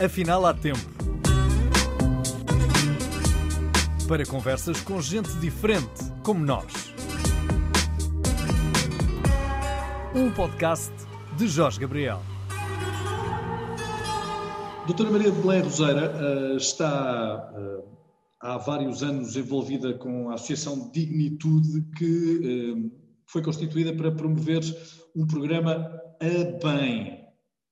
Afinal, 0.00 0.46
há 0.46 0.54
tempo. 0.54 0.78
Para 4.06 4.24
conversas 4.24 4.80
com 4.80 5.00
gente 5.00 5.28
diferente, 5.40 6.04
como 6.22 6.44
nós. 6.44 6.94
Um 10.14 10.30
podcast 10.30 10.92
de 11.36 11.48
Jorge 11.48 11.80
Gabriel. 11.80 12.22
Doutora 14.86 15.10
Maria 15.10 15.32
de 15.32 15.40
Belém 15.40 15.62
Roseira 15.62 16.14
uh, 16.14 16.56
está 16.56 17.52
uh, 17.52 17.84
há 18.40 18.56
vários 18.56 19.02
anos 19.02 19.34
envolvida 19.36 19.94
com 19.94 20.30
a 20.30 20.34
Associação 20.34 20.92
Dignitude, 20.92 21.84
que 21.96 22.72
uh, 22.72 22.92
foi 23.26 23.42
constituída 23.42 23.92
para 23.92 24.12
promover 24.12 24.62
um 25.16 25.26
programa 25.26 25.90
a 26.20 26.64
bem 26.64 27.17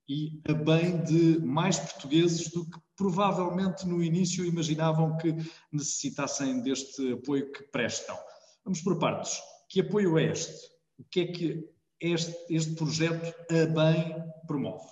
e 0.08 0.40
a 0.48 0.52
bem 0.52 1.02
de 1.02 1.40
mais 1.40 1.78
portugueses 1.78 2.48
do 2.50 2.64
que 2.64 2.78
provavelmente 2.96 3.86
no 3.86 4.02
início 4.02 4.44
imaginavam 4.44 5.16
que 5.16 5.34
necessitassem 5.72 6.62
deste 6.62 7.12
apoio 7.12 7.50
que 7.52 7.64
prestam. 7.64 8.16
Vamos 8.64 8.80
por 8.80 8.98
partes. 8.98 9.40
Que 9.68 9.80
apoio 9.80 10.18
é 10.18 10.24
este? 10.24 10.66
O 10.98 11.04
que 11.04 11.20
é 11.20 11.26
que 11.26 11.68
este, 12.00 12.34
este 12.48 12.74
projeto 12.74 13.34
a 13.50 13.66
bem 13.66 14.16
promove? 14.46 14.86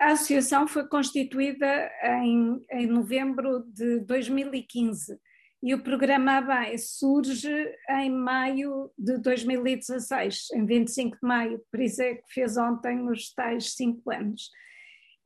A 0.00 0.12
associação 0.12 0.66
foi 0.66 0.88
constituída 0.88 1.90
em, 2.02 2.60
em 2.72 2.86
novembro 2.88 3.64
de 3.72 4.00
2015 4.00 5.16
e 5.62 5.74
o 5.74 5.82
programa 5.82 6.38
ABAE 6.38 6.78
surge 6.78 7.52
em 7.90 8.10
maio 8.10 8.90
de 8.98 9.18
2016, 9.18 10.48
em 10.54 10.64
25 10.64 11.18
de 11.20 11.26
maio, 11.26 11.62
por 11.70 11.80
isso 11.80 12.02
é 12.02 12.14
que 12.14 12.32
fez 12.32 12.56
ontem 12.56 13.08
os 13.08 13.32
tais 13.34 13.74
cinco 13.74 14.10
anos. 14.10 14.50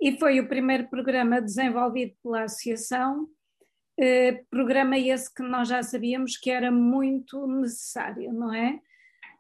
E 0.00 0.18
foi 0.18 0.40
o 0.40 0.48
primeiro 0.48 0.88
programa 0.88 1.40
desenvolvido 1.40 2.14
pela 2.20 2.42
Associação, 2.42 3.28
eh, 3.98 4.44
programa 4.50 4.98
esse 4.98 5.32
que 5.32 5.42
nós 5.42 5.68
já 5.68 5.82
sabíamos 5.84 6.36
que 6.36 6.50
era 6.50 6.70
muito 6.70 7.46
necessário, 7.46 8.32
não 8.32 8.52
é? 8.52 8.80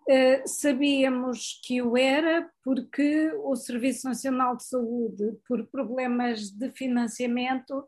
Eh, 0.08 0.46
sabíamos 0.46 1.60
que 1.64 1.82
o 1.82 1.96
era 1.96 2.48
porque 2.62 3.32
o 3.42 3.56
Serviço 3.56 4.06
Nacional 4.06 4.56
de 4.56 4.64
Saúde, 4.64 5.36
por 5.48 5.66
problemas 5.66 6.50
de 6.50 6.70
financiamento, 6.70 7.84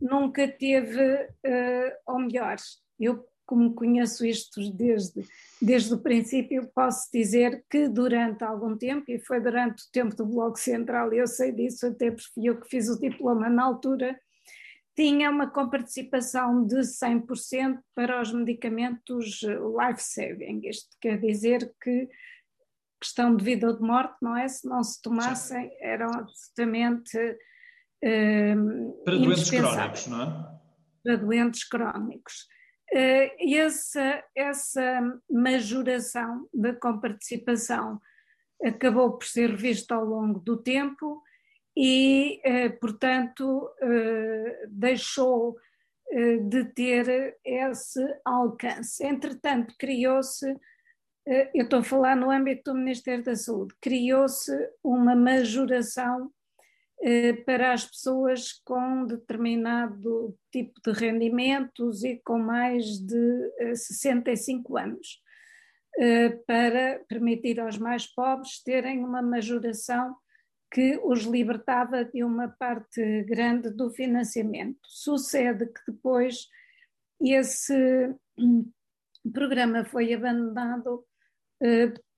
nunca 0.00 0.48
teve, 0.48 1.24
uh, 1.24 1.92
ou 2.06 2.18
melhor, 2.20 2.56
eu 2.98 3.26
como 3.46 3.74
conheço 3.74 4.26
isto 4.26 4.60
desde, 4.72 5.24
desde 5.62 5.94
o 5.94 5.98
princípio, 5.98 6.68
posso 6.74 7.08
dizer 7.12 7.64
que 7.70 7.88
durante 7.88 8.42
algum 8.42 8.76
tempo, 8.76 9.04
e 9.08 9.20
foi 9.20 9.40
durante 9.40 9.84
o 9.84 9.90
tempo 9.92 10.16
do 10.16 10.26
Bloco 10.26 10.58
Central, 10.58 11.12
eu 11.12 11.28
sei 11.28 11.52
disso, 11.52 11.86
até 11.86 12.10
porque 12.10 12.40
eu 12.42 12.60
que 12.60 12.68
fiz 12.68 12.88
o 12.88 12.98
diploma 12.98 13.48
na 13.48 13.62
altura, 13.62 14.18
tinha 14.96 15.30
uma 15.30 15.48
comparticipação 15.48 16.66
de 16.66 16.80
100% 16.80 17.78
para 17.94 18.20
os 18.20 18.32
medicamentos 18.32 19.42
life-saving. 19.42 20.62
Isto 20.64 20.96
quer 21.00 21.20
dizer 21.20 21.72
que 21.80 22.08
questão 22.98 23.36
de 23.36 23.44
vida 23.44 23.68
ou 23.68 23.76
de 23.76 23.82
morte, 23.82 24.16
não 24.22 24.36
é? 24.36 24.48
Se 24.48 24.66
não 24.66 24.82
se 24.82 25.00
tomassem, 25.02 25.70
eram 25.80 26.08
absolutamente 26.08 27.38
para 28.00 29.16
doentes 29.16 29.50
crónicos, 29.50 30.06
não 30.06 30.22
é? 30.22 30.58
Para 31.04 31.16
doentes 31.16 31.68
crónicos. 31.68 32.46
Uh, 32.92 33.54
essa, 33.56 34.22
essa 34.34 35.20
majoração 35.28 36.48
da 36.54 36.72
comparticipação 36.72 38.00
acabou 38.62 39.18
por 39.18 39.26
ser 39.26 39.56
vista 39.56 39.96
ao 39.96 40.04
longo 40.04 40.38
do 40.38 40.56
tempo 40.56 41.20
e, 41.76 42.40
uh, 42.46 42.78
portanto, 42.78 43.68
uh, 43.82 44.68
deixou 44.68 45.56
de 46.48 46.64
ter 46.66 47.36
esse 47.44 48.00
alcance. 48.24 49.04
Entretanto, 49.04 49.74
criou-se, 49.76 50.48
eu 51.52 51.64
estou 51.64 51.80
a 51.80 51.82
falar 51.82 52.14
no 52.14 52.30
âmbito 52.30 52.72
do 52.72 52.78
Ministério 52.78 53.24
da 53.24 53.34
Saúde, 53.34 53.74
criou-se 53.80 54.52
uma 54.84 55.16
majoração 55.16 56.30
para 57.44 57.72
as 57.72 57.84
pessoas 57.84 58.52
com 58.64 59.04
determinado 59.04 60.36
tipo 60.50 60.80
de 60.82 60.92
rendimentos 60.92 62.02
e 62.02 62.20
com 62.24 62.38
mais 62.38 62.98
de 62.98 63.74
65 63.74 64.78
eh, 64.78 64.82
anos, 64.82 65.22
eh, 65.98 66.30
para 66.46 67.00
permitir 67.08 67.60
aos 67.60 67.78
mais 67.78 68.06
pobres 68.06 68.62
terem 68.62 69.04
uma 69.04 69.22
majoração 69.22 70.16
que 70.70 70.98
os 71.04 71.24
libertava 71.24 72.04
de 72.04 72.24
uma 72.24 72.48
parte 72.48 73.22
grande 73.24 73.70
do 73.70 73.90
financiamento. 73.90 74.80
Sucede 74.84 75.66
que 75.66 75.92
depois 75.92 76.48
esse 77.20 78.14
programa 79.32 79.84
foi 79.84 80.12
abandonado 80.12 81.04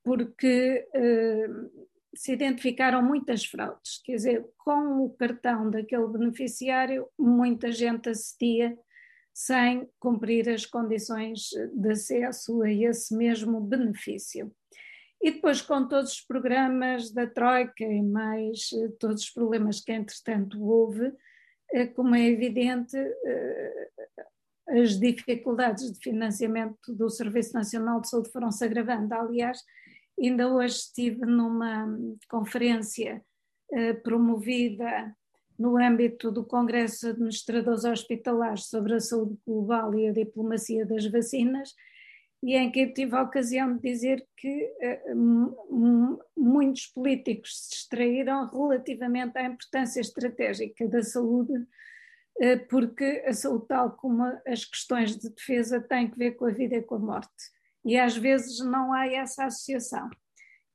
porque 0.03 0.89
se 2.19 2.33
identificaram 2.33 3.01
muitas 3.01 3.45
fraudes, 3.47 4.03
quer 4.05 4.17
dizer, 4.17 4.45
com 4.59 5.05
o 5.05 5.11
cartão 5.11 5.71
daquele 5.71 6.09
beneficiário, 6.09 7.07
muita 7.17 7.71
gente 7.71 8.09
acedia 8.09 8.77
sem 9.33 9.89
cumprir 10.01 10.49
as 10.49 10.67
condições 10.67 11.51
de 11.73 11.93
acesso 11.93 12.61
a 12.63 12.73
esse 12.73 13.17
mesmo 13.17 13.61
benefício. 13.61 14.53
E 15.23 15.31
depois, 15.31 15.63
com 15.63 15.87
todos 15.87 16.15
os 16.15 16.21
programas 16.21 17.13
da 17.13 17.25
Troika 17.25 17.85
e 17.85 18.03
mais 18.03 18.71
eh, 18.73 18.89
todos 18.99 19.23
os 19.23 19.31
problemas 19.31 19.81
que, 19.81 19.93
entretanto, 19.93 20.61
houve, 20.61 21.13
eh, 21.73 21.87
como 21.87 22.17
é 22.17 22.27
evidente, 22.27 22.97
eh, 22.97 23.89
as 24.71 24.99
dificuldades 24.99 25.93
de 25.93 26.01
financiamento 26.01 26.93
do 26.93 27.09
Serviço 27.09 27.55
Nacional 27.55 28.01
de 28.01 28.09
Saúde 28.09 28.33
foram 28.33 28.51
se 28.51 28.65
agravando. 28.65 29.15
Aliás, 29.15 29.63
Ainda 30.21 30.53
hoje 30.53 30.75
estive 30.75 31.25
numa 31.25 31.87
conferência 32.29 33.23
eh, 33.71 33.95
promovida 33.95 35.15
no 35.57 35.77
âmbito 35.77 36.33
do 36.33 36.45
Congresso 36.45 37.07
de 37.07 37.13
Administradores 37.13 37.85
Hospitalares 37.85 38.65
sobre 38.65 38.95
a 38.95 39.01
Saúde 39.01 39.39
Global 39.47 39.95
e 39.95 40.09
a 40.09 40.13
Diplomacia 40.13 40.85
das 40.85 41.07
Vacinas, 41.07 41.73
e 42.43 42.57
em 42.57 42.71
que 42.71 42.89
tive 42.89 43.15
a 43.15 43.23
ocasião 43.23 43.77
de 43.77 43.83
dizer 43.83 44.27
que 44.37 44.73
eh, 44.81 45.03
muitos 46.37 46.87
políticos 46.87 47.57
se 47.57 47.71
distraíram 47.71 48.49
relativamente 48.49 49.39
à 49.39 49.45
importância 49.45 50.01
estratégica 50.01 50.89
da 50.89 51.03
saúde, 51.03 51.53
eh, 52.41 52.57
porque 52.57 53.23
a 53.25 53.33
saúde, 53.33 53.69
tal 53.69 53.93
como 53.93 54.25
as 54.47 54.65
questões 54.65 55.17
de 55.17 55.31
defesa, 55.31 55.81
tem 55.81 56.11
que 56.11 56.19
ver 56.19 56.33
com 56.33 56.47
a 56.47 56.51
vida 56.51 56.75
e 56.75 56.83
com 56.83 56.97
a 56.97 56.99
morte 56.99 57.58
e 57.85 57.97
às 57.99 58.17
vezes 58.17 58.59
não 58.61 58.93
há 58.93 59.07
essa 59.07 59.45
associação. 59.45 60.11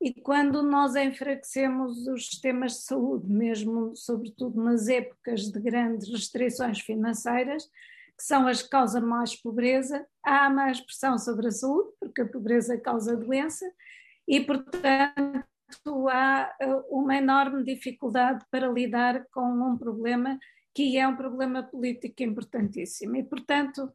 E 0.00 0.12
quando 0.12 0.62
nós 0.62 0.96
enfraquecemos 0.96 2.06
os 2.06 2.26
sistemas 2.26 2.72
de 2.72 2.82
saúde, 2.82 3.26
mesmo 3.30 3.96
sobretudo 3.96 4.62
nas 4.62 4.88
épocas 4.88 5.50
de 5.50 5.58
grandes 5.60 6.10
restrições 6.10 6.80
financeiras, 6.80 7.64
que 8.16 8.22
são 8.22 8.46
as 8.46 8.62
que 8.62 8.68
causam 8.68 9.06
mais 9.06 9.34
pobreza, 9.34 10.06
há 10.22 10.48
mais 10.50 10.80
pressão 10.80 11.18
sobre 11.18 11.48
a 11.48 11.50
saúde, 11.50 11.90
porque 11.98 12.20
a 12.20 12.28
pobreza 12.28 12.78
causa 12.78 13.16
doença, 13.16 13.64
e 14.26 14.40
portanto 14.40 16.08
há 16.08 16.54
eh, 16.60 16.82
uma 16.90 17.16
enorme 17.16 17.64
dificuldade 17.64 18.44
para 18.50 18.68
lidar 18.68 19.26
com 19.32 19.42
um 19.42 19.76
problema 19.76 20.38
que 20.74 20.98
é 20.98 21.06
um 21.06 21.16
problema 21.16 21.62
político 21.62 22.22
importantíssimo. 22.22 23.16
E 23.16 23.22
portanto 23.22 23.92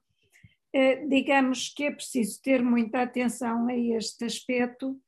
digamos 1.07 1.69
que 1.69 1.85
é 1.85 1.91
preciso 1.91 2.41
ter 2.41 2.61
muita 2.61 3.01
atenção 3.01 3.67
a 3.67 3.75
este 3.75 4.25
aspecto, 4.25 4.99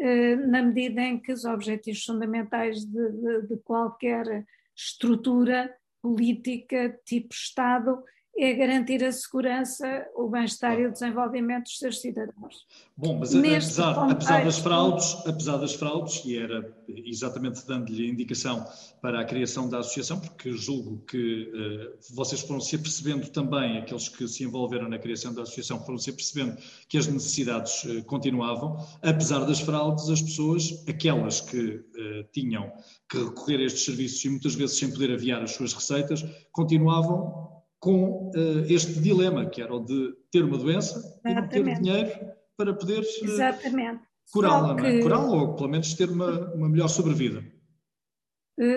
eh, 0.00 0.36
na 0.36 0.62
medida 0.62 1.02
em 1.02 1.18
que 1.18 1.32
os 1.32 1.44
objetivos 1.44 2.04
fundamentais 2.04 2.84
de, 2.84 3.12
de, 3.12 3.48
de 3.48 3.56
qualquer 3.58 4.46
estrutura 4.74 5.74
política 6.00 6.98
tipo 7.04 7.34
Estado 7.34 8.02
é 8.36 8.54
garantir 8.54 9.04
a 9.04 9.12
segurança, 9.12 10.06
o 10.16 10.28
bem-estar 10.28 10.78
e 10.78 10.86
o 10.86 10.92
desenvolvimento 10.92 11.64
dos 11.64 11.78
seus 11.78 12.00
cidadãos. 12.00 12.66
Bom, 12.96 13.18
mas 13.18 13.34
apesar, 13.34 13.94
contexto, 13.94 14.12
apesar, 14.12 14.44
das 14.44 14.58
fraudes, 14.58 15.26
apesar 15.26 15.56
das 15.58 15.74
fraudes, 15.74 16.24
e 16.24 16.38
era 16.38 16.74
exatamente 16.88 17.66
dando-lhe 17.66 18.08
indicação 18.08 18.66
para 19.02 19.20
a 19.20 19.24
criação 19.24 19.68
da 19.68 19.80
associação, 19.80 20.20
porque 20.20 20.52
julgo 20.52 21.04
que 21.06 21.50
uh, 21.52 22.14
vocês 22.14 22.40
foram 22.40 22.60
se 22.60 22.76
apercebendo 22.76 23.28
também, 23.28 23.78
aqueles 23.78 24.08
que 24.08 24.26
se 24.26 24.44
envolveram 24.44 24.88
na 24.88 24.98
criação 24.98 25.34
da 25.34 25.42
associação, 25.42 25.84
foram 25.84 25.98
se 25.98 26.10
apercebendo 26.10 26.56
que 26.88 26.96
as 26.96 27.06
necessidades 27.06 27.84
uh, 27.84 28.02
continuavam, 28.04 28.76
apesar 29.02 29.40
das 29.40 29.60
fraudes, 29.60 30.08
as 30.08 30.22
pessoas, 30.22 30.82
aquelas 30.88 31.40
que 31.40 31.58
uh, 31.58 32.24
tinham 32.32 32.72
que 33.08 33.18
recorrer 33.18 33.58
a 33.58 33.64
estes 33.64 33.84
serviços 33.84 34.24
e 34.24 34.30
muitas 34.30 34.54
vezes 34.54 34.78
sem 34.78 34.90
poder 34.90 35.12
aviar 35.12 35.42
as 35.42 35.50
suas 35.50 35.72
receitas, 35.72 36.24
continuavam 36.52 37.49
com 37.80 38.30
uh, 38.34 38.64
este 38.68 39.00
dilema, 39.00 39.48
que 39.48 39.62
era 39.62 39.74
o 39.74 39.80
de 39.80 40.14
ter 40.30 40.44
uma 40.44 40.58
doença 40.58 40.98
Exatamente. 40.98 41.26
e 41.26 41.34
não 41.34 41.48
ter 41.48 41.80
dinheiro 41.80 42.10
para 42.56 42.74
poder 42.74 43.00
uh, 43.00 44.00
curá-la, 44.30 44.76
que... 44.76 44.86
é? 44.86 45.00
curá-la 45.00 45.32
ou 45.32 45.56
pelo 45.56 45.70
menos 45.70 45.94
ter 45.94 46.08
uma, 46.10 46.54
uma 46.54 46.68
melhor 46.68 46.88
sobrevida. 46.88 47.42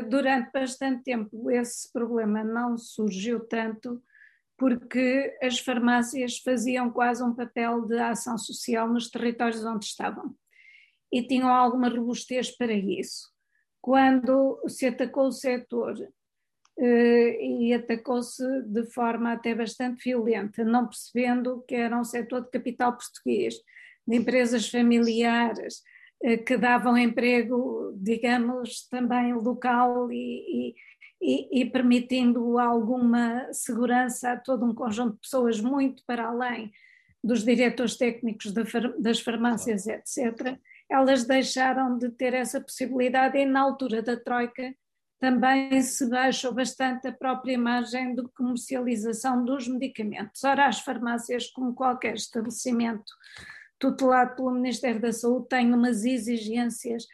durante 0.10 0.52
bastante 0.52 1.04
tempo 1.04 1.52
esse 1.52 1.92
problema 1.92 2.44
não 2.44 2.78
surgiu 2.78 3.42
tanto 3.42 4.02
porque 4.58 5.38
as 5.42 5.60
farmácias 5.60 6.38
faziam 6.38 6.90
quase 6.90 7.24
um 7.24 7.34
papel 7.34 7.86
de 7.86 8.00
ação 8.00 8.38
social 8.38 8.88
nos 8.88 9.10
territórios 9.10 9.66
onde 9.66 9.86
estavam 9.86 10.34
e 11.12 11.22
tinham 11.22 11.50
alguma 11.50 11.90
robustez 11.90 12.50
para 12.56 12.74
isso. 12.74 13.32
Quando 13.80 14.60
se 14.68 14.88
atacou 14.88 15.28
o 15.28 15.32
setor 15.32 16.00
eh, 16.00 16.10
e 16.78 17.74
atacou-se 17.74 18.44
de 18.64 18.86
forma 18.86 19.34
até 19.34 19.54
bastante 19.54 20.04
violenta, 20.04 20.64
não 20.64 20.88
percebendo 20.88 21.64
que 21.68 21.76
era 21.76 22.00
um 22.00 22.04
setor 22.04 22.42
de 22.42 22.50
capital 22.50 22.94
português, 22.94 23.56
de 24.08 24.18
empresas 24.18 24.70
familiares, 24.70 25.82
eh, 26.24 26.38
que 26.38 26.58
davam 26.58 26.98
emprego, 26.98 27.94
digamos, 27.96 28.88
também 28.90 29.34
local 29.34 30.12
e 30.12 30.74
e, 31.24 31.62
e, 31.62 31.66
permitindo 31.66 32.60
alguma 32.60 33.48
segurança 33.54 34.34
a 34.34 34.38
todo 34.38 34.66
um 34.66 34.76
conjunto 34.76 35.14
de 35.14 35.22
pessoas 35.22 35.62
muito 35.62 36.04
para 36.06 36.26
além 36.26 36.70
dos 37.24 37.46
diretores 37.46 37.96
técnicos 37.96 38.54
das 39.00 39.22
farmácias, 39.22 39.88
etc., 39.88 40.60
elas 40.90 41.24
deixaram 41.24 41.98
de 41.98 42.10
ter 42.10 42.34
essa 42.34 42.60
possibilidade 42.60 43.38
e 43.38 43.46
na 43.46 43.62
altura 43.62 44.02
da 44.02 44.18
Troika 44.18 44.76
também 45.24 45.82
se 45.82 46.10
baixou 46.10 46.54
bastante 46.54 47.08
a 47.08 47.12
própria 47.14 47.54
imagem 47.54 48.14
de 48.14 48.24
comercialização 48.36 49.46
dos 49.46 49.70
medicamentos. 49.70 50.44
Ora, 50.44 50.68
as 50.68 50.82
farmácias, 50.82 51.50
como 51.50 51.74
qualquer 51.74 52.16
estabelecimento 52.16 53.10
tutelado 53.80 54.36
pelo 54.36 54.52
Ministério 54.52 55.00
da 55.00 55.14
Saúde, 55.14 55.48
têm 55.48 55.74
umas 55.74 56.04
exigências 56.04 57.08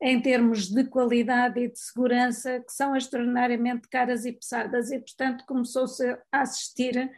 em 0.00 0.22
termos 0.22 0.68
de 0.68 0.84
qualidade 0.84 1.58
e 1.58 1.68
de 1.68 1.76
segurança 1.76 2.60
que 2.60 2.72
são 2.72 2.94
extraordinariamente 2.94 3.88
caras 3.88 4.24
e 4.24 4.30
pesadas 4.30 4.92
e, 4.92 5.00
portanto, 5.00 5.44
começou-se 5.44 6.08
a 6.30 6.42
assistir 6.42 7.10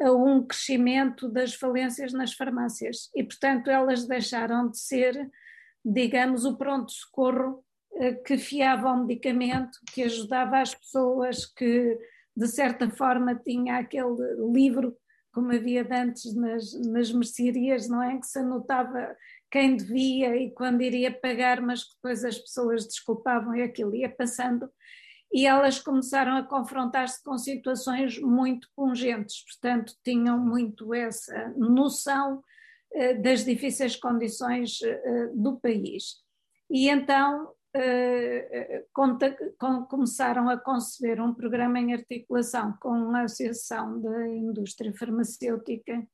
a 0.00 0.10
um 0.10 0.42
crescimento 0.42 1.28
das 1.28 1.52
falências 1.52 2.14
nas 2.14 2.32
farmácias 2.32 3.10
e, 3.14 3.22
portanto, 3.22 3.68
elas 3.68 4.06
deixaram 4.06 4.70
de 4.70 4.78
ser, 4.78 5.30
digamos, 5.84 6.46
o 6.46 6.56
pronto-socorro 6.56 7.62
que 8.24 8.38
fiava 8.38 8.88
ao 8.88 9.04
medicamento, 9.04 9.78
que 9.92 10.02
ajudava 10.02 10.60
as 10.60 10.74
pessoas, 10.74 11.46
que 11.46 11.98
de 12.36 12.48
certa 12.48 12.88
forma 12.90 13.34
tinha 13.34 13.78
aquele 13.78 14.16
livro, 14.52 14.96
como 15.32 15.52
havia 15.52 15.86
antes 15.90 16.34
nas, 16.34 16.72
nas 16.86 17.12
mercearias, 17.12 17.88
não 17.88 18.02
é? 18.02 18.18
Que 18.18 18.26
se 18.26 18.38
anotava 18.38 19.16
quem 19.50 19.76
devia 19.76 20.36
e 20.36 20.50
quando 20.50 20.82
iria 20.82 21.12
pagar, 21.12 21.60
mas 21.60 21.84
que 21.84 21.94
depois 21.96 22.24
as 22.24 22.38
pessoas 22.38 22.86
desculpavam 22.86 23.54
e 23.54 23.62
aquilo 23.62 23.94
ia 23.94 24.08
passando. 24.08 24.68
E 25.32 25.46
elas 25.46 25.78
começaram 25.78 26.36
a 26.36 26.42
confrontar-se 26.42 27.22
com 27.22 27.38
situações 27.38 28.18
muito 28.18 28.68
pungentes, 28.76 29.42
portanto, 29.44 29.94
tinham 30.04 30.38
muito 30.38 30.92
essa 30.92 31.54
noção 31.56 32.42
eh, 32.92 33.14
das 33.14 33.42
difíceis 33.44 33.96
condições 33.96 34.80
eh, 34.82 35.30
do 35.34 35.58
país. 35.58 36.16
E 36.70 36.90
então 36.90 37.50
eh, 37.74 38.84
começaram 39.88 40.48
a 40.48 40.58
conceber 40.58 41.20
um 41.20 41.32
programa 41.32 41.78
em 41.78 41.92
articulação 41.92 42.76
com 42.80 43.14
a 43.14 43.22
Associação 43.22 44.00
da 44.00 44.28
Indústria 44.28 44.92
Farmacêutica 44.94 46.06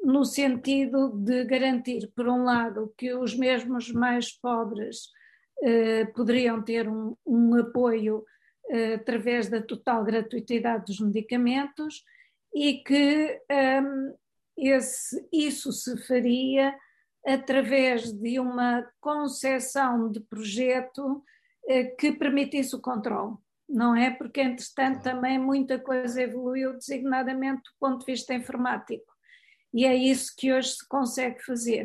no 0.00 0.24
sentido 0.24 1.10
de 1.10 1.44
garantir, 1.44 2.10
por 2.14 2.28
um 2.28 2.44
lado, 2.44 2.92
que 2.96 3.12
os 3.14 3.36
mesmos 3.36 3.90
mais 3.90 4.32
pobres 4.32 5.08
eh, 5.62 6.06
poderiam 6.06 6.62
ter 6.62 6.88
um, 6.88 7.16
um 7.26 7.54
apoio 7.56 8.24
eh, 8.70 8.94
através 8.94 9.48
da 9.48 9.60
total 9.60 10.04
gratuitidade 10.04 10.84
dos 10.86 11.00
medicamentos 11.00 12.04
e 12.54 12.74
que 12.84 13.40
um, 13.82 14.14
esse, 14.56 15.28
isso 15.32 15.72
se 15.72 15.96
faria 16.06 16.74
através 17.26 18.12
de 18.12 18.38
uma 18.40 18.86
concessão 19.00 20.10
de 20.10 20.20
projeto 20.20 21.22
eh, 21.68 21.84
que 21.98 22.12
permitisse 22.12 22.74
o 22.74 22.80
controle, 22.80 23.36
não 23.68 23.94
é? 23.94 24.10
Porque, 24.10 24.40
entretanto, 24.40 25.02
também 25.02 25.38
muita 25.38 25.78
coisa 25.78 26.22
evoluiu, 26.22 26.74
designadamente 26.74 27.62
do 27.62 27.76
ponto 27.78 28.00
de 28.00 28.12
vista 28.12 28.34
informático 28.34 29.18
e 29.72 29.84
é 29.84 29.94
isso 29.94 30.34
que 30.36 30.52
hoje 30.52 30.70
se 30.70 30.88
consegue 30.88 31.42
fazer. 31.44 31.84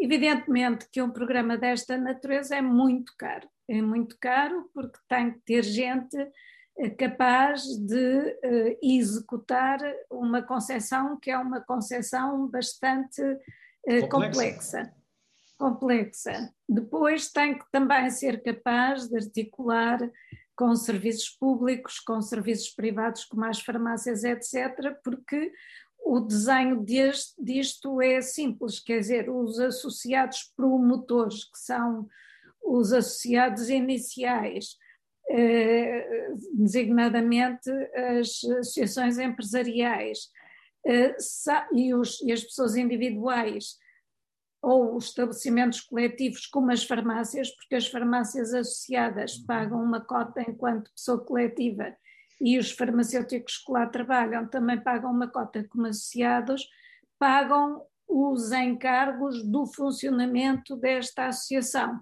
Evidentemente 0.00 0.88
que 0.90 1.02
um 1.02 1.10
programa 1.10 1.56
desta 1.56 1.96
natureza 1.96 2.56
é 2.56 2.62
muito 2.62 3.12
caro, 3.18 3.48
é 3.68 3.82
muito 3.82 4.16
caro 4.20 4.70
porque 4.72 4.98
tem 5.08 5.32
que 5.32 5.40
ter 5.40 5.64
gente 5.64 6.16
eh, 6.78 6.90
capaz 6.90 7.64
de 7.64 8.38
uh, 8.44 8.78
executar 8.80 9.80
uma 10.08 10.40
concepção 10.40 11.18
que 11.20 11.30
é 11.30 11.36
uma 11.36 11.60
concepção 11.60 12.46
bastante 12.46 13.20
uh, 13.88 14.08
complexa. 14.08 14.92
complexa. 15.58 16.54
Depois 16.68 17.30
tem 17.30 17.58
que 17.58 17.64
também 17.70 18.10
ser 18.10 18.42
capaz 18.42 19.08
de 19.08 19.16
articular 19.16 19.98
com 20.56 20.74
serviços 20.74 21.30
públicos, 21.30 22.00
com 22.00 22.20
serviços 22.20 22.70
privados 22.70 23.24
como 23.24 23.44
as 23.44 23.60
farmácias, 23.60 24.24
etc., 24.24 24.96
porque 25.04 25.52
o 26.00 26.20
desenho 26.20 26.82
deste, 26.82 27.34
disto 27.42 28.00
é 28.00 28.20
simples, 28.20 28.80
quer 28.80 28.98
dizer, 29.00 29.30
os 29.30 29.60
associados 29.60 30.52
promotores, 30.56 31.44
que 31.44 31.58
são 31.58 32.08
os 32.62 32.92
associados 32.92 33.68
iniciais, 33.68 34.76
eh, 35.30 36.32
designadamente 36.54 37.70
as 37.94 38.42
associações 38.44 39.18
empresariais 39.18 40.30
e, 41.72 41.94
os, 41.94 42.20
e 42.22 42.32
as 42.32 42.42
pessoas 42.42 42.76
individuais, 42.76 43.76
ou 44.62 44.96
os 44.96 45.06
estabelecimentos 45.06 45.80
coletivos, 45.80 46.46
como 46.46 46.72
as 46.72 46.84
farmácias, 46.84 47.50
porque 47.54 47.76
as 47.76 47.86
farmácias 47.86 48.52
associadas 48.52 49.36
uhum. 49.36 49.46
pagam 49.46 49.82
uma 49.82 50.00
cota 50.00 50.42
enquanto 50.42 50.92
pessoa 50.92 51.24
coletiva 51.24 51.96
e 52.40 52.58
os 52.58 52.70
farmacêuticos 52.70 53.58
que 53.58 53.72
lá 53.72 53.86
trabalham 53.86 54.46
também 54.48 54.80
pagam 54.80 55.10
uma 55.10 55.28
cota 55.28 55.64
como 55.64 55.86
associados, 55.86 56.68
pagam 57.18 57.82
os 58.06 58.52
encargos 58.52 59.44
do 59.44 59.66
funcionamento 59.66 60.76
desta 60.76 61.26
associação. 61.26 62.00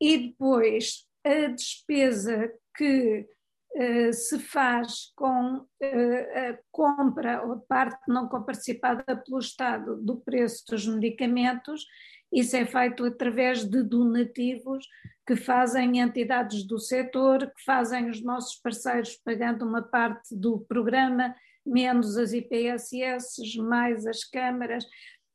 E 0.00 0.28
depois 0.28 1.06
a 1.24 1.48
despesa 1.48 2.52
que 2.76 3.26
uh, 3.76 4.12
se 4.12 4.38
faz 4.38 5.12
com 5.16 5.56
uh, 5.56 5.66
a 5.80 6.58
compra 6.70 7.44
ou 7.46 7.60
parte 7.60 8.00
não 8.08 8.28
comparticipada 8.28 9.16
pelo 9.16 9.38
Estado 9.38 9.96
do 9.96 10.16
preço 10.16 10.64
dos 10.68 10.86
medicamentos 10.86 11.84
isso 12.32 12.56
é 12.56 12.64
feito 12.64 13.04
através 13.04 13.62
de 13.62 13.82
donativos 13.82 14.86
que 15.26 15.36
fazem 15.36 16.00
entidades 16.00 16.66
do 16.66 16.78
setor, 16.78 17.40
que 17.40 17.62
fazem 17.64 18.08
os 18.08 18.22
nossos 18.22 18.58
parceiros 18.58 19.20
pagando 19.22 19.66
uma 19.66 19.82
parte 19.82 20.34
do 20.34 20.60
programa, 20.60 21.34
menos 21.64 22.16
as 22.16 22.32
IPSS, 22.32 23.58
mais 23.58 24.06
as 24.06 24.24
câmaras 24.24 24.84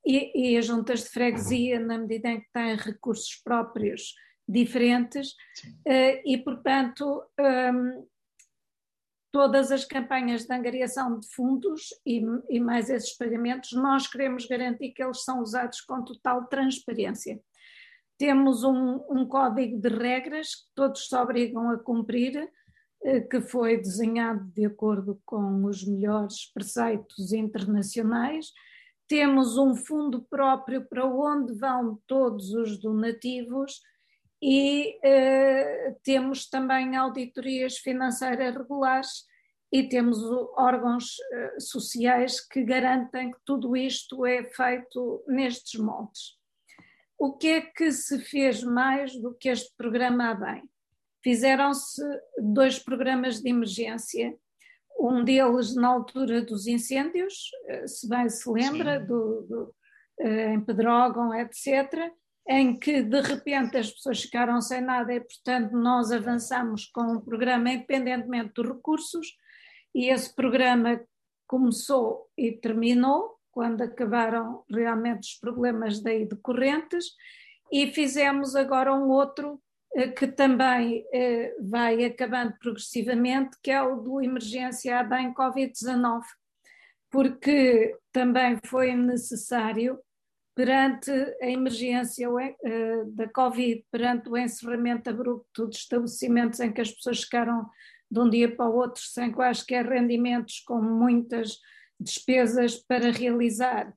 e, 0.03 0.53
e 0.53 0.57
as 0.57 0.65
juntas 0.65 1.03
de 1.03 1.09
freguesia, 1.09 1.79
na 1.79 1.99
medida 1.99 2.29
em 2.29 2.41
que 2.41 2.51
têm 2.51 2.75
recursos 2.75 3.39
próprios 3.43 4.15
diferentes, 4.49 5.33
uh, 5.87 6.21
e 6.25 6.37
portanto 6.43 7.23
um, 7.39 8.07
todas 9.31 9.71
as 9.71 9.85
campanhas 9.85 10.45
de 10.45 10.53
angariação 10.53 11.19
de 11.19 11.27
fundos 11.33 11.89
e, 12.05 12.21
e, 12.49 12.59
mais 12.59 12.89
esses 12.89 13.15
pagamentos, 13.15 13.71
nós 13.73 14.07
queremos 14.07 14.45
garantir 14.45 14.91
que 14.91 15.03
eles 15.03 15.23
são 15.23 15.41
usados 15.41 15.81
com 15.81 16.03
total 16.03 16.45
transparência. 16.47 17.39
Temos 18.17 18.63
um, 18.63 19.03
um 19.09 19.27
código 19.27 19.79
de 19.79 19.89
regras 19.89 20.55
que 20.55 20.73
todos 20.73 21.07
se 21.07 21.15
obrigam 21.15 21.69
a 21.69 21.77
cumprir, 21.77 22.49
eh, 23.03 23.21
que 23.21 23.39
foi 23.41 23.77
desenhado 23.77 24.43
de 24.55 24.65
acordo 24.65 25.21
com 25.23 25.65
os 25.65 25.85
melhores 25.85 26.51
preceitos 26.51 27.31
internacionais. 27.31 28.51
Temos 29.07 29.57
um 29.57 29.75
fundo 29.75 30.23
próprio 30.23 30.87
para 30.87 31.05
onde 31.05 31.53
vão 31.53 32.01
todos 32.07 32.53
os 32.53 32.79
donativos 32.79 33.81
e 34.41 34.99
eh, 35.03 35.95
temos 36.03 36.47
também 36.47 36.95
auditorias 36.95 37.77
financeiras 37.77 38.55
regulares 38.55 39.25
e 39.71 39.83
temos 39.83 40.17
órgãos 40.55 41.17
eh, 41.31 41.59
sociais 41.59 42.39
que 42.39 42.63
garantem 42.63 43.31
que 43.31 43.39
tudo 43.43 43.75
isto 43.75 44.25
é 44.25 44.43
feito 44.43 45.23
nestes 45.27 45.79
moldes. 45.79 46.37
O 47.17 47.35
que 47.35 47.47
é 47.47 47.61
que 47.61 47.91
se 47.91 48.19
fez 48.19 48.63
mais 48.63 49.19
do 49.19 49.33
que 49.33 49.49
este 49.49 49.73
programa 49.75 50.29
a 50.29 50.33
bem? 50.35 50.63
Fizeram-se 51.23 52.01
dois 52.37 52.77
programas 52.77 53.41
de 53.41 53.49
emergência, 53.49 54.37
um 54.99 55.23
deles 55.23 55.75
na 55.75 55.87
altura 55.87 56.41
dos 56.41 56.67
incêndios, 56.67 57.49
eh, 57.67 57.87
se 57.87 58.07
bem 58.07 58.29
se 58.29 58.47
lembra, 58.49 58.99
do, 58.99 59.41
do, 59.41 59.75
em 60.19 60.61
Pedrógão, 60.61 61.33
etc., 61.33 62.11
em 62.47 62.79
que 62.79 63.01
de 63.01 63.21
repente 63.21 63.77
as 63.77 63.91
pessoas 63.91 64.21
ficaram 64.21 64.61
sem 64.61 64.81
nada 64.81 65.13
e, 65.13 65.19
portanto, 65.19 65.73
nós 65.73 66.11
avançamos 66.11 66.85
com 66.85 67.01
um 67.01 67.19
programa 67.19 67.71
independentemente 67.71 68.53
dos 68.55 68.67
recursos, 68.67 69.35
e 69.93 70.09
esse 70.09 70.33
programa 70.33 71.01
começou 71.45 72.29
e 72.37 72.51
terminou 72.51 73.37
quando 73.51 73.81
acabaram 73.81 74.63
realmente 74.69 75.31
os 75.31 75.39
problemas 75.39 76.01
daí 76.01 76.25
decorrentes, 76.25 77.05
e 77.71 77.87
fizemos 77.87 78.55
agora 78.55 78.93
um 78.93 79.09
outro 79.09 79.61
eh, 79.93 80.07
que 80.07 80.27
também 80.27 81.05
eh, 81.11 81.55
vai 81.59 82.05
acabando 82.05 82.53
progressivamente, 82.59 83.57
que 83.61 83.71
é 83.71 83.81
o 83.81 83.97
do 83.97 84.21
emergência 84.21 85.01
em 85.19 85.33
Covid-19, 85.33 86.21
porque 87.09 87.97
também 88.11 88.57
foi 88.65 88.93
necessário 88.93 89.99
perante 90.57 91.11
a 91.39 91.45
emergência 91.51 92.27
eh, 92.65 93.03
da 93.09 93.29
Covid, 93.29 93.85
perante 93.91 94.27
o 94.27 94.35
encerramento 94.35 95.07
abrupto 95.07 95.69
de 95.69 95.75
estabelecimentos 95.75 96.59
em 96.59 96.73
que 96.73 96.81
as 96.81 96.89
pessoas 96.89 97.21
ficaram 97.21 97.69
de 98.09 98.19
um 98.19 98.27
dia 98.27 98.55
para 98.55 98.67
o 98.67 98.75
outro 98.75 99.03
sem 99.03 99.31
quaisquer 99.31 99.85
rendimentos, 99.85 100.61
com 100.61 100.81
muitas 100.81 101.59
despesas 101.99 102.75
para 102.75 103.11
realizar, 103.11 103.93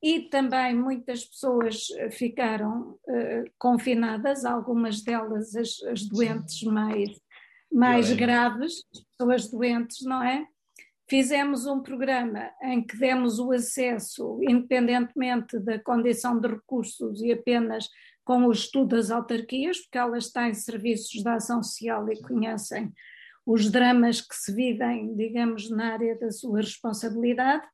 e 0.00 0.28
também 0.28 0.76
muitas 0.76 1.24
pessoas 1.24 1.86
ficaram 2.12 2.92
uh, 3.08 3.50
confinadas, 3.58 4.44
algumas 4.44 5.02
delas 5.02 5.56
as, 5.56 5.82
as 5.84 6.02
doentes 6.04 6.62
mais, 6.62 7.10
mais 7.72 8.12
graves, 8.12 8.84
pessoas 9.18 9.50
doentes, 9.50 10.04
não 10.04 10.22
é? 10.22 10.46
Fizemos 11.08 11.66
um 11.66 11.82
programa 11.82 12.50
em 12.62 12.82
que 12.82 12.96
demos 12.96 13.38
o 13.38 13.52
acesso, 13.52 14.38
independentemente 14.42 15.58
da 15.58 15.78
condição 15.78 16.40
de 16.40 16.48
recursos 16.48 17.20
e 17.22 17.30
apenas 17.32 17.88
com 18.24 18.46
o 18.46 18.52
estudo 18.52 18.96
das 18.96 19.10
autarquias, 19.10 19.80
porque 19.80 19.98
elas 19.98 20.30
têm 20.30 20.54
serviços 20.54 21.22
de 21.22 21.28
ação 21.28 21.62
social 21.62 22.10
e 22.10 22.20
conhecem 22.22 22.90
os 23.46 23.70
dramas 23.70 24.22
que 24.22 24.34
se 24.34 24.54
vivem, 24.54 25.14
digamos, 25.14 25.68
na 25.70 25.92
área 25.92 26.18
da 26.18 26.30
sua 26.30 26.60
responsabilidade, 26.60 27.66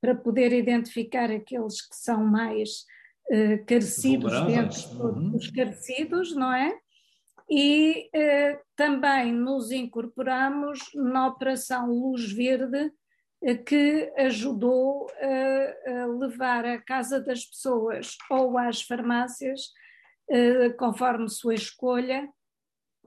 para 0.00 0.14
poder 0.14 0.52
identificar 0.52 1.30
aqueles 1.30 1.82
que 1.82 1.96
são 1.96 2.24
mais 2.24 2.84
uh, 3.30 3.64
carecidos 3.66 4.32
dentro 4.46 4.78
uhum. 5.02 5.36
os 5.36 5.50
carecidos, 5.50 6.34
não 6.34 6.52
é? 6.52 6.74
E 7.50 8.10
eh, 8.12 8.60
também 8.76 9.32
nos 9.32 9.70
incorporamos 9.70 10.80
na 10.94 11.28
Operação 11.28 11.90
Luz 11.90 12.30
Verde, 12.30 12.92
eh, 13.42 13.54
que 13.54 14.12
ajudou 14.18 15.06
a 15.20 16.06
levar 16.06 16.66
à 16.66 16.78
casa 16.78 17.20
das 17.20 17.44
pessoas 17.46 18.16
ou 18.30 18.58
às 18.58 18.82
farmácias, 18.82 19.72
eh, 20.30 20.70
conforme 20.70 21.28
sua 21.28 21.54
escolha, 21.54 22.28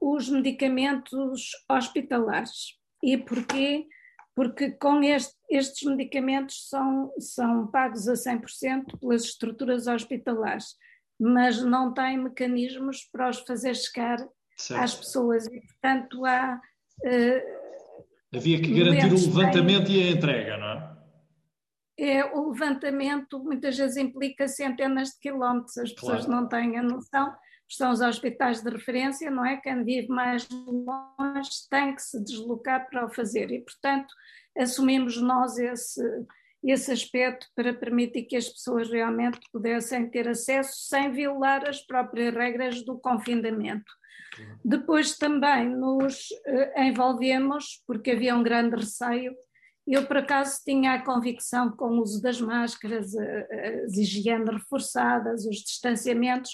os 0.01 0.27
medicamentos 0.27 1.51
hospitalares. 1.69 2.79
E 3.03 3.17
porquê? 3.17 3.87
Porque 4.35 4.71
com 4.71 5.03
este, 5.03 5.35
estes 5.49 5.87
medicamentos 5.87 6.67
são, 6.67 7.13
são 7.19 7.67
pagos 7.67 8.07
a 8.07 8.13
100% 8.13 8.99
pelas 8.99 9.23
estruturas 9.25 9.85
hospitalares 9.85 10.75
mas 11.21 11.63
não 11.63 11.93
tem 11.93 12.17
mecanismos 12.17 13.07
para 13.11 13.29
os 13.29 13.39
fazer 13.41 13.75
chegar 13.75 14.17
certo. 14.57 14.83
às 14.83 14.95
pessoas 14.95 15.45
e, 15.45 15.61
portanto, 15.61 16.25
há. 16.25 16.59
Uh, 17.05 18.35
Havia 18.35 18.59
que 18.59 18.73
garantir 18.73 19.13
o 19.13 19.27
levantamento 19.27 19.91
e 19.91 20.01
a 20.01 20.11
entrega, 20.11 20.57
não 20.57 20.67
é? 20.67 20.91
É, 21.99 22.25
o 22.33 22.49
levantamento 22.49 23.43
muitas 23.43 23.77
vezes 23.77 23.97
implica 23.97 24.47
centenas 24.47 25.09
de 25.09 25.19
quilómetros, 25.19 25.77
as 25.77 25.91
pessoas 25.91 26.25
claro. 26.25 26.41
não 26.41 26.49
têm 26.49 26.77
a 26.77 26.81
noção, 26.81 27.31
são 27.69 27.91
os 27.91 28.01
hospitais 28.01 28.63
de 28.63 28.69
referência, 28.71 29.29
não 29.29 29.45
é? 29.45 29.57
Quem 29.57 29.83
vive 29.83 30.07
mais 30.07 30.47
longe 30.49 31.49
tem 31.69 31.93
que 31.93 32.01
se 32.01 32.19
deslocar 32.23 32.89
para 32.89 33.05
o 33.05 33.13
fazer 33.13 33.51
e, 33.51 33.61
portanto, 33.61 34.11
assumimos 34.57 35.21
nós 35.21 35.57
esse, 35.59 36.01
esse 36.63 36.91
aspecto 36.91 37.47
para 37.55 37.73
permitir 37.73 38.23
que 38.23 38.35
as 38.35 38.47
pessoas 38.47 38.89
realmente 38.89 39.39
pudessem 39.51 40.09
ter 40.09 40.27
acesso 40.27 40.87
sem 40.87 41.11
violar 41.11 41.67
as 41.67 41.81
próprias 41.81 42.33
regras 42.33 42.83
do 42.83 42.99
confinamento. 42.99 43.91
Depois 44.63 45.17
também 45.17 45.69
nos 45.69 46.29
uh, 46.31 46.81
envolvemos, 46.81 47.81
porque 47.85 48.11
havia 48.11 48.35
um 48.35 48.43
grande 48.43 48.75
receio. 48.75 49.35
Eu, 49.85 50.05
por 50.05 50.17
acaso, 50.17 50.61
tinha 50.63 50.93
a 50.93 51.03
convicção 51.03 51.71
com 51.71 51.89
o 51.89 52.01
uso 52.01 52.21
das 52.21 52.39
máscaras, 52.39 53.13
as 53.15 53.97
higienes 53.97 54.47
reforçadas, 54.47 55.45
os 55.45 55.57
distanciamentos, 55.57 56.51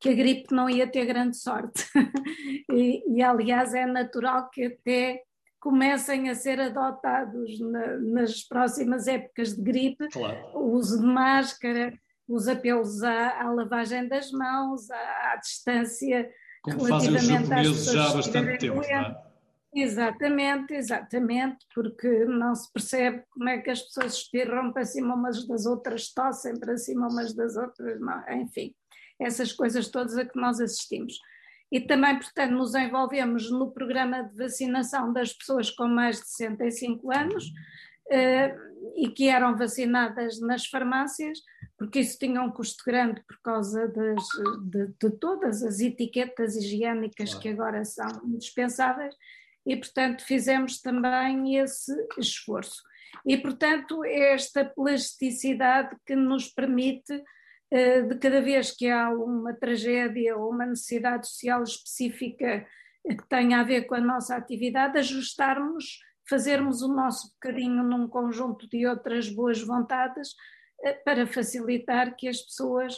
que 0.00 0.08
a 0.08 0.14
gripe 0.14 0.54
não 0.54 0.70
ia 0.70 0.86
ter 0.86 1.04
grande 1.04 1.36
sorte. 1.36 1.84
e, 2.72 3.02
e, 3.14 3.22
aliás, 3.22 3.74
é 3.74 3.84
natural 3.84 4.48
que 4.50 4.64
até 4.64 5.22
comecem 5.60 6.28
a 6.28 6.34
ser 6.34 6.60
adotados 6.60 7.58
na, 7.60 7.98
nas 7.98 8.42
próximas 8.42 9.06
épocas 9.06 9.54
de 9.54 9.62
gripe, 9.62 10.08
claro. 10.08 10.38
o 10.54 10.72
uso 10.72 11.00
de 11.00 11.06
máscara, 11.06 11.92
os 12.28 12.46
apelos 12.46 13.02
à, 13.02 13.42
à 13.42 13.52
lavagem 13.52 14.06
das 14.06 14.30
mãos, 14.30 14.90
à, 14.90 15.32
à 15.32 15.36
distância 15.36 16.30
Como 16.62 16.84
relativamente 16.84 17.48
fazem 17.48 17.72
os 17.72 17.84
já 17.92 18.10
há 18.10 18.14
bastante 18.14 18.58
tempo, 18.58 18.82
é? 18.82 19.28
Exatamente, 19.74 20.74
exatamente, 20.74 21.58
porque 21.74 22.24
não 22.24 22.54
se 22.54 22.72
percebe 22.72 23.22
como 23.30 23.48
é 23.48 23.58
que 23.58 23.70
as 23.70 23.82
pessoas 23.82 24.14
espirram 24.14 24.72
para 24.72 24.84
cima 24.84 25.14
umas 25.14 25.46
das 25.46 25.66
outras, 25.66 26.12
tossem 26.12 26.58
para 26.58 26.76
cima 26.76 27.08
umas 27.08 27.34
das 27.34 27.54
outras, 27.54 28.00
não, 28.00 28.24
enfim, 28.30 28.74
essas 29.20 29.52
coisas 29.52 29.88
todas 29.88 30.16
a 30.16 30.24
que 30.24 30.40
nós 30.40 30.58
assistimos 30.60 31.18
e 31.70 31.80
também, 31.80 32.18
portanto, 32.18 32.52
nos 32.52 32.74
envolvemos 32.74 33.50
no 33.50 33.70
programa 33.70 34.22
de 34.22 34.36
vacinação 34.36 35.12
das 35.12 35.32
pessoas 35.32 35.70
com 35.70 35.86
mais 35.86 36.20
de 36.20 36.28
65 36.28 37.12
anos 37.12 37.44
uh, 37.44 38.68
e 38.96 39.08
que 39.08 39.28
eram 39.28 39.56
vacinadas 39.56 40.40
nas 40.40 40.66
farmácias, 40.66 41.38
porque 41.76 42.00
isso 42.00 42.18
tinha 42.18 42.40
um 42.40 42.50
custo 42.50 42.82
grande 42.84 43.22
por 43.26 43.38
causa 43.42 43.86
das, 43.88 44.24
de, 44.64 44.86
de, 45.00 45.10
todas 45.18 45.62
as 45.62 45.80
etiquetas 45.80 46.56
higiênicas 46.56 47.34
que 47.34 47.50
agora 47.50 47.84
são 47.84 48.08
indispensáveis, 48.24 49.14
e, 49.66 49.76
portanto, 49.76 50.24
fizemos 50.24 50.80
também 50.80 51.56
esse 51.56 51.92
esforço. 52.18 52.82
E, 53.26 53.36
portanto, 53.36 54.02
esta 54.04 54.64
plasticidade 54.64 55.94
que 56.06 56.16
nos 56.16 56.48
permite 56.48 57.12
eh, 57.12 57.22
de 57.70 58.14
cada 58.18 58.40
vez 58.40 58.70
que 58.70 58.88
há 58.88 59.10
uma 59.10 59.52
tragédia 59.52 60.36
ou 60.36 60.50
uma 60.50 60.64
necessidade 60.64 61.28
social 61.28 61.62
específica 61.62 62.66
que 63.06 63.28
tenha 63.28 63.60
a 63.60 63.64
ver 63.64 63.82
com 63.82 63.94
a 63.94 64.00
nossa 64.00 64.36
atividade, 64.36 64.98
ajustarmos, 64.98 65.98
fazermos 66.28 66.82
o 66.82 66.88
nosso 66.88 67.32
bocadinho 67.34 67.82
num 67.82 68.08
conjunto 68.08 68.68
de 68.68 68.86
outras 68.86 69.28
boas 69.28 69.60
vontades 69.60 70.30
eh, 70.84 70.92
para 70.92 71.26
facilitar 71.26 72.14
que 72.16 72.28
as 72.28 72.40
pessoas 72.42 72.94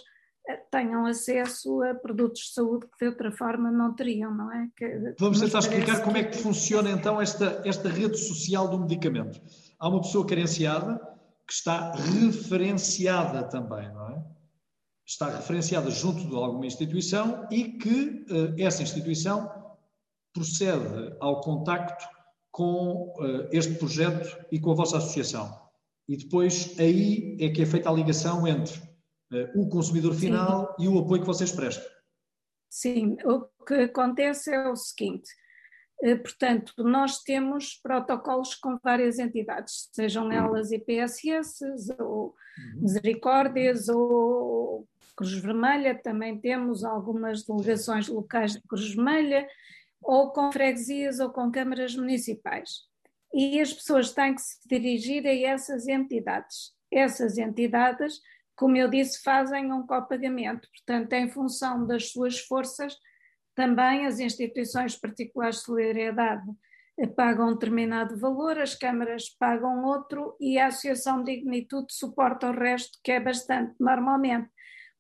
eh, 0.49 0.57
tenham 0.71 1.07
acesso 1.07 1.83
a 1.83 1.95
produtos 1.95 2.43
de 2.43 2.53
saúde 2.55 2.87
que 2.87 3.05
de 3.05 3.11
outra 3.11 3.31
forma 3.31 3.71
não 3.71 3.95
teriam, 3.95 4.35
não 4.35 4.53
é? 4.53 4.69
Que, 4.77 5.15
Vamos 5.19 5.41
tentar 5.41 5.61
explicar 5.61 6.03
como 6.03 6.17
é 6.17 6.25
que 6.25 6.37
funciona 6.37 6.91
então 6.91 7.21
esta, 7.21 7.63
esta 7.65 7.89
rede 7.89 8.19
social 8.19 8.69
do 8.69 8.81
medicamento. 8.81 9.41
Há 9.79 9.89
uma 9.89 10.01
pessoa 10.01 10.27
carenciada 10.27 11.01
que 11.47 11.53
está 11.53 11.93
referenciada 11.93 13.45
também, 13.45 13.93
não 13.93 14.09
é? 14.09 14.40
Está 15.11 15.29
referenciada 15.29 15.91
junto 15.91 16.25
de 16.29 16.37
alguma 16.37 16.67
instituição 16.67 17.49
e 17.51 17.73
que 17.73 18.25
uh, 18.31 18.55
essa 18.57 18.81
instituição 18.81 19.51
procede 20.33 21.17
ao 21.19 21.41
contacto 21.41 22.05
com 22.53 23.13
uh, 23.19 23.49
este 23.51 23.75
projeto 23.75 24.47
e 24.53 24.61
com 24.61 24.71
a 24.71 24.77
vossa 24.77 24.99
associação. 24.99 25.53
E 26.09 26.17
depois 26.17 26.79
aí 26.79 27.37
é 27.41 27.49
que 27.49 27.63
é 27.63 27.67
feita 27.67 27.91
a 27.91 27.93
ligação 27.93 28.47
entre 28.47 28.77
uh, 28.77 29.61
o 29.61 29.69
consumidor 29.69 30.15
final 30.15 30.77
Sim. 30.79 30.85
e 30.85 30.89
o 30.89 30.99
apoio 31.01 31.23
que 31.23 31.27
vocês 31.27 31.51
prestam. 31.51 31.91
Sim, 32.71 33.17
o 33.25 33.65
que 33.67 33.75
acontece 33.75 34.55
é 34.55 34.69
o 34.69 34.77
seguinte. 34.77 35.29
Portanto, 36.23 36.73
nós 36.79 37.19
temos 37.19 37.75
protocolos 37.83 38.55
com 38.55 38.79
várias 38.83 39.19
entidades, 39.19 39.91
sejam 39.93 40.33
elas 40.33 40.73
IPSS, 40.73 41.63
ou 41.99 42.29
uhum. 42.29 42.81
Misericórdias, 42.81 43.87
ou 43.89 44.89
Cruz 45.15 45.33
Vermelha, 45.35 45.95
também 45.95 46.39
temos 46.41 46.85
algumas 46.85 47.45
delegações 47.45 48.09
locais 48.09 48.53
de 48.53 48.63
Cruz 48.63 48.95
Vermelha, 48.95 49.47
ou 50.03 50.33
com 50.33 50.51
freguesias 50.51 51.21
ou 51.21 51.31
com 51.31 51.51
câmaras 51.51 51.95
municipais. 51.95 52.89
E 53.33 53.61
as 53.61 53.73
pessoas 53.73 54.13
têm 54.13 54.35
que 54.35 54.41
se 54.41 54.59
dirigir 54.67 55.27
a 55.27 55.35
essas 55.35 55.87
entidades. 55.87 56.73
Essas 56.91 57.39
entidades, 57.39 58.21
como 58.57 58.77
eu 58.77 58.89
disse, 58.89 59.23
fazem 59.23 59.73
um 59.73 59.87
copagamento, 59.87 60.69
portanto, 60.69 61.13
em 61.13 61.29
função 61.29 61.87
das 61.87 62.11
suas 62.11 62.41
forças, 62.41 62.97
também 63.55 64.07
as 64.07 64.19
instituições 64.19 64.97
particulares 64.97 65.57
de 65.57 65.63
solidariedade 65.65 66.47
pagam 67.17 67.49
um 67.49 67.53
determinado 67.53 68.19
valor, 68.19 68.59
as 68.59 68.75
câmaras 68.75 69.29
pagam 69.39 69.85
outro 69.85 70.37
e 70.41 70.59
a 70.59 70.67
Associação 70.67 71.23
de 71.23 71.37
Dignitude 71.37 71.93
suporta 71.93 72.51
o 72.51 72.53
resto, 72.53 72.99
que 73.03 73.13
é 73.13 73.21
bastante 73.21 73.75
normalmente 73.81 74.51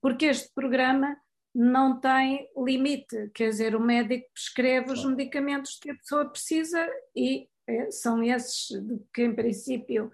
porque 0.01 0.27
este 0.27 0.53
programa 0.55 1.17
não 1.55 2.01
tem 2.01 2.49
limite, 2.57 3.31
quer 3.35 3.49
dizer, 3.49 3.75
o 3.75 3.81
médico 3.81 4.27
prescreve 4.33 4.93
os 4.93 5.05
medicamentos 5.05 5.79
que 5.81 5.91
a 5.91 5.95
pessoa 5.95 6.29
precisa 6.29 6.89
e 7.15 7.49
é, 7.67 7.91
são 7.91 8.23
esses 8.23 8.69
que, 9.13 9.23
em 9.23 9.35
princípio, 9.35 10.13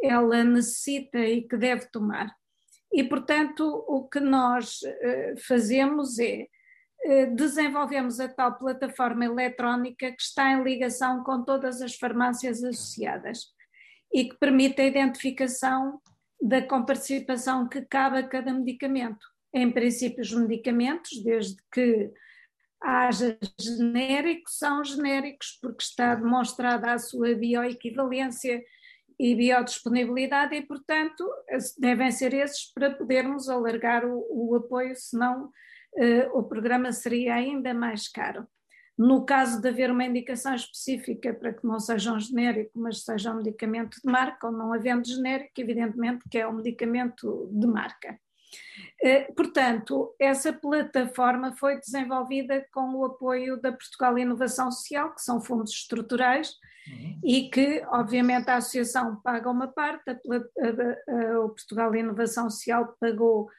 ela 0.00 0.44
necessita 0.44 1.18
e 1.18 1.42
que 1.42 1.56
deve 1.56 1.86
tomar. 1.90 2.34
E, 2.92 3.02
portanto, 3.04 3.84
o 3.88 4.08
que 4.08 4.20
nós 4.20 4.80
eh, 4.84 5.34
fazemos 5.46 6.18
é 6.18 6.46
eh, 7.04 7.26
desenvolvemos 7.26 8.20
a 8.20 8.28
tal 8.28 8.58
plataforma 8.58 9.24
eletrónica 9.24 10.10
que 10.12 10.22
está 10.22 10.52
em 10.52 10.62
ligação 10.62 11.22
com 11.22 11.44
todas 11.44 11.82
as 11.82 11.94
farmácias 11.96 12.62
associadas 12.62 13.46
e 14.12 14.28
que 14.28 14.36
permite 14.38 14.80
a 14.80 14.86
identificação 14.86 16.00
da 16.40 16.62
comparticipação 16.62 17.68
que 17.68 17.82
cabe 17.82 18.18
a 18.18 18.28
cada 18.28 18.52
medicamento. 18.52 19.26
Em 19.54 19.70
princípio, 19.70 20.22
os 20.22 20.32
medicamentos, 20.32 21.22
desde 21.22 21.56
que 21.72 22.10
haja 22.80 23.38
genérico, 23.58 24.50
são 24.50 24.84
genéricos, 24.84 25.58
porque 25.60 25.82
está 25.82 26.14
demonstrada 26.14 26.92
a 26.92 26.98
sua 26.98 27.34
bioequivalência 27.34 28.62
e 29.18 29.34
biodisponibilidade, 29.34 30.54
e, 30.54 30.62
portanto, 30.62 31.26
devem 31.78 32.10
ser 32.10 32.34
esses 32.34 32.70
para 32.72 32.94
podermos 32.94 33.48
alargar 33.48 34.04
o, 34.04 34.26
o 34.30 34.56
apoio, 34.56 34.94
senão 34.94 35.46
uh, 35.46 36.38
o 36.38 36.42
programa 36.42 36.92
seria 36.92 37.34
ainda 37.34 37.72
mais 37.72 38.08
caro. 38.08 38.46
No 38.98 39.26
caso 39.26 39.60
de 39.60 39.68
haver 39.68 39.90
uma 39.90 40.04
indicação 40.04 40.54
específica 40.54 41.34
para 41.34 41.52
que 41.52 41.66
não 41.66 41.78
seja 41.78 42.12
um 42.12 42.18
genérico, 42.18 42.72
mas 42.78 43.04
seja 43.04 43.30
um 43.30 43.36
medicamento 43.36 44.00
de 44.02 44.10
marca, 44.10 44.46
ou 44.46 44.52
não 44.52 44.72
havendo 44.72 45.06
genérico, 45.06 45.52
evidentemente 45.58 46.24
que 46.30 46.38
é 46.38 46.48
um 46.48 46.54
medicamento 46.54 47.48
de 47.52 47.66
marca. 47.66 48.18
Eh, 49.02 49.30
portanto, 49.36 50.14
essa 50.18 50.52
plataforma 50.52 51.54
foi 51.56 51.78
desenvolvida 51.78 52.66
com 52.72 52.94
o 52.94 53.04
apoio 53.04 53.60
da 53.60 53.70
Portugal 53.70 54.18
Inovação 54.18 54.70
Social, 54.70 55.14
que 55.14 55.20
são 55.20 55.40
fundos 55.40 55.72
estruturais, 55.72 56.54
uhum. 56.88 57.20
e 57.22 57.50
que, 57.50 57.82
obviamente, 57.88 58.48
a 58.48 58.56
Associação 58.56 59.16
paga 59.16 59.50
uma 59.50 59.68
parte, 59.68 60.10
a, 60.10 60.12
a, 60.12 61.34
a, 61.34 61.40
o 61.40 61.50
Portugal 61.50 61.94
Inovação 61.94 62.48
Social 62.48 62.96
pagou 62.98 63.50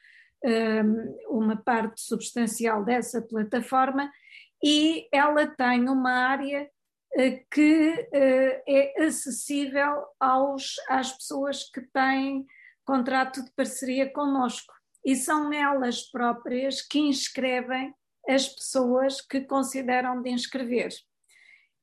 um, 0.44 0.48
ehm, 0.50 1.16
uma 1.28 1.56
parte 1.56 2.00
substancial 2.00 2.84
dessa 2.84 3.22
plataforma, 3.22 4.10
e 4.62 5.08
ela 5.12 5.46
tem 5.46 5.88
uma 5.88 6.12
área 6.12 6.68
uh, 7.16 7.46
que 7.50 7.90
uh, 7.92 8.62
é 8.66 9.04
acessível 9.04 10.04
aos, 10.18 10.74
às 10.88 11.12
pessoas 11.12 11.70
que 11.70 11.80
têm 11.92 12.46
contrato 12.84 13.44
de 13.44 13.50
parceria 13.52 14.10
conosco 14.10 14.72
e 15.04 15.14
são 15.14 15.52
elas 15.52 16.02
próprias 16.10 16.82
que 16.82 16.98
inscrevem 16.98 17.94
as 18.28 18.48
pessoas 18.48 19.20
que 19.20 19.42
consideram 19.42 20.20
de 20.22 20.30
inscrever. 20.30 20.90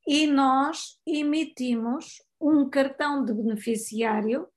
E 0.08 0.28
nós 0.28 1.00
emitimos 1.08 2.22
um 2.40 2.70
cartão 2.70 3.26
de 3.26 3.34
beneficiário 3.34 4.48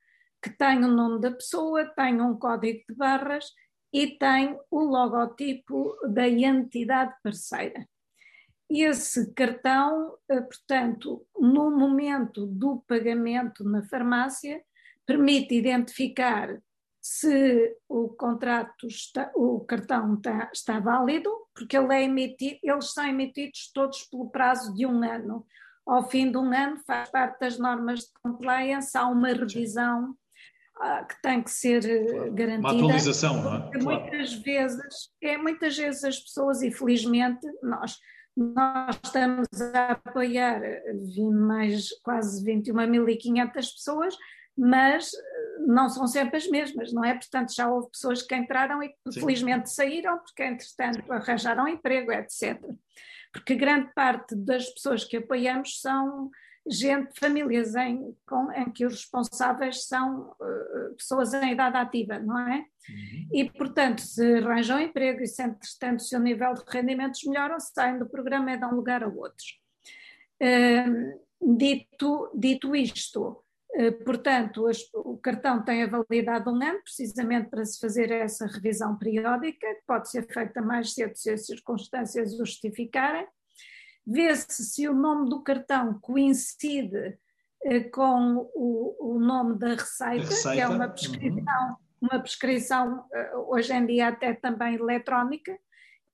que 0.41 0.51
tem 0.51 0.83
o 0.83 0.87
nome 0.87 1.19
da 1.19 1.31
pessoa, 1.31 1.85
tem 1.95 2.21
um 2.21 2.37
código 2.37 2.83
de 2.87 2.95
barras 2.95 3.45
e 3.91 4.17
tem 4.17 4.57
o 4.69 4.79
logotipo 4.81 5.95
da 6.07 6.27
entidade 6.27 7.13
parceira. 7.23 7.87
Esse 8.69 9.33
cartão, 9.33 10.15
eh, 10.29 10.41
portanto, 10.41 11.25
no 11.39 11.71
momento 11.71 12.45
do 12.45 12.83
pagamento 12.87 13.63
na 13.63 13.81
farmácia, 13.83 14.61
permite 15.05 15.55
identificar 15.55 16.61
se 17.01 17.75
o 17.87 18.09
contrato 18.09 18.85
está, 18.85 19.31
o 19.33 19.61
cartão 19.61 20.15
está, 20.15 20.51
está 20.53 20.79
válido, 20.79 21.31
porque 21.55 21.75
ele 21.75 21.93
é 21.93 22.03
emitido, 22.03 22.59
eles 22.61 22.93
são 22.93 23.07
emitidos 23.07 23.71
todos 23.73 24.03
pelo 24.03 24.29
prazo 24.29 24.73
de 24.75 24.85
um 24.85 25.03
ano. 25.03 25.45
Ao 25.87 26.07
fim 26.07 26.29
de 26.29 26.37
um 26.37 26.53
ano, 26.53 26.77
faz 26.85 27.09
parte 27.09 27.39
das 27.39 27.57
normas 27.57 28.01
de 28.01 28.11
compliance, 28.21 28.95
há 28.95 29.07
uma 29.07 29.29
revisão 29.29 30.11
uh, 30.77 31.07
que 31.07 31.19
tem 31.23 31.41
que 31.41 31.49
ser 31.49 31.83
eh, 31.85 32.05
claro. 32.05 32.33
garantida. 32.33 32.67
Uma 32.67 32.85
atualização, 32.85 33.41
não 33.41 33.55
é? 33.55 33.71
Claro. 33.71 34.01
Muitas 34.01 34.33
vezes, 34.33 35.09
é, 35.21 35.37
muitas 35.37 35.75
vezes 35.77 36.03
as 36.03 36.19
pessoas, 36.19 36.61
e 36.61 36.71
felizmente 36.71 37.47
nós, 37.63 37.97
nós 38.35 38.99
estamos 39.03 39.47
a 39.73 39.91
apoiar 39.91 40.61
mais 41.31 41.89
quase 42.03 42.43
21.500 42.45 43.53
pessoas, 43.53 44.15
mas 44.57 45.13
eh, 45.13 45.57
não 45.67 45.89
são 45.89 46.07
sempre 46.07 46.37
as 46.37 46.47
mesmas, 46.47 46.91
não 46.91 47.03
é? 47.03 47.13
Portanto, 47.13 47.53
já 47.53 47.69
houve 47.69 47.91
pessoas 47.91 48.21
que 48.21 48.35
entraram 48.35 48.83
e 48.83 48.89
que 48.89 48.95
Sim. 49.11 49.21
felizmente 49.21 49.71
saíram, 49.71 50.17
porque 50.19 50.43
entretanto 50.43 51.11
arranjaram 51.11 51.67
emprego, 51.67 52.11
etc. 52.11 52.59
Porque 53.31 53.55
grande 53.55 53.93
parte 53.93 54.35
das 54.35 54.69
pessoas 54.69 55.03
que 55.03 55.17
apoiamos 55.17 55.79
são 55.79 56.29
gente, 56.69 57.19
famílias 57.19 57.75
em, 57.75 58.15
com, 58.27 58.51
em 58.51 58.69
que 58.71 58.85
os 58.85 58.93
responsáveis 58.93 59.87
são 59.87 60.31
uh, 60.31 60.95
pessoas 60.95 61.33
em 61.33 61.51
idade 61.51 61.77
ativa, 61.77 62.19
não 62.19 62.37
é? 62.37 62.57
Uhum. 62.57 63.29
E, 63.33 63.49
portanto, 63.51 64.01
se 64.01 64.35
arranjam 64.35 64.79
emprego 64.79 65.21
e 65.21 65.27
se, 65.27 65.41
entretanto, 65.41 65.99
o 65.99 66.03
seu 66.03 66.19
nível 66.19 66.53
de 66.53 66.63
rendimentos 66.67 67.23
melhora, 67.25 67.59
saem 67.59 67.99
do 67.99 68.09
programa 68.09 68.51
e 68.51 68.57
dão 68.57 68.75
lugar 68.75 69.03
a 69.03 69.07
outros. 69.07 69.59
Uh, 70.41 71.57
dito, 71.57 72.31
dito 72.35 72.75
isto, 72.75 73.43
eh, 73.75 73.91
portanto, 73.91 74.65
o 74.93 75.17
cartão 75.17 75.63
tem 75.63 75.83
a 75.83 75.87
validade 75.87 76.45
de 76.45 76.49
um 76.49 76.61
ano, 76.61 76.81
precisamente 76.83 77.49
para 77.49 77.63
se 77.63 77.79
fazer 77.79 78.11
essa 78.11 78.47
revisão 78.47 78.97
periódica, 78.97 79.67
que 79.75 79.83
pode 79.85 80.09
ser 80.09 80.27
feita 80.27 80.61
mais 80.61 80.93
cedo 80.93 81.15
se 81.15 81.31
as 81.31 81.45
circunstâncias 81.45 82.33
o 82.33 82.37
justificarem. 82.37 83.27
Vê-se 84.05 84.63
se 84.63 84.87
o 84.87 84.93
nome 84.93 85.29
do 85.29 85.41
cartão 85.41 85.99
coincide 85.99 87.17
eh, 87.63 87.81
com 87.81 88.49
o, 88.55 89.15
o 89.15 89.19
nome 89.19 89.57
da 89.57 89.69
receita, 89.69 90.25
receita, 90.25 90.55
que 90.55 90.61
é 90.61 90.67
uma 90.67 90.87
prescrição, 90.87 91.69
uhum. 91.69 91.75
uma 92.01 92.19
prescrição 92.19 93.05
eh, 93.13 93.35
hoje 93.47 93.73
em 93.73 93.85
dia 93.85 94.07
até 94.07 94.33
também 94.33 94.75
eletrónica, 94.75 95.57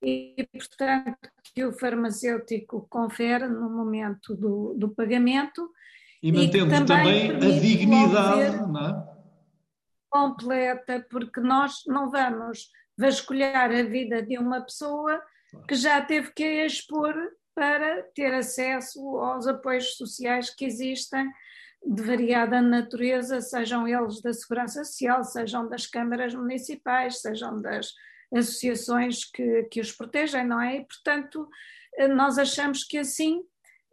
e, 0.02 0.46
portanto, 0.52 1.30
que 1.42 1.64
o 1.64 1.72
farmacêutico 1.72 2.86
confere 2.90 3.48
no 3.48 3.70
momento 3.70 4.36
do, 4.36 4.74
do 4.74 4.90
pagamento 4.90 5.70
e 6.22 6.32
mantendo 6.32 6.74
e 6.74 6.84
também, 6.84 7.32
também 7.32 7.56
a 7.56 7.60
dignidade 7.60 8.56
não 8.68 8.88
é? 8.88 9.16
completa, 10.10 11.06
porque 11.10 11.40
nós 11.40 11.82
não 11.86 12.10
vamos 12.10 12.70
vasculhar 12.96 13.70
a 13.70 13.82
vida 13.82 14.22
de 14.22 14.38
uma 14.38 14.60
pessoa 14.60 15.22
que 15.68 15.74
já 15.74 16.00
teve 16.00 16.32
que 16.32 16.64
expor 16.64 17.14
para 17.56 18.02
ter 18.14 18.34
acesso 18.34 19.00
aos 19.16 19.46
apoios 19.46 19.96
sociais 19.96 20.50
que 20.50 20.66
existem 20.66 21.26
de 21.84 22.02
variada 22.02 22.60
natureza, 22.60 23.40
sejam 23.40 23.88
eles 23.88 24.20
da 24.20 24.32
Segurança 24.32 24.84
Social, 24.84 25.24
sejam 25.24 25.66
das 25.66 25.86
câmaras 25.86 26.34
municipais, 26.34 27.22
sejam 27.22 27.62
das 27.62 27.94
associações 28.34 29.24
que, 29.24 29.62
que 29.70 29.80
os 29.80 29.90
protegem, 29.90 30.46
não 30.46 30.60
é? 30.60 30.76
E, 30.76 30.84
portanto, 30.84 31.48
nós 32.14 32.36
achamos 32.38 32.84
que 32.84 32.98
assim 32.98 33.42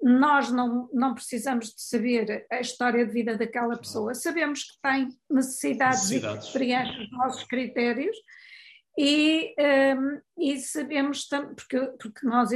nós 0.02 0.52
não, 0.52 0.89
não 0.91 1.13
precisamos 1.13 1.67
de 1.67 1.82
saber 1.82 2.45
a 2.52 2.60
história 2.60 3.06
de 3.06 3.13
vida 3.13 3.38
daquela 3.38 3.78
pessoa, 3.78 4.13
sabemos 4.13 4.63
que 4.63 4.82
tem 4.82 5.08
necessidades, 5.30 6.10
necessidades. 6.10 6.49
e 6.49 6.52
preenche 6.52 7.04
os 7.04 7.12
nossos 7.12 7.43
critérios 7.45 8.17
e, 8.97 9.56
um, 9.97 10.21
e 10.38 10.60
sabemos, 10.60 11.27
porque, 11.56 11.79
porque 11.99 12.27
nós 12.27 12.49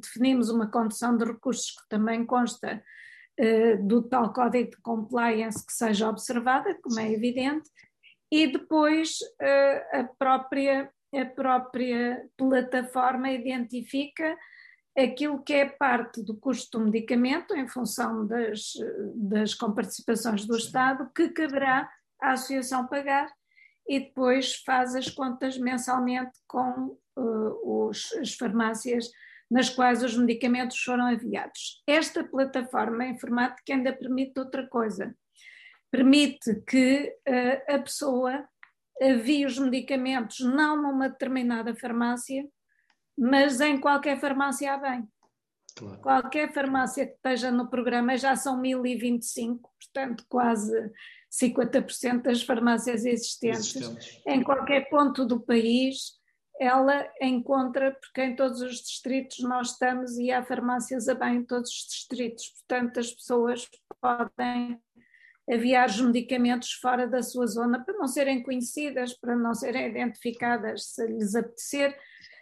definimos 0.00 0.50
uma 0.50 0.70
condição 0.70 1.16
de 1.16 1.24
recursos 1.24 1.70
que 1.70 1.88
também 1.88 2.26
consta 2.26 2.82
uh, 3.40 3.86
do 3.86 4.02
tal 4.02 4.32
código 4.32 4.70
de 4.70 4.76
compliance 4.78 5.64
que 5.64 5.72
seja 5.72 6.08
observada, 6.08 6.76
como 6.82 7.00
é 7.00 7.10
evidente, 7.10 7.70
e 8.30 8.46
depois 8.46 9.18
uh, 9.40 9.98
a, 9.98 10.04
própria, 10.18 10.90
a 11.14 11.24
própria 11.24 12.28
plataforma 12.36 13.30
identifica 13.30 14.36
aquilo 14.96 15.42
que 15.42 15.54
é 15.54 15.64
parte 15.64 16.22
do 16.22 16.36
custo 16.36 16.78
do 16.78 16.84
medicamento, 16.84 17.54
em 17.54 17.66
função 17.66 18.26
das, 18.26 18.72
das 19.14 19.54
comparticipações 19.54 20.44
do 20.44 20.56
Estado, 20.56 21.10
que 21.14 21.28
caberá 21.30 21.88
à 22.20 22.32
associação 22.32 22.86
pagar 22.88 23.32
e 23.88 24.00
depois 24.00 24.56
faz 24.56 24.94
as 24.94 25.08
contas 25.08 25.56
mensalmente 25.56 26.38
com 26.46 26.98
uh, 27.16 27.86
os, 27.88 28.12
as 28.14 28.34
farmácias 28.34 29.10
nas 29.50 29.70
quais 29.70 30.02
os 30.02 30.16
medicamentos 30.16 30.78
foram 30.78 31.10
enviados. 31.10 31.82
Esta 31.86 32.22
plataforma 32.22 33.06
informática 33.06 33.72
ainda 33.72 33.92
permite 33.92 34.38
outra 34.38 34.66
coisa. 34.68 35.16
Permite 35.90 36.62
que 36.68 37.16
uh, 37.26 37.74
a 37.74 37.78
pessoa 37.78 38.46
envie 39.00 39.46
os 39.46 39.58
medicamentos 39.58 40.40
não 40.40 40.82
numa 40.82 41.08
determinada 41.08 41.74
farmácia, 41.74 42.46
mas 43.16 43.60
em 43.60 43.80
qualquer 43.80 44.20
farmácia 44.20 44.74
há 44.74 44.76
bem. 44.76 45.08
Claro. 45.76 46.00
Qualquer 46.00 46.52
farmácia 46.52 47.06
que 47.06 47.14
esteja 47.14 47.50
no 47.50 47.70
programa 47.70 48.16
já 48.16 48.34
são 48.34 48.60
1025, 48.60 49.70
portanto, 49.80 50.24
quase 50.28 50.90
50% 51.30 52.22
das 52.22 52.42
farmácias 52.42 53.04
existentes, 53.04 53.76
existentes. 53.76 54.22
em 54.26 54.42
qualquer 54.42 54.88
ponto 54.88 55.24
do 55.24 55.40
país, 55.40 56.18
ela 56.60 57.08
encontra, 57.20 57.92
porque 57.92 58.22
em 58.22 58.34
todos 58.34 58.60
os 58.60 58.76
distritos 58.80 59.38
nós 59.40 59.72
estamos 59.72 60.18
e 60.18 60.32
há 60.32 60.44
farmácias 60.44 61.08
a 61.08 61.14
bem 61.14 61.36
em 61.36 61.44
todos 61.44 61.70
os 61.70 61.86
distritos, 61.88 62.48
portanto 62.48 62.98
as 62.98 63.12
pessoas 63.12 63.68
podem 64.00 64.80
aviar 65.50 65.88
os 65.88 66.00
medicamentos 66.00 66.72
fora 66.72 67.06
da 67.06 67.22
sua 67.22 67.46
zona 67.46 67.82
para 67.82 67.96
não 67.96 68.06
serem 68.06 68.42
conhecidas, 68.42 69.14
para 69.14 69.34
não 69.34 69.54
serem 69.54 69.88
identificadas 69.88 70.90
se 70.90 71.06
lhes 71.06 71.34
apetecer. 71.34 71.96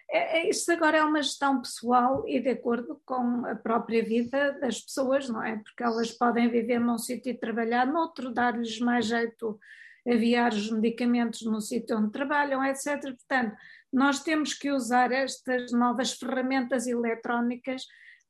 É, 0.09 0.39
é, 0.39 0.49
isto 0.49 0.71
agora 0.71 0.99
é 0.99 1.05
uma 1.05 1.23
gestão 1.23 1.61
pessoal 1.61 2.25
e 2.29 2.41
de 2.41 2.51
acordo 2.51 3.01
com 3.05 3.45
a 3.47 3.57
própria 3.57 4.05
vida 4.05 4.53
das 4.61 4.81
pessoas, 4.81 5.29
não 5.29 5.43
é? 5.43 5.57
Porque 5.57 5.83
elas 5.83 6.13
podem 6.13 6.49
viver 6.49 6.79
num 6.79 6.99
sítio 6.99 7.31
e 7.31 7.39
trabalhar 7.39 7.87
noutro, 7.87 8.33
dar-lhes 8.33 8.79
mais 8.79 9.07
jeito 9.07 9.59
aviar 10.09 10.53
os 10.53 10.71
medicamentos 10.71 11.43
no 11.43 11.61
sítio 11.61 11.99
onde 11.99 12.13
trabalham, 12.13 12.65
etc. 12.65 13.01
Portanto, 13.03 13.57
nós 13.93 14.23
temos 14.23 14.55
que 14.55 14.71
usar 14.71 15.11
estas 15.11 15.73
novas 15.73 16.13
ferramentas 16.13 16.87
eletrónicas, 16.87 17.83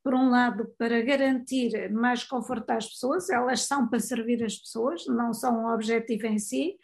por 0.03 0.15
um 0.15 0.31
lado, 0.31 0.73
para 0.79 1.03
garantir 1.03 1.91
mais 1.93 2.23
conforto 2.23 2.71
às 2.71 2.87
pessoas, 2.89 3.29
elas 3.29 3.63
são 3.63 3.89
para 3.89 3.99
servir 3.99 4.43
as 4.45 4.57
pessoas, 4.57 5.05
não 5.07 5.35
são 5.35 5.65
um 5.65 5.75
objetivo 5.75 6.27
em 6.27 6.39
si, 6.39 6.77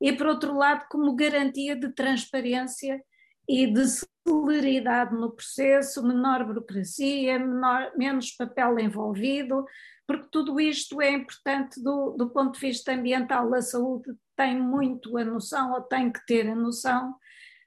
e 0.00 0.12
por 0.12 0.28
outro 0.28 0.56
lado, 0.56 0.86
como 0.88 1.16
garantia 1.16 1.74
de 1.74 1.92
transparência 1.92 3.02
e 3.48 3.66
de 3.66 3.84
celeridade 4.26 5.14
no 5.14 5.30
processo, 5.30 6.06
menor 6.06 6.44
burocracia, 6.44 7.38
menor, 7.38 7.92
menos 7.96 8.30
papel 8.32 8.78
envolvido, 8.78 9.64
porque 10.06 10.28
tudo 10.30 10.60
isto 10.60 11.00
é 11.00 11.10
importante 11.10 11.82
do, 11.82 12.10
do 12.10 12.28
ponto 12.30 12.54
de 12.54 12.66
vista 12.66 12.92
ambiental. 12.92 13.52
A 13.54 13.62
saúde 13.62 14.14
tem 14.36 14.60
muito 14.60 15.16
a 15.16 15.24
noção, 15.24 15.72
ou 15.72 15.82
tem 15.82 16.12
que 16.12 16.24
ter 16.26 16.48
a 16.48 16.54
noção, 16.54 17.14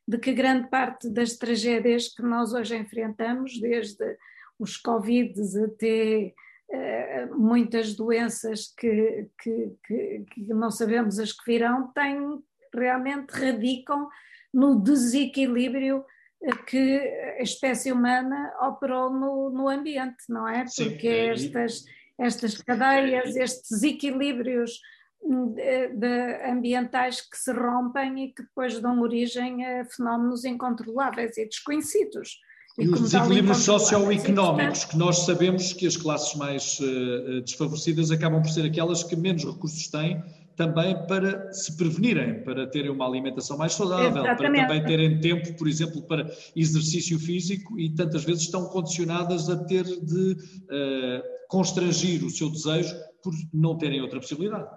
de 0.08 0.18
que 0.18 0.34
grande 0.34 0.70
parte 0.70 1.10
das 1.10 1.38
tragédias 1.38 2.08
que 2.10 2.22
nós 2.22 2.54
hoje 2.54 2.76
enfrentamos, 2.76 3.60
desde 3.60 4.18
os 4.60 4.78
Covids 4.78 5.56
até 5.56 6.34
uh, 6.70 7.40
muitas 7.40 7.96
doenças 7.96 8.74
que, 8.78 9.28
que, 9.42 9.72
que, 9.86 10.26
que, 10.32 10.54
não 10.54 10.70
sabemos 10.70 11.18
as 11.18 11.32
que 11.32 11.52
virão, 11.52 11.92
têm, 11.94 12.40
realmente 12.74 13.32
radicam 13.32 14.08
no 14.54 14.80
desequilíbrio 14.80 16.04
eh, 16.44 16.56
que 16.68 17.00
a 17.40 17.44
espécie 17.44 17.92
humana 17.92 18.54
operou 18.62 19.10
no, 19.10 19.50
no 19.50 19.70
ambiente, 19.70 20.24
não 20.30 20.48
é? 20.48 20.66
Porque 20.76 21.38
Sim, 21.38 21.48
estas, 21.48 21.84
estas 22.18 22.58
cadeias, 22.58 23.36
estes 23.36 23.70
desequilíbrios 23.70 24.80
de, 25.24 25.88
de 25.90 26.50
ambientais 26.50 27.22
que 27.22 27.38
se 27.38 27.52
rompem 27.52 28.26
e 28.26 28.34
que 28.34 28.42
depois 28.44 28.80
dão 28.80 29.00
origem 29.02 29.64
a 29.66 29.86
fenómenos 29.86 30.44
incontroláveis 30.46 31.38
e 31.38 31.46
desconhecidos. 31.46 32.40
E, 32.78 32.84
e 32.84 32.90
os 32.90 33.02
desequilíbrios 33.02 33.60
socioeconómicos, 33.60 34.86
que 34.86 34.98
nós 34.98 35.20
sabemos 35.20 35.74
que 35.74 35.86
as 35.86 35.98
classes 35.98 36.36
mais 36.36 36.80
uh, 36.80 37.42
desfavorecidas 37.42 38.12
acabam 38.12 38.42
por 38.42 38.50
ser 38.50 38.66
aquelas 38.66 39.04
que 39.04 39.16
menos 39.16 39.44
recursos 39.44 39.88
têm 39.90 40.24
também 40.56 40.96
para 41.08 41.52
se 41.54 41.76
prevenirem, 41.78 42.44
para 42.44 42.68
terem 42.68 42.92
uma 42.92 43.08
alimentação 43.08 43.58
mais 43.58 43.74
saudável, 43.74 44.10
Exatamente. 44.10 44.38
para 44.38 44.68
também 44.68 44.84
terem 44.84 45.20
tempo, 45.20 45.58
por 45.58 45.68
exemplo, 45.68 46.02
para 46.04 46.30
exercício 46.56 47.20
físico 47.20 47.80
e 47.80 47.94
tantas 47.94 48.24
vezes 48.24 48.44
estão 48.44 48.66
condicionadas 48.66 49.50
a 49.50 49.64
ter 49.66 49.84
de 49.84 50.34
uh, 50.34 51.48
constrangir 51.50 52.24
o 52.24 52.30
seu 52.30 52.50
desejo 52.50 52.96
por 53.24 53.34
não 53.54 53.78
terem 53.78 54.02
outra 54.02 54.20
possibilidade. 54.20 54.70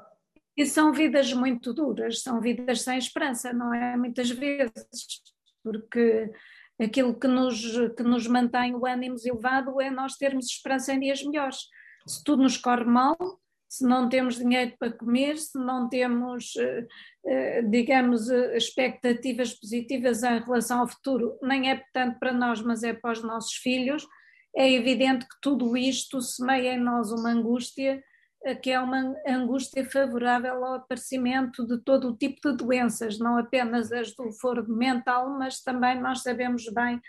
E 0.56 0.64
são 0.66 0.92
vidas 0.92 1.32
muito 1.32 1.72
duras, 1.72 2.22
são 2.22 2.40
vidas 2.40 2.82
sem 2.82 2.96
esperança, 2.96 3.52
não 3.52 3.74
é? 3.74 3.96
Muitas 3.96 4.30
vezes, 4.30 5.22
porque 5.62 6.30
aquilo 6.80 7.18
que 7.18 7.26
nos, 7.26 7.60
que 7.96 8.02
nos 8.02 8.26
mantém 8.26 8.74
o 8.74 8.87
ânimo 8.87 9.16
elevado 9.24 9.80
é 9.80 9.90
nós 9.90 10.16
termos 10.16 10.46
esperança 10.46 10.92
em 10.92 11.00
dias 11.00 11.22
melhores. 11.24 11.58
Se 12.06 12.22
tudo 12.22 12.42
nos 12.42 12.56
corre 12.56 12.84
mal, 12.84 13.16
se 13.74 13.84
não 13.84 14.08
temos 14.08 14.37
dinheiro 14.37 14.72
para 14.78 14.92
comer, 14.92 15.37
se 15.37 15.58
não 15.58 15.88
temos, 15.88 16.54
eh, 16.56 16.87
eh, 17.26 17.62
digamos, 17.62 18.30
eh, 18.30 18.56
expectativas 18.56 19.52
positivas 19.52 20.22
em 20.22 20.38
relação 20.38 20.80
ao 20.80 20.88
futuro, 20.88 21.37
nem 21.42 21.70
é 21.70 21.82
tanto 21.92 22.20
para 22.20 22.32
nós, 22.32 22.62
mas 22.62 22.84
é 22.84 22.92
para 22.92 23.10
os 23.10 23.22
nossos 23.24 23.54
filhos, 23.54 24.06
é 24.56 24.72
evidente 24.72 25.26
que 25.26 25.34
tudo 25.42 25.76
isto 25.76 26.20
semeia 26.20 26.74
em 26.74 26.80
nós 26.80 27.10
uma 27.10 27.30
angústia 27.30 28.02
que 28.60 28.70
é 28.70 28.78
uma 28.78 29.14
angústia 29.26 29.88
favorável 29.88 30.62
ao 30.62 30.74
aparecimento 30.74 31.66
de 31.66 31.78
todo 31.78 32.10
o 32.10 32.16
tipo 32.16 32.50
de 32.50 32.58
doenças, 32.58 33.18
não 33.18 33.38
apenas 33.38 33.90
as 33.90 34.14
do 34.14 34.30
foro 34.32 34.68
mental, 34.68 35.30
mas 35.38 35.62
também 35.62 35.98
nós 35.98 36.20
sabemos 36.20 36.66
bem 36.74 37.00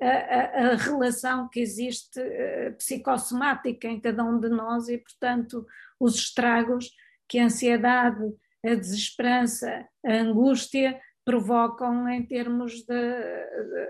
a, 0.00 0.72
a, 0.72 0.76
relação 0.76 1.48
que 1.48 1.60
existe 1.60 2.20
uh, 2.20 2.74
psicossomática 2.76 3.88
em 3.88 4.00
cada 4.00 4.24
um 4.24 4.38
de 4.38 4.48
nós 4.48 4.88
e, 4.88 4.98
portanto, 4.98 5.66
os 5.98 6.16
estragos 6.16 6.90
que 7.28 7.38
a 7.38 7.46
ansiedade, 7.46 8.24
a 8.64 8.74
desesperança, 8.74 9.86
a 10.04 10.12
angústia 10.12 11.00
provocam 11.24 12.08
em 12.08 12.22
termos 12.26 12.84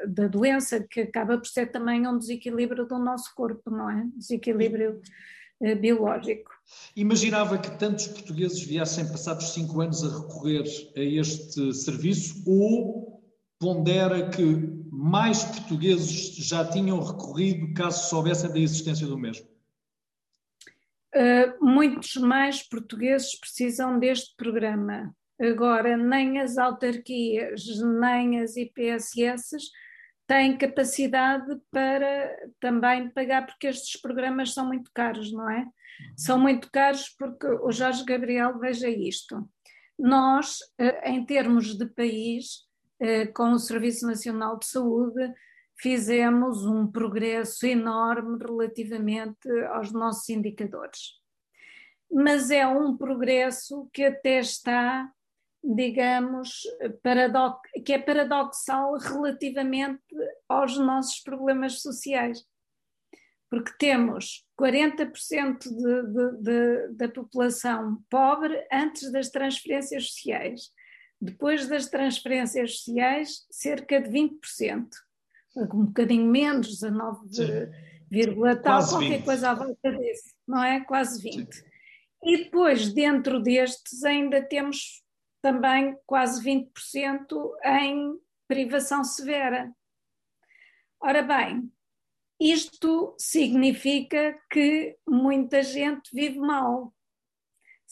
da 0.06 0.28
doença, 0.28 0.86
que 0.88 1.00
acaba 1.00 1.36
por 1.36 1.46
ser 1.46 1.66
também 1.66 2.06
um 2.06 2.16
desequilíbrio 2.16 2.86
do 2.86 2.98
nosso 2.98 3.34
corpo, 3.34 3.70
não 3.70 3.90
é? 3.90 4.06
Desequilíbrio 4.16 5.00
uh, 5.60 5.76
biológico. 5.76 6.52
Imaginava 6.94 7.58
que 7.58 7.76
tantos 7.76 8.06
portugueses 8.06 8.62
viessem 8.62 9.08
passados 9.08 9.52
cinco 9.52 9.80
anos 9.80 10.04
a 10.04 10.20
recorrer 10.20 10.64
a 10.96 11.00
este 11.00 11.74
serviço 11.74 12.42
ou 12.46 13.13
pondera 13.64 14.28
que 14.28 14.44
mais 14.92 15.42
portugueses 15.42 16.36
já 16.36 16.68
tinham 16.68 17.02
recorrido 17.02 17.72
caso 17.72 18.10
soubessem 18.10 18.52
da 18.52 18.58
existência 18.58 19.06
do 19.06 19.16
mesmo? 19.16 19.46
Uh, 21.16 21.64
muitos 21.64 22.14
mais 22.16 22.62
portugueses 22.62 23.40
precisam 23.40 23.98
deste 23.98 24.34
programa. 24.36 25.16
Agora, 25.40 25.96
nem 25.96 26.40
as 26.40 26.58
autarquias, 26.58 27.64
nem 27.78 28.40
as 28.40 28.54
IPSS 28.54 29.56
têm 30.26 30.58
capacidade 30.58 31.58
para 31.70 32.36
também 32.60 33.08
pagar, 33.08 33.46
porque 33.46 33.68
estes 33.68 33.98
programas 33.98 34.52
são 34.52 34.66
muito 34.66 34.90
caros, 34.92 35.32
não 35.32 35.48
é? 35.48 35.64
São 36.18 36.38
muito 36.38 36.70
caros 36.70 37.08
porque 37.18 37.46
o 37.46 37.72
Jorge 37.72 38.04
Gabriel, 38.04 38.58
veja 38.58 38.90
isto. 38.90 39.48
Nós, 39.98 40.58
eh, 40.78 41.12
em 41.12 41.24
termos 41.24 41.78
de 41.78 41.86
país, 41.86 42.63
com 43.34 43.52
o 43.52 43.58
Serviço 43.58 44.06
Nacional 44.06 44.58
de 44.58 44.66
Saúde, 44.66 45.32
fizemos 45.76 46.64
um 46.64 46.86
progresso 46.86 47.66
enorme 47.66 48.38
relativamente 48.38 49.50
aos 49.72 49.92
nossos 49.92 50.28
indicadores. 50.28 51.20
Mas 52.10 52.50
é 52.50 52.66
um 52.66 52.96
progresso 52.96 53.88
que 53.92 54.04
até 54.04 54.38
está, 54.38 55.10
digamos, 55.62 56.62
que 57.84 57.92
é 57.92 57.98
paradoxal 57.98 58.96
relativamente 58.98 60.02
aos 60.48 60.78
nossos 60.78 61.20
problemas 61.20 61.80
sociais 61.80 62.46
porque 63.54 63.72
temos 63.78 64.44
40% 64.60 65.58
de, 65.60 66.02
de, 66.12 66.42
de, 66.42 66.88
da 66.96 67.08
população 67.08 68.02
pobre 68.10 68.66
antes 68.72 69.12
das 69.12 69.30
transferências 69.30 70.08
sociais. 70.08 70.72
Depois 71.24 71.66
das 71.68 71.86
transferências 71.86 72.78
sociais, 72.78 73.46
cerca 73.50 74.00
de 74.00 74.10
20%, 74.10 74.88
um 75.56 75.86
bocadinho 75.86 76.30
menos, 76.30 76.68
19, 76.68 77.28
tal, 78.62 78.86
qualquer 78.86 79.18
20. 79.18 79.24
coisa 79.24 79.50
à 79.50 79.54
volta 79.54 79.92
desse, 79.92 80.34
não 80.46 80.62
é? 80.62 80.80
Quase 80.84 81.22
20%. 81.22 81.52
Sim. 81.52 81.62
E 82.24 82.44
depois, 82.44 82.92
dentro 82.92 83.40
destes, 83.40 84.04
ainda 84.04 84.42
temos 84.42 85.02
também 85.42 85.96
quase 86.06 86.42
20% 86.42 86.68
em 87.64 88.18
privação 88.46 89.02
severa. 89.02 89.72
Ora 91.00 91.22
bem, 91.22 91.70
isto 92.40 93.14
significa 93.18 94.38
que 94.50 94.96
muita 95.06 95.62
gente 95.62 96.10
vive 96.12 96.38
mal. 96.38 96.94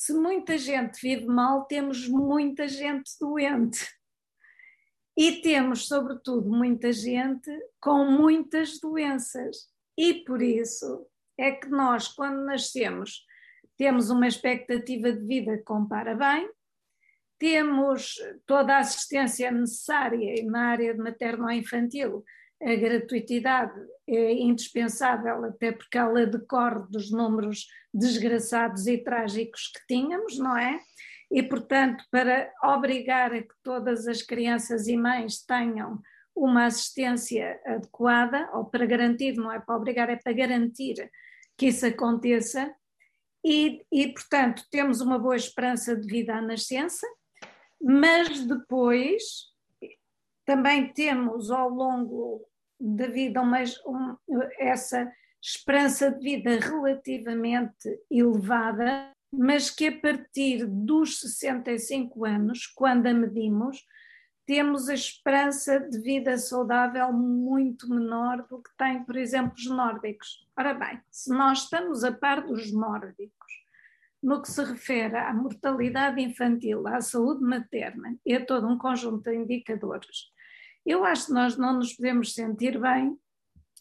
Se 0.05 0.13
muita 0.13 0.59
gente 0.59 1.01
vive 1.01 1.27
mal, 1.27 1.65
temos 1.65 2.09
muita 2.09 2.67
gente 2.67 3.13
doente. 3.21 3.87
E 5.17 5.41
temos, 5.41 5.87
sobretudo, 5.87 6.51
muita 6.51 6.93
gente 6.93 7.49
com 7.81 8.05
muitas 8.07 8.81
doenças. 8.81 9.69
E 9.97 10.25
por 10.25 10.43
isso 10.43 11.07
é 11.39 11.53
que 11.53 11.69
nós, 11.69 12.09
quando 12.09 12.45
nascemos, 12.45 13.25
temos 13.77 14.11
uma 14.11 14.27
expectativa 14.27 15.13
de 15.13 15.25
vida 15.25 15.63
com 15.65 15.87
bem, 15.87 16.51
temos 17.39 18.17
toda 18.45 18.75
a 18.75 18.81
assistência 18.81 19.53
necessária 19.53 20.45
na 20.45 20.71
área 20.71 20.95
de 20.95 21.01
materno-infantil 21.01 22.25
a 22.61 22.75
gratuitidade 22.75 23.79
é 24.09 24.33
indispensável, 24.33 25.45
até 25.45 25.73
porque 25.73 25.97
ela 25.97 26.27
decorre 26.27 26.87
dos 26.91 27.11
números 27.11 27.67
desgraçados 27.93 28.87
e 28.87 28.99
trágicos 28.99 29.69
que 29.69 29.87
tínhamos, 29.87 30.39
não 30.39 30.57
é? 30.57 30.81
E, 31.31 31.43
portanto, 31.43 32.05
para 32.11 32.53
obrigar 32.63 33.33
a 33.33 33.43
que 33.43 33.55
todas 33.63 34.07
as 34.07 34.23
crianças 34.23 34.87
e 34.87 34.97
mães 34.97 35.43
tenham 35.45 36.01
uma 36.35 36.67
assistência 36.67 37.61
adequada, 37.65 38.51
ou 38.55 38.65
para 38.65 38.87
garantir, 38.87 39.35
não 39.35 39.53
é 39.53 39.61
para 39.61 39.77
obrigar, 39.77 40.11
é 40.11 40.17
para 40.17 40.33
garantir 40.33 41.11
que 41.57 41.67
isso 41.67 41.87
aconteça, 41.87 42.75
e, 43.45 43.85
e 43.91 44.13
portanto 44.13 44.65
temos 44.71 45.01
uma 45.01 45.19
boa 45.19 45.37
esperança 45.37 45.97
de 45.97 46.07
vida 46.07 46.35
à 46.35 46.41
nascença, 46.41 47.07
mas 47.81 48.47
depois 48.47 49.23
também 50.45 50.93
temos 50.93 51.51
ao 51.51 51.69
longo 51.69 52.47
da 52.83 53.07
vida 53.07 53.41
uma, 53.41 53.63
um, 53.87 54.17
essa 54.59 55.11
esperança 55.41 56.11
de 56.11 56.19
vida 56.19 56.59
relativamente 56.59 57.89
elevada, 58.11 59.13
mas 59.33 59.71
que 59.71 59.87
a 59.87 60.01
partir 60.01 60.67
dos 60.67 61.21
65 61.21 62.25
anos, 62.25 62.67
quando 62.67 63.07
a 63.07 63.15
medimos, 63.15 63.87
temos 64.45 64.89
a 64.89 64.95
esperança 64.95 65.79
de 65.79 66.01
vida 66.01 66.37
saudável 66.37 67.13
muito 67.13 67.89
menor 67.89 68.45
do 68.49 68.61
que 68.61 68.71
têm, 68.77 69.05
por 69.05 69.17
exemplo, 69.17 69.55
os 69.57 69.67
nórdicos. 69.67 70.47
Ora 70.57 70.75
bem, 70.75 71.01
se 71.11 71.31
nós 71.31 71.63
estamos 71.63 72.03
a 72.03 72.13
par 72.13 72.45
dos 72.45 72.73
nórdicos 72.73 73.53
no 74.23 74.43
que 74.43 74.51
se 74.51 74.63
refere 74.63 75.17
à 75.17 75.33
mortalidade 75.33 76.21
infantil, 76.21 76.87
à 76.87 77.01
saúde 77.01 77.43
materna 77.43 78.17
e 78.25 78.35
a 78.35 78.45
todo 78.45 78.69
um 78.69 78.79
conjunto 78.79 79.31
de 79.31 79.37
indicadores, 79.37 80.32
eu 80.85 81.05
acho 81.05 81.27
que 81.27 81.33
nós 81.33 81.57
não 81.57 81.75
nos 81.75 81.95
podemos 81.95 82.35
sentir 82.35 82.81
bem 82.81 83.17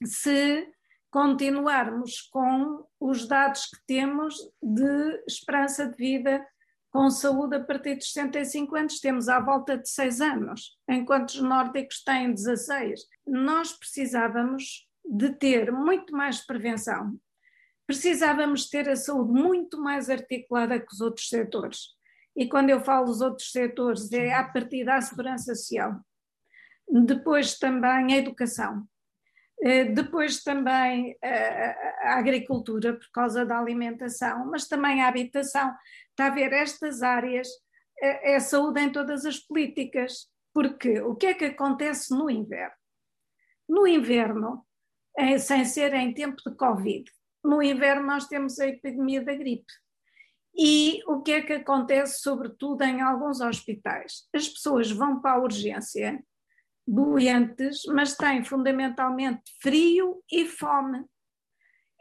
se 0.05 0.67
continuarmos 1.09 2.21
com 2.31 2.85
os 2.99 3.27
dados 3.27 3.65
que 3.65 3.77
temos 3.85 4.35
de 4.61 5.23
esperança 5.27 5.87
de 5.87 5.97
vida 5.97 6.45
com 6.89 7.09
saúde 7.09 7.55
a 7.55 7.63
partir 7.63 7.95
dos 7.95 8.11
65 8.11 8.75
anos, 8.75 8.99
temos 8.99 9.29
à 9.29 9.39
volta 9.39 9.77
de 9.77 9.89
6 9.89 10.21
anos, 10.21 10.77
enquanto 10.89 11.29
os 11.29 11.41
nórdicos 11.41 12.03
têm 12.03 12.33
16. 12.33 13.01
Nós 13.25 13.71
precisávamos 13.71 14.87
de 15.05 15.29
ter 15.29 15.71
muito 15.71 16.13
mais 16.13 16.45
prevenção, 16.45 17.17
precisávamos 17.87 18.67
ter 18.69 18.89
a 18.89 18.95
saúde 18.95 19.31
muito 19.31 19.79
mais 19.81 20.09
articulada 20.09 20.79
com 20.79 20.93
os 20.93 21.01
outros 21.01 21.29
setores. 21.29 21.95
E 22.35 22.47
quando 22.47 22.69
eu 22.69 22.81
falo 22.81 23.05
dos 23.05 23.21
outros 23.21 23.51
setores, 23.51 24.11
é 24.11 24.33
a 24.33 24.43
partir 24.43 24.85
da 24.85 25.01
segurança 25.01 25.55
social. 25.55 25.99
Depois 26.91 27.57
também 27.57 28.13
a 28.13 28.17
educação. 28.17 28.85
Eh, 29.63 29.85
depois 29.85 30.43
também 30.43 31.15
eh, 31.23 31.75
a 32.03 32.17
agricultura, 32.17 32.93
por 32.93 33.09
causa 33.13 33.45
da 33.45 33.59
alimentação, 33.59 34.45
mas 34.47 34.67
também 34.67 35.01
a 35.01 35.07
habitação. 35.07 35.73
Está 36.09 36.27
a 36.27 36.29
ver, 36.31 36.51
estas 36.51 37.01
áreas 37.01 37.47
é, 38.01 38.33
é 38.33 38.39
saúde 38.39 38.81
em 38.81 38.91
todas 38.91 39.25
as 39.25 39.39
políticas. 39.39 40.29
Porque 40.53 40.99
o 40.99 41.15
que 41.15 41.27
é 41.27 41.33
que 41.33 41.45
acontece 41.45 42.13
no 42.13 42.29
inverno? 42.29 42.75
No 43.69 43.87
inverno, 43.87 44.65
sem 45.39 45.63
ser 45.63 45.93
em 45.93 46.13
tempo 46.13 46.41
de 46.45 46.53
Covid, 46.57 47.09
no 47.43 47.61
inverno 47.63 48.05
nós 48.05 48.27
temos 48.27 48.59
a 48.59 48.67
epidemia 48.67 49.23
da 49.23 49.33
gripe. 49.33 49.71
E 50.53 51.01
o 51.07 51.21
que 51.21 51.31
é 51.31 51.41
que 51.41 51.53
acontece, 51.53 52.19
sobretudo 52.19 52.83
em 52.83 53.01
alguns 53.01 53.39
hospitais? 53.39 54.27
As 54.35 54.49
pessoas 54.49 54.91
vão 54.91 55.21
para 55.21 55.37
a 55.37 55.41
urgência 55.41 56.21
doentes, 56.91 57.83
mas 57.87 58.17
têm 58.17 58.43
fundamentalmente 58.43 59.43
frio 59.61 60.21
e 60.29 60.45
fome. 60.45 61.05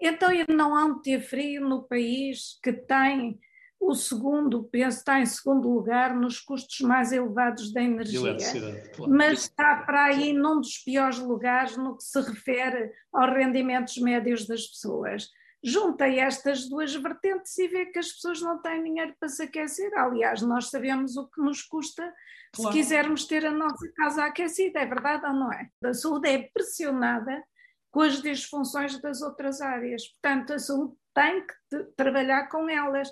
Então 0.02 0.30
não 0.48 0.74
há 0.74 0.92
de 0.94 1.02
ter 1.02 1.20
frio 1.20 1.60
no 1.60 1.82
país 1.84 2.58
que 2.62 2.72
tem 2.72 3.38
o 3.78 3.94
segundo, 3.94 4.64
penso, 4.64 4.98
está 4.98 5.20
em 5.20 5.26
segundo 5.26 5.68
lugar 5.68 6.14
nos 6.14 6.38
custos 6.40 6.80
mais 6.80 7.12
elevados 7.12 7.72
da 7.72 7.82
energia, 7.82 8.36
claro. 8.94 9.12
mas 9.12 9.44
está 9.44 9.76
para 9.76 10.04
aí 10.06 10.34
num 10.34 10.60
dos 10.60 10.78
piores 10.78 11.18
lugares 11.18 11.76
no 11.78 11.96
que 11.96 12.02
se 12.02 12.20
refere 12.20 12.92
aos 13.12 13.32
rendimentos 13.32 13.96
médios 13.96 14.46
das 14.46 14.66
pessoas. 14.66 15.30
Junta 15.62 16.06
estas 16.06 16.68
duas 16.68 16.94
vertentes 16.94 17.56
e 17.58 17.68
vê 17.68 17.86
que 17.86 17.98
as 17.98 18.12
pessoas 18.12 18.40
não 18.40 18.60
têm 18.62 18.82
dinheiro 18.82 19.14
para 19.18 19.28
se 19.28 19.42
aquecer. 19.42 19.92
Aliás, 19.94 20.40
nós 20.42 20.70
sabemos 20.70 21.16
o 21.16 21.28
que 21.28 21.40
nos 21.40 21.62
custa 21.62 22.02
claro. 22.54 22.72
se 22.72 22.78
quisermos 22.78 23.26
ter 23.26 23.44
a 23.44 23.50
nossa 23.50 23.86
casa 23.94 24.24
aquecida, 24.24 24.80
é 24.80 24.86
verdade 24.86 25.26
ou 25.26 25.34
não 25.34 25.52
é? 25.52 25.68
A 25.84 25.92
saúde 25.92 26.28
é 26.28 26.50
pressionada 26.52 27.44
com 27.90 28.00
as 28.00 28.22
disfunções 28.22 29.00
das 29.00 29.20
outras 29.20 29.60
áreas, 29.60 30.06
portanto, 30.08 30.52
a 30.52 30.58
saúde 30.58 30.94
tem 31.12 31.44
que 31.44 31.84
trabalhar 31.96 32.48
com 32.48 32.68
elas 32.68 33.10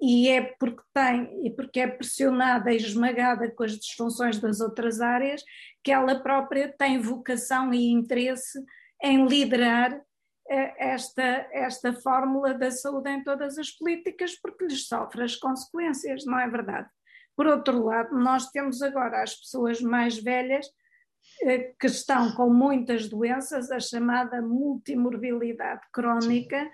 e 0.00 0.28
é 0.28 0.42
porque 0.58 0.82
tem 0.92 1.46
e 1.46 1.50
porque 1.50 1.80
é 1.80 1.86
pressionada 1.86 2.72
e 2.72 2.76
esmagada 2.76 3.50
com 3.50 3.62
as 3.62 3.78
disfunções 3.78 4.38
das 4.38 4.60
outras 4.60 5.00
áreas 5.00 5.42
que 5.82 5.92
ela 5.92 6.20
própria 6.20 6.72
tem 6.76 7.00
vocação 7.00 7.72
e 7.72 7.90
interesse 7.90 8.58
em 9.02 9.26
liderar 9.26 10.00
esta, 10.48 11.48
esta 11.52 11.92
fórmula 11.92 12.54
da 12.54 12.70
saúde 12.70 13.10
em 13.10 13.22
todas 13.22 13.58
as 13.58 13.70
políticas 13.70 14.34
porque 14.40 14.64
lhes 14.66 14.86
sofre 14.86 15.22
as 15.22 15.36
consequências, 15.36 16.24
não 16.24 16.38
é 16.38 16.48
verdade? 16.48 16.88
Por 17.36 17.46
outro 17.46 17.84
lado, 17.84 18.16
nós 18.18 18.50
temos 18.50 18.82
agora 18.82 19.22
as 19.22 19.34
pessoas 19.34 19.80
mais 19.80 20.18
velhas 20.18 20.66
eh, 21.42 21.72
que 21.80 21.86
estão 21.86 22.34
com 22.34 22.50
muitas 22.50 23.08
doenças, 23.08 23.70
a 23.70 23.80
chamada 23.80 24.42
multimorbilidade 24.42 25.80
crónica, 25.92 26.70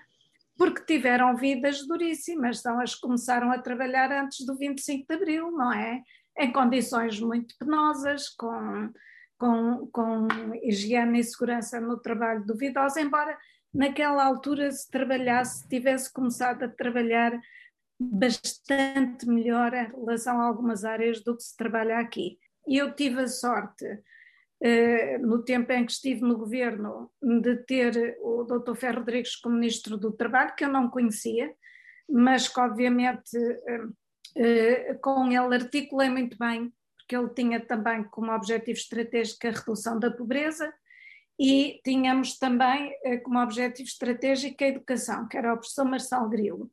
porque 0.57 0.83
tiveram 0.83 1.37
vidas 1.37 1.87
duríssimas, 1.87 2.59
são 2.59 2.79
as 2.81 2.95
que 2.95 3.01
começaram 3.01 3.51
a 3.51 3.59
trabalhar 3.59 4.11
antes 4.11 4.45
do 4.45 4.57
25 4.57 5.07
de 5.07 5.15
Abril, 5.15 5.51
não 5.51 5.71
é? 5.71 6.03
Em 6.37 6.51
condições 6.51 7.19
muito 7.19 7.55
penosas, 7.57 8.27
com, 8.29 8.91
com, 9.39 9.87
com 9.91 10.27
higiene 10.61 11.19
e 11.19 11.23
segurança 11.23 11.79
no 11.79 11.97
trabalho 11.97 12.45
duvidosa, 12.45 13.01
embora 13.01 13.35
naquela 13.73 14.25
altura 14.25 14.69
se 14.71 14.89
trabalhasse, 14.91 15.67
tivesse 15.67 16.11
começado 16.11 16.63
a 16.63 16.67
trabalhar 16.67 17.39
bastante 17.99 19.27
melhor 19.27 19.73
em 19.73 19.87
relação 19.87 20.39
a 20.39 20.45
algumas 20.45 20.83
áreas 20.83 21.23
do 21.23 21.35
que 21.35 21.43
se 21.43 21.55
trabalha 21.55 21.99
aqui. 21.99 22.37
E 22.67 22.77
eu 22.77 22.93
tive 22.93 23.21
a 23.21 23.27
sorte 23.27 23.85
eh, 24.61 25.17
no 25.19 25.43
tempo 25.43 25.71
em 25.71 25.85
que 25.85 25.91
estive 25.91 26.21
no 26.21 26.37
governo, 26.37 27.09
de 27.21 27.55
ter 27.63 28.17
o 28.21 28.43
Dr. 28.43 28.75
Ferro 28.75 28.99
Rodrigues 28.99 29.35
como 29.37 29.55
Ministro 29.55 29.97
do 29.97 30.11
Trabalho, 30.11 30.53
que 30.55 30.65
eu 30.65 30.69
não 30.69 30.89
conhecia, 30.89 31.53
mas 32.09 32.47
que 32.47 32.59
obviamente 32.59 33.37
eh, 33.37 33.87
eh, 34.35 34.93
com 35.01 35.27
ele 35.27 35.55
articulei 35.55 36.09
muito 36.09 36.37
bem, 36.37 36.73
porque 37.09 37.15
ele 37.15 37.29
tinha 37.29 37.59
também 37.59 38.03
como 38.03 38.31
objetivo 38.31 38.77
estratégico 38.77 39.47
a 39.47 39.49
redução 39.49 39.97
da 39.97 40.11
pobreza 40.11 40.71
e 41.39 41.81
tínhamos 41.83 42.37
também 42.37 42.93
como 43.23 43.41
objetivo 43.41 43.87
estratégico 43.87 44.63
a 44.63 44.67
educação, 44.67 45.27
que 45.27 45.35
era 45.35 45.51
o 45.51 45.57
professor 45.57 45.85
Marcelo 45.85 46.29
Grilo. 46.29 46.71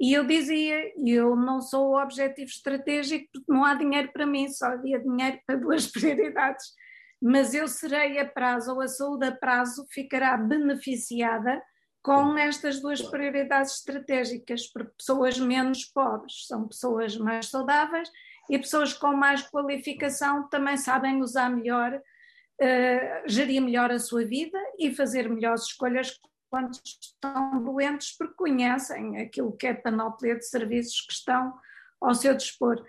E 0.00 0.12
eu 0.12 0.26
dizia, 0.26 0.92
eu 0.96 1.36
não 1.36 1.60
sou 1.60 1.90
o 1.90 2.02
objetivo 2.02 2.48
estratégico 2.48 3.28
porque 3.32 3.52
não 3.52 3.64
há 3.64 3.74
dinheiro 3.74 4.10
para 4.12 4.26
mim, 4.26 4.48
só 4.48 4.66
havia 4.66 4.98
dinheiro 4.98 5.38
para 5.46 5.56
duas 5.56 5.86
prioridades. 5.92 6.66
Mas 7.22 7.54
eu 7.54 7.68
serei 7.68 8.18
a 8.18 8.26
prazo, 8.26 8.72
ou 8.72 8.80
a 8.80 8.88
saúde 8.88 9.26
a 9.26 9.32
prazo 9.32 9.86
ficará 9.90 10.36
beneficiada 10.36 11.62
com 12.02 12.36
estas 12.36 12.80
duas 12.80 13.02
prioridades 13.02 13.76
estratégicas, 13.76 14.66
porque 14.72 14.92
pessoas 14.98 15.38
menos 15.38 15.84
pobres 15.84 16.46
são 16.46 16.66
pessoas 16.66 17.16
mais 17.16 17.46
saudáveis 17.46 18.08
e 18.48 18.58
pessoas 18.58 18.92
com 18.92 19.12
mais 19.12 19.42
qualificação 19.42 20.48
também 20.48 20.76
sabem 20.76 21.20
usar 21.20 21.50
melhor, 21.50 21.94
uh, 21.94 23.28
gerir 23.28 23.60
melhor 23.60 23.90
a 23.90 23.98
sua 23.98 24.24
vida 24.24 24.58
e 24.78 24.94
fazer 24.94 25.28
melhores 25.28 25.64
escolhas 25.64 26.18
quando 26.50 26.72
estão 26.72 27.62
doentes, 27.62 28.16
porque 28.16 28.34
conhecem 28.34 29.20
aquilo 29.20 29.56
que 29.56 29.66
é 29.66 29.70
a 29.70 29.80
panóplia 29.80 30.36
de 30.36 30.46
serviços 30.46 31.00
que 31.02 31.12
estão 31.12 31.54
ao 32.00 32.14
seu 32.14 32.34
dispor. 32.34 32.82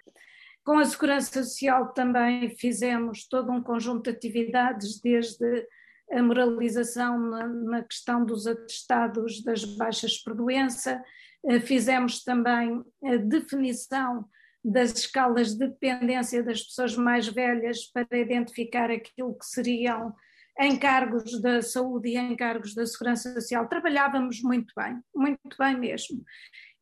Com 0.63 0.77
a 0.77 0.85
Segurança 0.85 1.43
Social 1.43 1.93
também 1.93 2.55
fizemos 2.55 3.27
todo 3.27 3.51
um 3.51 3.61
conjunto 3.61 4.03
de 4.03 4.15
atividades, 4.15 5.01
desde 5.01 5.67
a 6.11 6.21
moralização 6.21 7.19
na, 7.19 7.47
na 7.47 7.83
questão 7.83 8.25
dos 8.25 8.47
atestados 8.47 9.43
das 9.43 9.63
baixas 9.63 10.17
por 10.17 10.33
doença, 10.33 11.03
eh, 11.45 11.59
fizemos 11.59 12.23
também 12.23 12.83
a 13.03 13.15
definição 13.17 14.27
das 14.63 14.91
escalas 14.91 15.53
de 15.53 15.67
dependência 15.67 16.43
das 16.43 16.61
pessoas 16.61 16.95
mais 16.95 17.27
velhas 17.27 17.85
para 17.85 18.17
identificar 18.17 18.91
aquilo 18.91 19.37
que 19.37 19.45
seriam 19.45 20.13
encargos 20.59 21.41
da 21.41 21.61
saúde 21.61 22.09
e 22.09 22.17
encargos 22.17 22.75
da 22.75 22.85
segurança 22.85 23.33
social. 23.33 23.67
Trabalhávamos 23.67 24.41
muito 24.41 24.73
bem, 24.75 24.99
muito 25.15 25.57
bem 25.57 25.77
mesmo. 25.77 26.23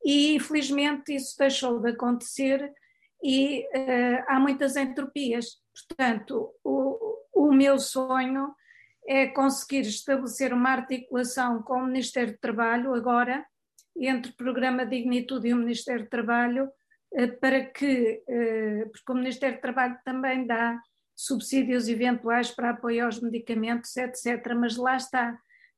E 0.04 0.36
infelizmente 0.36 1.14
isso 1.14 1.38
deixou 1.38 1.80
de 1.80 1.92
acontecer 1.92 2.72
e 3.24 3.62
uh, 3.62 4.24
há 4.28 4.40
muitas 4.40 4.76
entropias. 4.76 5.58
Portanto, 5.88 6.52
o, 6.64 7.18
o 7.34 7.54
meu 7.54 7.78
sonho 7.78 8.54
é 9.08 9.28
conseguir 9.28 9.82
estabelecer 9.82 10.54
uma 10.54 10.72
articulação 10.72 11.62
com 11.62 11.76
o 11.80 11.86
Ministério 11.86 12.34
do 12.34 12.40
Trabalho 12.40 12.94
agora, 12.94 13.46
entre 13.96 14.32
o 14.32 14.36
Programa 14.36 14.86
Dignitude 14.86 15.48
e 15.48 15.54
o 15.54 15.58
Ministério 15.58 16.04
do 16.04 16.10
Trabalho, 16.10 16.70
para 17.26 17.66
que, 17.66 18.24
uh, 18.28 18.90
porque 18.92 19.12
o 19.12 19.16
Ministério 19.16 19.58
do 19.58 19.62
Trabalho 19.62 19.98
também 20.06 20.46
dá 20.46 20.80
subsídios 21.16 21.88
eventuais 21.88 22.52
para 22.52 22.70
apoio 22.70 23.06
aos 23.06 23.20
medicamentos, 23.20 23.98
etc. 23.98 24.54
Mas 24.56 24.78
lá 24.78 24.96
está, 24.96 25.38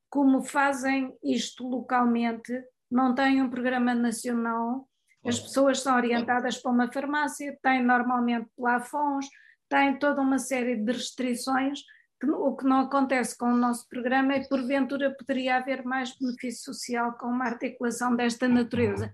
como 0.10 0.44
fazem 0.44 1.16
isto 1.24 1.66
localmente, 1.66 2.52
não 2.92 3.16
têm 3.16 3.42
um 3.42 3.50
programa 3.50 3.96
nacional, 3.96 4.90
as 5.26 5.40
pessoas 5.40 5.82
são 5.82 5.96
orientadas 5.96 6.58
para 6.58 6.72
uma 6.72 6.92
farmácia, 6.92 7.58
têm 7.62 7.84
normalmente 7.84 8.50
plafons, 8.56 9.28
têm 9.70 9.98
toda 10.00 10.22
uma 10.22 10.40
série 10.40 10.76
de 10.76 10.92
restrições, 10.92 11.82
que, 12.20 12.30
o 12.30 12.56
que 12.56 12.66
não 12.66 12.82
acontece 12.82 13.38
com 13.38 13.46
o 13.46 13.58
nosso 13.58 13.88
programa 13.88 14.34
é 14.34 14.48
porventura 14.48 15.16
poderia 15.16 15.58
haver 15.58 15.84
mais 15.86 16.18
benefício 16.18 16.74
social 16.74 17.14
com 17.18 17.28
uma 17.28 17.46
articulação 17.46 18.16
desta 18.16 18.48
natureza. 18.48 19.14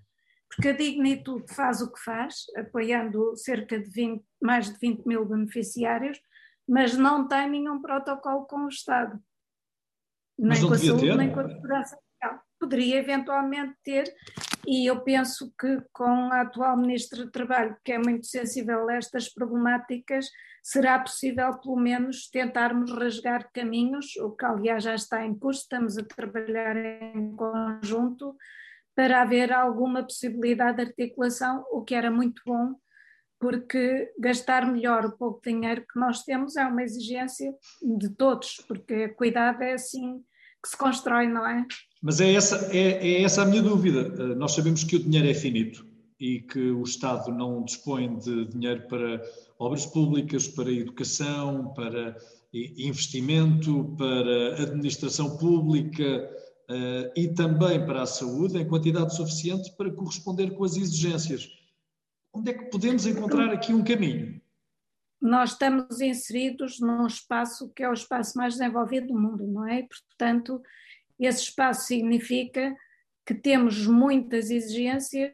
Porque 0.50 0.70
a 0.70 0.74
Dignitude 0.74 1.54
faz 1.54 1.82
o 1.82 1.92
que 1.92 2.00
faz, 2.00 2.46
apoiando 2.56 3.36
cerca 3.36 3.80
de 3.80 3.90
20, 3.90 4.24
mais 4.42 4.72
de 4.72 4.80
20 4.80 5.06
mil 5.06 5.26
beneficiários, 5.26 6.20
mas 6.68 6.98
não 6.98 7.28
tem 7.28 7.50
nenhum 7.50 7.82
protocolo 7.82 8.46
com 8.46 8.66
o 8.66 8.70
Estado. 8.70 9.20
Nem 10.38 10.62
com 10.62 10.74
a 10.74 10.78
saúde, 10.78 11.02
ter. 11.02 11.16
nem 11.16 11.32
com 11.32 11.40
a 11.40 11.50
segurança 11.50 11.98
social. 11.98 12.42
Poderia 12.60 12.98
eventualmente 12.98 13.76
ter, 13.84 14.14
e 14.66 14.90
eu 14.90 15.02
penso 15.02 15.54
que 15.60 15.82
com 15.94 16.32
a 16.32 16.42
atual 16.42 16.78
Ministra 16.78 17.26
de 17.26 17.32
Trabalho, 17.32 17.78
que 17.84 17.92
é 17.92 18.00
muito 18.00 18.26
sensível 18.26 18.90
a 18.90 18.96
estas 18.96 19.30
problemáticas, 19.30 20.30
será 20.64 21.00
possível 21.00 21.54
pelo 21.60 21.76
menos 21.76 22.28
tentarmos 22.30 22.92
rasgar 22.92 23.52
caminhos, 23.54 24.16
o 24.18 24.32
que 24.32 24.46
aliás 24.46 24.84
já 24.84 24.96
está 24.96 25.24
em 25.24 25.38
curso, 25.38 25.62
estamos 25.62 25.98
a 25.98 26.04
trabalhar 26.04 26.76
em 26.76 27.36
conjunto 27.36 28.36
para 28.96 29.22
haver 29.22 29.52
alguma 29.52 30.04
possibilidade 30.04 30.78
de 30.78 30.84
articulação, 30.84 31.66
o 31.72 31.84
que 31.84 31.94
era 31.94 32.10
muito 32.10 32.42
bom, 32.46 32.74
porque 33.40 34.12
gastar 34.18 34.66
melhor 34.66 35.06
o 35.06 35.18
pouco 35.18 35.42
dinheiro 35.44 35.82
que 35.82 36.00
nós 36.00 36.24
temos 36.24 36.56
é 36.56 36.66
uma 36.66 36.82
exigência 36.82 37.54
de 37.82 38.10
todos, 38.10 38.64
porque 38.68 39.10
cuidado 39.10 39.62
é 39.62 39.74
assim 39.74 40.24
que 40.64 40.70
se 40.70 40.78
constrói, 40.78 41.28
não 41.28 41.46
é? 41.46 41.66
Mas 42.02 42.20
é 42.22 42.34
essa, 42.34 42.70
é, 42.76 43.08
é 43.08 43.22
essa 43.22 43.44
a 43.44 43.46
minha 43.46 43.62
dúvida. 43.62 44.14
Eh, 44.18 44.36
nós 44.36 44.54
sabemos 44.54 44.84
que 44.84 44.96
o 44.96 45.00
dinheiro 45.00 45.30
é 45.30 45.34
finito 45.34 45.86
e 46.20 46.40
que 46.40 46.72
o 46.72 46.82
Estado 46.82 47.32
não 47.32 47.64
dispõe 47.64 48.18
de 48.18 48.46
dinheiro 48.46 48.88
para 48.88 49.22
obras 49.60 49.86
públicas, 49.86 50.48
para 50.48 50.72
educação, 50.72 51.74
para 51.76 52.16
investimento, 52.54 53.94
para 53.98 54.64
administração 54.64 55.38
pública 55.38 56.30
uh, 56.70 57.12
e 57.16 57.34
também 57.34 57.86
para 57.86 58.04
a 58.04 58.06
saúde 58.06 58.58
em 58.58 58.68
quantidade 58.68 59.16
suficiente 59.16 59.76
para 59.76 59.92
corresponder 59.92 60.52
com 60.52 60.64
as 60.64 60.76
exigências. 60.76 61.50
Onde 62.34 62.52
é 62.52 62.54
que 62.54 62.66
podemos 62.66 63.06
encontrar 63.06 63.52
aqui 63.52 63.74
um 63.74 63.84
caminho? 63.84 64.42
Nós 65.22 65.52
estamos 65.52 66.02
inseridos 66.02 66.80
num 66.80 67.08
espaço 67.08 67.72
que 67.74 67.84
é 67.84 67.90
o 67.90 67.94
espaço 67.94 68.38
mais 68.38 68.56
desenvolvido 68.56 69.08
do 69.08 69.20
mundo, 69.20 69.48
não 69.48 69.68
é? 69.68 69.84
Portanto, 69.84 70.62
esse 71.20 71.44
espaço 71.44 71.88
significa 71.88 72.76
que 73.26 73.34
temos 73.34 73.88
muitas 73.88 74.52
exigências 74.52 75.34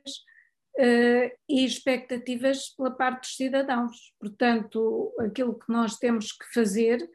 uh, 0.77 1.31
e 1.49 1.65
expectativas 1.65 2.69
pela 2.69 2.91
parte 2.91 3.21
dos 3.21 3.35
cidadãos. 3.35 4.13
Portanto, 4.19 5.13
aquilo 5.19 5.57
que 5.57 5.71
nós 5.71 5.97
temos 5.97 6.31
que 6.31 6.45
fazer 6.53 7.05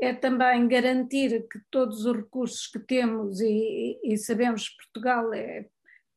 é 0.00 0.14
também 0.14 0.66
garantir 0.66 1.46
que 1.48 1.60
todos 1.70 2.04
os 2.06 2.16
recursos 2.16 2.66
que 2.66 2.78
temos, 2.78 3.40
e, 3.40 4.00
e, 4.02 4.16
sabemos 4.16 4.68
que 4.68 4.76
Portugal 4.76 5.32
é 5.34 5.66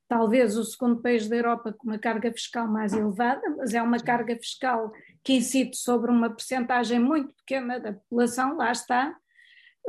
talvez 0.07 0.57
o 0.57 0.63
segundo 0.63 1.01
país 1.01 1.27
da 1.27 1.35
Europa 1.35 1.73
com 1.73 1.87
uma 1.87 1.97
carga 1.97 2.31
fiscal 2.31 2.67
mais 2.67 2.93
elevada, 2.93 3.41
mas 3.57 3.73
é 3.73 3.81
uma 3.81 3.99
carga 3.99 4.35
fiscal 4.35 4.91
que 5.23 5.33
incide 5.33 5.75
sobre 5.75 6.11
uma 6.11 6.29
percentagem 6.29 6.99
muito 6.99 7.33
pequena 7.33 7.79
da 7.79 7.93
população, 7.93 8.55
lá 8.55 8.71
está, 8.71 9.15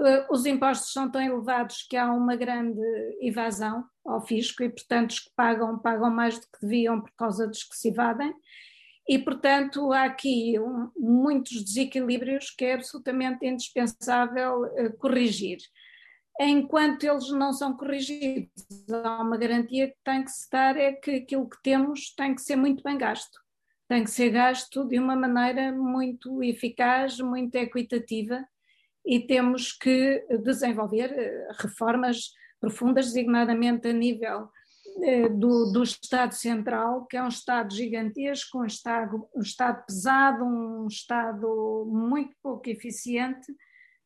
eh, 0.00 0.26
os 0.30 0.44
impostos 0.46 0.92
são 0.92 1.11
tão 1.11 1.20
elevados 1.20 1.87
que 1.88 1.96
há 1.96 2.12
uma 2.12 2.37
grande 2.37 2.80
evasão 3.20 3.85
ao 4.04 4.20
fisco 4.20 4.62
e, 4.62 4.68
portanto, 4.68 5.11
os 5.11 5.20
que 5.20 5.30
pagam, 5.37 5.78
pagam 5.78 6.11
mais 6.11 6.38
do 6.38 6.46
que 6.46 6.61
deviam 6.62 7.00
por 7.00 7.12
causa 7.16 7.46
dos 7.46 7.62
que 7.62 7.76
se 7.76 7.88
evadem. 7.88 8.35
E, 9.06 9.18
portanto, 9.18 9.92
há 9.92 10.04
aqui 10.04 10.54
muitos 10.96 11.62
desequilíbrios 11.62 12.50
que 12.50 12.64
é 12.64 12.74
absolutamente 12.74 13.46
indispensável 13.46 14.62
uh, 14.62 14.96
corrigir. 14.98 15.58
Enquanto 16.40 17.04
eles 17.04 17.28
não 17.30 17.52
são 17.52 17.76
corrigidos, 17.76 18.50
há 18.90 19.22
uma 19.22 19.36
garantia 19.36 19.88
que 19.88 19.96
tem 20.02 20.24
que 20.24 20.30
se 20.30 20.50
dar: 20.50 20.76
é 20.76 20.92
que 20.92 21.16
aquilo 21.16 21.48
que 21.48 21.62
temos 21.62 22.14
tem 22.14 22.34
que 22.34 22.40
ser 22.40 22.56
muito 22.56 22.82
bem 22.82 22.98
gasto. 22.98 23.38
Tem 23.86 24.02
que 24.02 24.10
ser 24.10 24.30
gasto 24.30 24.84
de 24.88 24.98
uma 24.98 25.14
maneira 25.14 25.70
muito 25.70 26.42
eficaz, 26.42 27.20
muito 27.20 27.54
equitativa 27.54 28.44
e 29.04 29.20
temos 29.20 29.72
que 29.72 30.24
desenvolver 30.42 31.12
eh, 31.12 31.48
reformas 31.58 32.32
profundas, 32.58 33.06
designadamente 33.06 33.88
a 33.88 33.92
nível 33.92 34.44
eh, 34.44 34.48
do, 35.37 35.72
do, 35.72 35.83
Estado 35.83 36.33
Central, 36.35 37.07
que 37.07 37.16
é 37.16 37.22
um 37.22 37.28
Estado 37.28 37.74
gigantesco, 37.74 38.61
um 38.61 38.64
Estado, 38.64 39.28
um 39.35 39.40
Estado 39.40 39.85
pesado, 39.87 40.44
um 40.44 40.87
Estado 40.87 41.85
muito 41.87 42.35
pouco 42.42 42.68
eficiente, 42.68 43.52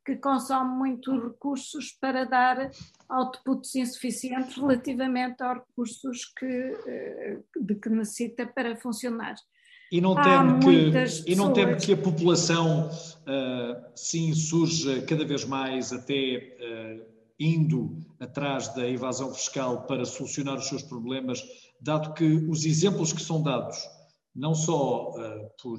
que 0.08 0.16
consome 0.16 0.74
muitos 0.74 1.22
recursos 1.22 1.92
para 2.00 2.24
dar 2.24 2.70
outputs 3.10 3.74
insuficientes 3.74 4.56
relativamente 4.56 5.42
aos 5.42 5.58
recursos 5.58 6.24
que, 6.38 6.46
eh, 6.46 7.38
de 7.60 7.74
que 7.74 7.90
necessita 7.90 8.46
para 8.46 8.74
funcionar. 8.76 9.34
E 9.92 10.00
não 10.00 10.14
teme, 10.14 10.60
que, 10.60 11.30
e 11.30 11.36
não 11.36 11.52
teme 11.52 11.76
que 11.76 11.92
a 11.92 11.96
população 11.96 12.88
uh, 12.88 13.84
se 13.94 14.18
insurja 14.18 15.02
cada 15.02 15.24
vez 15.24 15.44
mais, 15.44 15.92
até 15.92 16.56
uh, 16.60 17.17
indo 17.38 17.98
atrás 18.18 18.68
da 18.74 18.88
evasão 18.88 19.32
fiscal 19.32 19.86
para 19.86 20.04
solucionar 20.04 20.56
os 20.58 20.66
seus 20.66 20.82
problemas, 20.82 21.42
dado 21.80 22.14
que 22.14 22.24
os 22.24 22.64
exemplos 22.64 23.12
que 23.12 23.22
são 23.22 23.42
dados, 23.42 23.78
não 24.34 24.54
só 24.54 25.10
uh, 25.10 25.50
por 25.62 25.78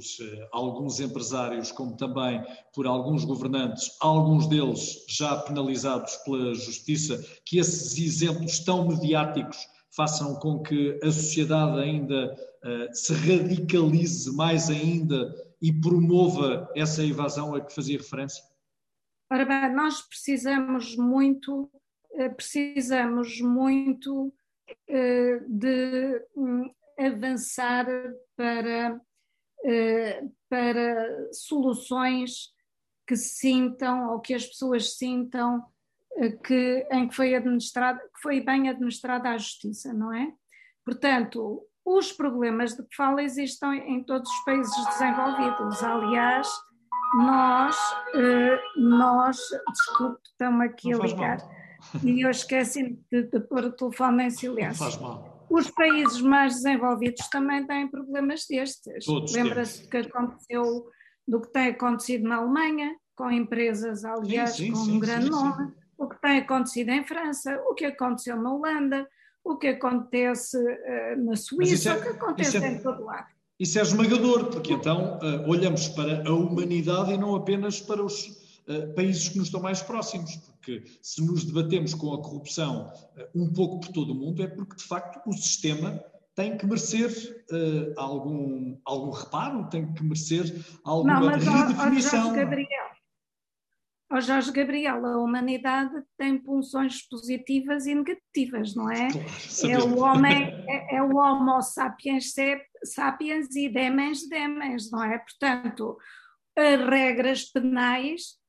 alguns 0.51 0.99
empresários, 0.99 1.71
como 1.71 1.95
também 1.95 2.43
por 2.73 2.87
alguns 2.87 3.25
governantes, 3.25 3.89
alguns 4.01 4.47
deles 4.47 5.05
já 5.07 5.37
penalizados 5.37 6.15
pela 6.17 6.53
justiça, 6.53 7.23
que 7.45 7.57
esses 7.57 7.97
exemplos 7.97 8.59
tão 8.59 8.87
mediáticos 8.87 9.57
façam 9.95 10.35
com 10.35 10.61
que 10.61 10.99
a 11.03 11.11
sociedade 11.11 11.79
ainda 11.79 12.35
uh, 12.63 12.95
se 12.95 13.13
radicalize 13.13 14.31
mais 14.35 14.69
ainda 14.69 15.33
e 15.61 15.73
promova 15.73 16.69
essa 16.75 17.03
evasão 17.03 17.55
a 17.55 17.61
que 17.61 17.73
fazia 17.73 17.97
referência? 17.97 18.43
Ora 19.31 19.45
bem, 19.45 19.73
nós 19.73 20.01
precisamos 20.01 20.95
muito, 20.95 21.69
uh, 22.11 22.35
precisamos 22.35 23.39
muito 23.41 24.27
uh, 24.27 25.45
de 25.47 26.25
um, 26.35 26.73
avançar 26.97 27.85
para, 28.35 28.99
para 30.49 31.31
soluções 31.31 32.53
que 33.07 33.15
sintam 33.15 34.09
ou 34.11 34.19
que 34.19 34.33
as 34.33 34.45
pessoas 34.45 34.97
sintam 34.97 35.63
que, 36.43 36.87
em 36.91 37.07
que 37.07 37.15
foi 37.15 37.33
administrada, 37.35 37.99
que 37.99 38.21
foi 38.21 38.41
bem 38.41 38.67
administrada 38.69 39.29
a 39.29 39.37
justiça, 39.37 39.93
não 39.93 40.13
é? 40.13 40.33
Portanto, 40.83 41.65
os 41.85 42.11
problemas 42.11 42.75
de 42.75 42.83
que 42.83 42.95
fala 42.95 43.23
existem 43.23 43.95
em 43.95 44.03
todos 44.03 44.29
os 44.29 44.39
países 44.43 44.85
desenvolvidos. 44.87 45.83
Aliás, 45.83 46.47
nós, 47.15 47.77
eh, 48.15 48.59
nós, 48.77 49.37
desculpe, 49.71 50.19
estamos 50.23 50.61
aqui 50.65 50.91
não 50.91 51.01
a 51.01 51.07
ligar 51.07 51.37
e 52.03 52.25
eu 52.25 52.29
esqueci 52.29 52.99
de, 53.11 53.23
de 53.23 53.39
pôr 53.39 53.65
o 53.65 53.71
telefone 53.71 54.25
em 54.25 54.29
silêncio. 54.29 54.83
Não 54.83 54.91
faz 54.91 54.97
mal. 54.97 55.47
Os 55.49 55.69
países 55.71 56.21
mais 56.21 56.55
desenvolvidos 56.55 57.27
também 57.29 57.65
têm 57.65 57.87
problemas 57.87 58.45
destes. 58.47 59.05
Lembra-se 59.33 59.83
do 59.83 59.89
que 59.89 59.97
aconteceu, 59.97 60.85
do 61.27 61.41
que 61.41 61.51
tem 61.51 61.69
acontecido 61.69 62.27
na 62.27 62.35
Alemanha, 62.35 62.95
com 63.15 63.31
empresas, 63.31 64.05
aliás, 64.05 64.51
sim, 64.51 64.67
sim, 64.67 64.71
com 64.71 64.79
um 64.79 64.85
sim, 64.85 64.99
grande 64.99 65.29
nome 65.29 65.73
o 65.99 66.07
que 66.07 66.19
tem 66.21 66.37
acontecido 66.37 66.89
em 66.89 67.03
França, 67.03 67.61
o 67.67 67.75
que 67.75 67.85
aconteceu 67.85 68.37
na 68.37 68.53
Holanda, 68.53 69.07
o 69.43 69.57
que 69.57 69.67
acontece 69.67 70.57
uh, 70.57 71.25
na 71.25 71.35
Suíça, 71.35 71.91
é, 71.91 71.97
o 71.97 72.01
que 72.01 72.07
acontece 72.07 72.57
é, 72.57 72.67
em 72.69 72.81
todo 72.81 73.03
lado. 73.03 73.27
Isso 73.59 73.77
é 73.77 73.81
esmagador, 73.81 74.45
porque 74.45 74.73
então 74.73 75.19
uh, 75.21 75.49
olhamos 75.49 75.89
para 75.89 76.27
a 76.27 76.33
humanidade 76.33 77.11
e 77.11 77.17
não 77.17 77.35
apenas 77.35 77.81
para 77.81 78.01
os 78.03 78.27
uh, 78.67 78.93
países 78.95 79.27
que 79.27 79.37
nos 79.37 79.47
estão 79.47 79.61
mais 79.61 79.81
próximos, 79.81 80.37
porque 80.37 80.83
se 81.01 81.21
nos 81.25 81.43
debatemos 81.43 81.93
com 81.93 82.13
a 82.13 82.21
corrupção 82.21 82.91
um 83.35 83.51
pouco 83.51 83.81
por 83.81 83.91
todo 83.91 84.11
o 84.11 84.15
mundo, 84.15 84.41
é 84.41 84.47
porque 84.47 84.77
de 84.77 84.83
facto 84.83 85.21
o 85.27 85.33
sistema 85.33 86.01
tem 86.35 86.57
que 86.57 86.65
merecer 86.65 87.11
algum, 87.97 88.77
algum 88.85 89.11
reparo, 89.11 89.67
tem 89.69 89.93
que 89.93 90.03
merecer 90.03 90.55
alguma 90.85 91.19
não, 91.19 91.25
mas, 91.25 91.43
redefinição. 91.43 92.29
Ó, 92.29 92.33
Gabriel, 92.33 92.89
Ó 94.11 94.19
Jorge 94.19 94.51
Gabriel, 94.51 95.05
a 95.05 95.17
humanidade 95.17 95.93
tem 96.17 96.41
funções 96.41 97.07
positivas 97.07 97.85
e 97.85 97.93
negativas, 97.93 98.73
não 98.73 98.89
é? 98.89 99.07
Claro, 99.07 99.71
é, 99.71 99.77
o 99.77 99.99
homem, 99.99 100.65
é, 100.67 100.95
é, 100.95 101.03
o 101.03 101.15
Homo 101.15 101.61
sapiens 101.61 102.33
sapiens 102.83 103.55
e 103.55 103.69
demens 103.69 104.27
demens, 104.27 104.91
não 104.91 105.03
é? 105.03 105.17
Portanto, 105.17 105.97
regras 106.57 107.45
penais 107.45 108.39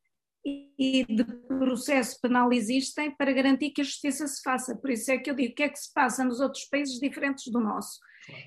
e 0.45 1.05
de 1.05 1.25
processo 1.47 2.19
penal 2.21 2.53
existem 2.53 3.11
para 3.11 3.33
garantir 3.33 3.71
que 3.71 3.83
a 3.83 3.85
justiça 3.85 4.27
se 4.27 4.43
faça. 4.43 4.75
Por 4.77 4.91
isso 4.91 5.11
é 5.11 5.19
que 5.19 5.31
eu 5.31 5.35
digo, 5.35 5.53
o 5.53 5.55
que 5.55 5.63
é 5.63 5.69
que 5.69 5.79
se 5.79 5.93
passa 5.93 6.25
nos 6.25 6.41
outros 6.41 6.65
países 6.65 6.99
diferentes 6.99 7.53
do 7.53 7.61
nosso? 7.61 7.99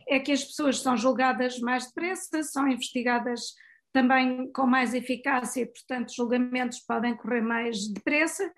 É 0.07 0.19
que 0.19 0.31
as 0.31 0.43
pessoas 0.43 0.79
são 0.79 0.97
julgadas 0.97 1.59
mais 1.59 1.88
depressa, 1.88 2.41
são 2.43 2.67
investigadas 2.67 3.53
também 3.91 4.51
com 4.51 4.65
mais 4.65 4.93
eficácia 4.93 5.61
e, 5.61 5.65
portanto, 5.67 6.15
julgamentos 6.15 6.79
podem 6.79 7.15
correr 7.15 7.41
mais 7.41 7.88
depressa 7.88 8.51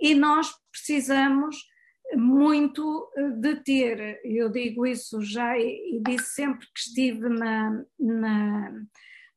e 0.00 0.14
nós 0.14 0.52
precisamos 0.70 1.56
muito 2.16 3.10
de 3.40 3.56
ter, 3.56 4.20
eu 4.24 4.48
digo 4.48 4.86
isso 4.86 5.20
já 5.20 5.58
e, 5.58 5.96
e 5.96 6.02
disse 6.02 6.34
sempre 6.34 6.66
que 6.66 6.80
estive 6.80 7.28
na, 7.28 7.84
na 7.98 8.72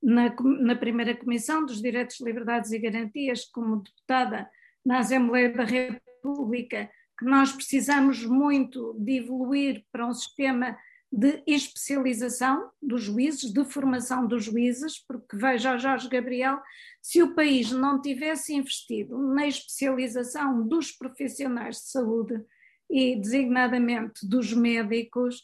na, 0.05 0.35
na 0.59 0.75
primeira 0.75 1.15
Comissão 1.15 1.65
dos 1.65 1.81
Direitos, 1.81 2.21
Liberdades 2.21 2.71
e 2.71 2.77
Garantias, 2.77 3.45
como 3.45 3.77
deputada 3.77 4.47
na 4.85 4.99
Assembleia 4.99 5.51
da 5.51 5.63
República, 5.63 6.91
que 7.17 7.25
nós 7.25 7.51
precisamos 7.51 8.23
muito 8.23 8.95
de 8.99 9.17
evoluir 9.17 9.83
para 9.91 10.05
um 10.05 10.13
sistema 10.13 10.77
de 11.11 11.41
especialização 11.47 12.69
dos 12.79 13.03
juízes, 13.03 13.51
de 13.51 13.65
formação 13.65 14.27
dos 14.27 14.43
juízes, 14.43 14.99
porque 15.07 15.35
veja 15.35 15.77
Jorge 15.77 16.07
Gabriel, 16.07 16.59
se 17.01 17.23
o 17.23 17.33
país 17.33 17.71
não 17.71 17.99
tivesse 17.99 18.53
investido 18.53 19.17
na 19.17 19.47
especialização 19.47 20.67
dos 20.67 20.91
profissionais 20.91 21.77
de 21.77 21.89
saúde 21.89 22.43
e 22.89 23.15
designadamente 23.15 24.27
dos 24.27 24.53
médicos, 24.53 25.43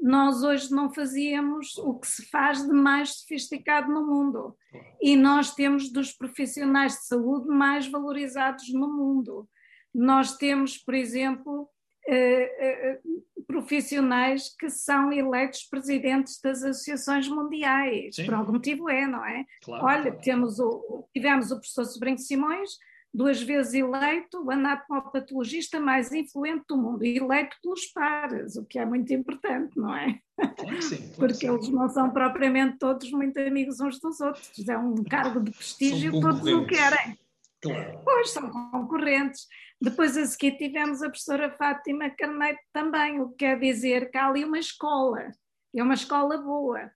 nós 0.00 0.42
hoje 0.42 0.70
não 0.70 0.92
fazíamos 0.92 1.76
o 1.76 1.98
que 1.98 2.06
se 2.06 2.24
faz 2.30 2.62
de 2.66 2.72
mais 2.72 3.20
sofisticado 3.20 3.92
no 3.92 4.06
mundo. 4.06 4.56
E 5.00 5.14
nós 5.14 5.54
temos 5.54 5.92
dos 5.92 6.12
profissionais 6.12 6.94
de 6.94 7.06
saúde 7.06 7.48
mais 7.48 7.86
valorizados 7.86 8.72
no 8.72 8.88
mundo. 8.88 9.48
Nós 9.94 10.36
temos, 10.36 10.78
por 10.78 10.94
exemplo, 10.94 11.68
eh, 12.06 12.50
eh, 12.58 13.00
profissionais 13.46 14.54
que 14.56 14.70
são 14.70 15.12
eleitos 15.12 15.64
presidentes 15.64 16.40
das 16.40 16.62
associações 16.62 17.28
mundiais. 17.28 18.14
Sim. 18.14 18.24
Por 18.24 18.34
algum 18.34 18.52
motivo 18.52 18.88
é, 18.88 19.06
não 19.06 19.24
é? 19.24 19.44
Claro, 19.62 19.84
Olha, 19.84 20.02
claro. 20.02 20.20
Temos 20.22 20.58
o, 20.60 21.08
tivemos 21.12 21.50
o 21.50 21.56
professor 21.56 21.84
Sobrinho 21.84 22.18
Simões, 22.18 22.70
duas 23.12 23.42
vezes 23.42 23.74
eleito 23.74 24.42
o 24.44 24.50
anatomopatologista 24.50 25.80
mais 25.80 26.12
influente 26.12 26.64
do 26.68 26.76
mundo, 26.76 27.04
eleito 27.04 27.56
pelos 27.62 27.86
pares, 27.86 28.56
o 28.56 28.64
que 28.64 28.78
é 28.78 28.86
muito 28.86 29.12
importante, 29.12 29.76
não 29.76 29.94
é? 29.94 30.18
Claro 30.36 30.82
sim, 30.82 30.96
claro 30.96 31.14
Porque 31.16 31.34
sim. 31.34 31.48
eles 31.48 31.68
não 31.68 31.88
são 31.88 32.10
propriamente 32.10 32.78
todos 32.78 33.10
muito 33.10 33.38
amigos 33.40 33.80
uns 33.80 33.98
dos 34.00 34.20
outros, 34.20 34.68
é 34.68 34.78
um 34.78 35.02
cargo 35.04 35.40
de 35.40 35.50
prestígio, 35.50 36.20
todos 36.20 36.46
o 36.46 36.66
querem. 36.66 37.18
Claro. 37.62 38.00
Pois, 38.04 38.30
são 38.30 38.50
concorrentes. 38.50 39.46
Depois 39.80 40.16
a 40.16 40.24
seguir 40.26 40.56
tivemos 40.56 41.02
a 41.02 41.08
professora 41.08 41.50
Fátima 41.56 42.10
Carneiro 42.10 42.58
também, 42.72 43.20
o 43.20 43.30
que 43.30 43.36
quer 43.36 43.58
dizer 43.58 44.10
que 44.10 44.16
há 44.16 44.28
ali 44.28 44.44
uma 44.44 44.58
escola, 44.58 45.30
é 45.74 45.82
uma 45.82 45.94
escola 45.94 46.38
boa. 46.38 46.90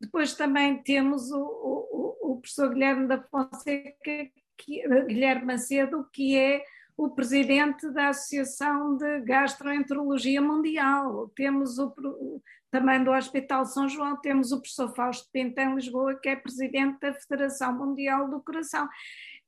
Depois 0.00 0.34
também 0.34 0.82
temos 0.82 1.30
o, 1.30 1.40
o, 1.40 2.32
o 2.32 2.40
professor 2.40 2.72
Guilherme 2.72 3.08
da 3.08 3.22
Fonseca, 3.22 4.30
que, 4.56 4.82
Guilherme 5.06 5.46
Macedo, 5.46 6.08
que 6.12 6.36
é 6.36 6.64
o 6.96 7.10
presidente 7.10 7.90
da 7.90 8.08
Associação 8.08 8.96
de 8.96 9.20
Gastroenterologia 9.20 10.40
Mundial. 10.40 11.30
Temos 11.36 11.78
o, 11.78 11.94
também 12.70 13.04
do 13.04 13.10
Hospital 13.10 13.66
São 13.66 13.88
João, 13.88 14.20
temos 14.20 14.50
o 14.50 14.60
professor 14.60 14.94
Fausto 14.94 15.28
Pinto 15.30 15.60
em 15.60 15.74
Lisboa, 15.74 16.18
que 16.18 16.30
é 16.30 16.36
presidente 16.36 16.98
da 17.00 17.12
Federação 17.12 17.76
Mundial 17.76 18.30
do 18.30 18.40
Coração. 18.40 18.88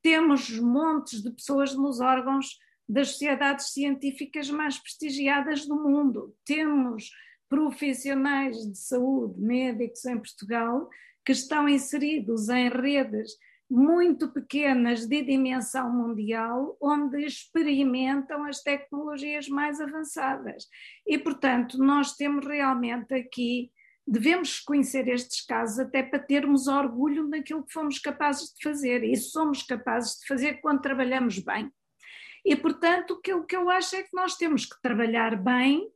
Temos 0.03 0.51
montes 0.59 1.23
de 1.23 1.31
pessoas 1.31 1.75
nos 1.75 2.01
órgãos 2.01 2.59
das 2.89 3.13
sociedades 3.13 3.73
científicas 3.73 4.51
mais 4.51 4.79
prestigiadas 4.79 5.67
do 5.67 5.77
mundo. 5.77 6.35
Temos 6.45 7.11
profissionais 7.49 8.57
de 8.57 8.79
saúde, 8.79 9.41
médicos 9.41 10.05
em 10.05 10.17
Portugal, 10.17 10.89
que 11.25 11.33
estão 11.33 11.69
inseridos 11.69 12.49
em 12.49 12.69
redes 12.69 13.33
muito 13.71 14.33
pequenas 14.33 15.07
de 15.07 15.23
dimensão 15.23 15.93
mundial, 15.93 16.77
onde 16.81 17.25
experimentam 17.25 18.45
as 18.45 18.63
tecnologias 18.63 19.49
mais 19.49 19.81
avançadas. 19.81 20.67
E, 21.07 21.19
portanto, 21.19 21.77
nós 21.77 22.15
temos 22.15 22.47
realmente 22.47 23.13
aqui, 23.13 23.71
devemos 24.07 24.59
conhecer 24.61 25.07
estes 25.09 25.45
casos 25.45 25.79
até 25.79 26.03
para 26.03 26.19
termos 26.19 26.67
orgulho 26.67 27.29
daquilo 27.29 27.65
que 27.65 27.73
fomos 27.73 27.99
capazes 27.99 28.55
de 28.55 28.63
fazer, 28.63 29.05
e 29.05 29.15
somos 29.17 29.63
capazes 29.63 30.19
de 30.21 30.27
fazer 30.27 30.61
quando 30.63 30.81
trabalhamos 30.81 31.39
bem. 31.39 31.71
E, 32.45 32.57
portanto, 32.57 33.11
o 33.11 33.45
que 33.45 33.57
eu 33.57 33.69
acho 33.69 33.97
é 33.97 34.03
que 34.03 34.15
nós 34.15 34.37
temos 34.37 34.65
que 34.65 34.81
trabalhar 34.81 35.37
bem, 35.37 35.87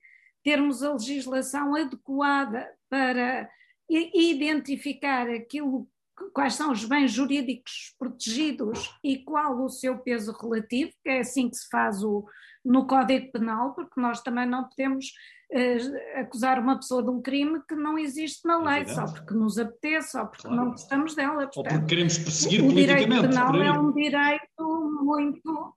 termos 0.45 0.83
a 0.83 0.93
legislação 0.93 1.75
adequada 1.75 2.69
para 2.91 3.49
identificar 3.89 5.31
aquilo 5.31 5.89
quais 6.33 6.55
são 6.55 6.73
os 6.73 6.85
bens 6.85 7.11
jurídicos 7.11 7.95
protegidos 7.99 8.95
e 9.03 9.19
qual 9.19 9.63
o 9.63 9.69
seu 9.69 9.99
peso 9.99 10.33
relativo, 10.33 10.93
que 11.03 11.11
é 11.11 11.21
assim 11.21 11.49
que 11.49 11.57
se 11.57 11.69
faz 11.69 12.03
o, 12.03 12.25
no 12.65 12.87
Código 12.87 13.33
Penal, 13.33 13.75
porque 13.75 14.01
nós 14.01 14.21
também 14.21 14.47
não 14.47 14.69
podemos 14.69 15.07
uh, 15.53 16.21
acusar 16.21 16.59
uma 16.59 16.77
pessoa 16.77 17.03
de 17.03 17.11
um 17.11 17.21
crime 17.21 17.61
que 17.69 17.75
não 17.75 17.99
existe 17.99 18.47
na 18.47 18.59
lei, 18.59 18.87
só 18.87 19.05
porque 19.05 19.35
nos 19.35 19.59
apetece, 19.59 20.13
só 20.13 20.25
porque 20.27 20.43
claro. 20.43 20.57
não 20.57 20.71
gostamos 20.71 21.15
dela. 21.15 21.47
Portanto, 21.49 21.57
Ou 21.57 21.65
porque 21.65 21.87
queremos 21.87 22.19
perseguir 22.19 22.61
o 22.61 22.69
politicamente. 22.69 23.05
O 23.05 23.21
direito 23.21 23.29
penal 23.29 23.63
é 23.63 23.73
um 23.73 23.93
direito 23.93 25.01
muito 25.03 25.75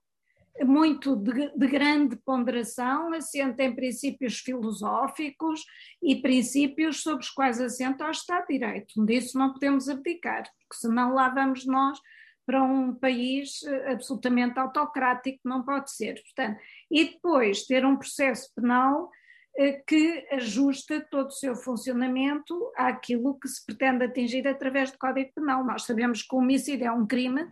muito 0.64 1.16
de, 1.16 1.50
de, 1.56 1.66
grande 1.66 2.16
ponderação, 2.16 3.12
assenta 3.12 3.62
em 3.62 3.74
princípios 3.74 4.38
filosóficos 4.38 5.64
e 6.02 6.16
princípios 6.16 7.02
sobre 7.02 7.24
os 7.24 7.30
quais 7.30 7.60
assenta 7.60 8.06
o 8.06 8.10
Estado 8.10 8.46
de 8.46 8.58
Direito. 8.58 9.04
Disso 9.04 9.38
não 9.38 9.52
podemos 9.52 9.88
abdicar, 9.88 10.42
porque 10.42 10.80
senão 10.80 11.12
lá 11.12 11.28
vamos 11.28 11.66
nós 11.66 11.98
para 12.46 12.62
um 12.62 12.94
país 12.94 13.62
eh, 13.64 13.92
absolutamente 13.92 14.58
autocrático, 14.58 15.40
não 15.44 15.64
pode 15.64 15.90
ser. 15.90 16.22
Portanto, 16.22 16.60
e 16.90 17.04
depois 17.06 17.66
ter 17.66 17.84
um 17.84 17.96
processo 17.96 18.54
penal 18.54 19.10
eh, 19.58 19.82
que 19.86 20.26
ajusta 20.30 21.00
todo 21.10 21.28
o 21.28 21.32
seu 21.32 21.56
funcionamento 21.56 22.72
àquilo 22.76 23.38
que 23.38 23.48
se 23.48 23.64
pretende 23.66 24.04
atingir 24.04 24.46
através 24.46 24.92
do 24.92 24.98
Código 24.98 25.32
Penal. 25.34 25.64
Nós 25.64 25.82
sabemos 25.82 26.22
que 26.22 26.34
o 26.34 26.38
homicídio 26.38 26.86
é 26.86 26.92
um 26.92 27.06
crime, 27.06 27.44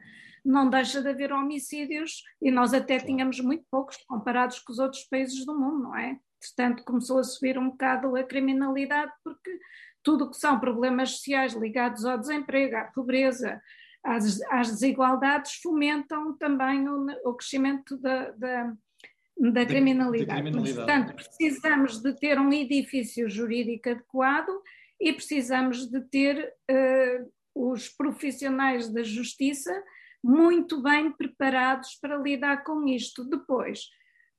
não 0.44 0.68
deixa 0.68 1.00
de 1.00 1.08
haver 1.08 1.32
homicídios 1.32 2.22
e 2.40 2.50
nós 2.50 2.74
até 2.74 2.98
tínhamos 2.98 3.40
muito 3.40 3.64
poucos 3.70 3.96
comparados 4.06 4.58
com 4.58 4.72
os 4.72 4.78
outros 4.78 5.04
países 5.04 5.44
do 5.46 5.58
mundo, 5.58 5.84
não 5.84 5.96
é? 5.96 6.18
Portanto, 6.40 6.84
começou 6.84 7.18
a 7.18 7.24
subir 7.24 7.58
um 7.58 7.70
bocado 7.70 8.14
a 8.16 8.22
criminalidade 8.22 9.10
porque 9.24 9.50
tudo 10.02 10.26
o 10.26 10.30
que 10.30 10.36
são 10.36 10.60
problemas 10.60 11.12
sociais 11.12 11.54
ligados 11.54 12.04
ao 12.04 12.18
desemprego, 12.18 12.76
à 12.76 12.84
pobreza, 12.84 13.60
às, 14.04 14.40
às 14.50 14.70
desigualdades 14.70 15.54
fomentam 15.62 16.36
também 16.36 16.86
o, 16.86 17.06
o 17.24 17.34
crescimento 17.34 17.96
da, 17.96 18.30
da, 18.32 18.74
da 19.38 19.64
criminalidade. 19.64 20.26
Da 20.26 20.34
criminalidade. 20.34 20.76
Portanto, 20.76 21.14
precisamos 21.14 22.02
de 22.02 22.12
ter 22.20 22.38
um 22.38 22.52
edifício 22.52 23.30
jurídico 23.30 23.88
adequado 23.88 24.50
e 25.00 25.10
precisamos 25.12 25.90
de 25.90 26.00
ter 26.02 26.52
uh, 26.70 27.32
os 27.54 27.88
profissionais 27.88 28.90
da 28.92 29.02
justiça 29.02 29.72
muito 30.24 30.82
bem 30.82 31.12
preparados 31.12 31.98
para 32.00 32.16
lidar 32.16 32.64
com 32.64 32.88
isto. 32.88 33.22
Depois, 33.24 33.90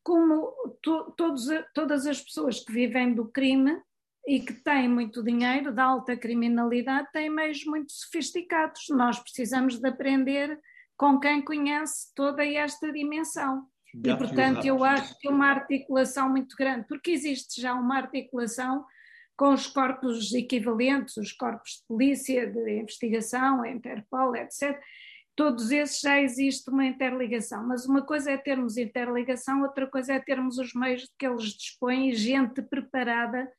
como 0.03 0.51
to, 0.81 1.13
todos, 1.15 1.45
todas 1.75 2.07
as 2.07 2.19
pessoas 2.19 2.59
que 2.59 2.73
vivem 2.73 3.13
do 3.13 3.27
crime 3.27 3.79
e 4.27 4.39
que 4.39 4.53
têm 4.53 4.89
muito 4.89 5.21
dinheiro, 5.21 5.71
da 5.71 5.83
alta 5.83 6.17
criminalidade, 6.17 7.11
têm 7.13 7.29
meios 7.29 7.63
muito 7.65 7.91
sofisticados. 7.91 8.85
Nós 8.89 9.19
precisamos 9.19 9.79
de 9.79 9.87
aprender 9.87 10.59
com 10.97 11.19
quem 11.19 11.39
conhece 11.43 12.11
toda 12.15 12.43
esta 12.43 12.91
dimensão. 12.91 13.67
e, 13.93 14.17
portanto, 14.17 14.65
eu 14.65 14.83
acho 14.83 15.15
que 15.19 15.29
uma 15.29 15.51
articulação 15.51 16.27
muito 16.29 16.55
grande, 16.57 16.87
porque 16.87 17.11
existe 17.11 17.61
já 17.61 17.75
uma 17.75 17.97
articulação 17.97 18.83
com 19.37 19.53
os 19.53 19.67
corpos 19.67 20.33
equivalentes, 20.33 21.15
os 21.17 21.31
corpos 21.31 21.77
de 21.79 21.87
polícia, 21.87 22.47
de 22.47 22.79
investigação, 22.79 23.61
a 23.61 23.69
Interpol, 23.69 24.35
etc., 24.35 24.79
todos 25.35 25.69
esses 25.71 25.99
já 25.99 26.21
existe 26.21 26.69
uma 26.69 26.85
interligação, 26.85 27.67
mas 27.67 27.85
uma 27.85 28.01
coisa 28.01 28.31
é 28.31 28.37
termos 28.37 28.77
interligação, 28.77 29.61
outra 29.63 29.85
coisa 29.85 30.13
é 30.13 30.19
termos 30.19 30.57
os 30.57 30.73
meios 30.73 31.01
de 31.01 31.09
que 31.19 31.27
eles 31.27 31.49
dispõem 31.49 32.09
e 32.09 32.15
gente 32.15 32.61
preparada 32.61 33.51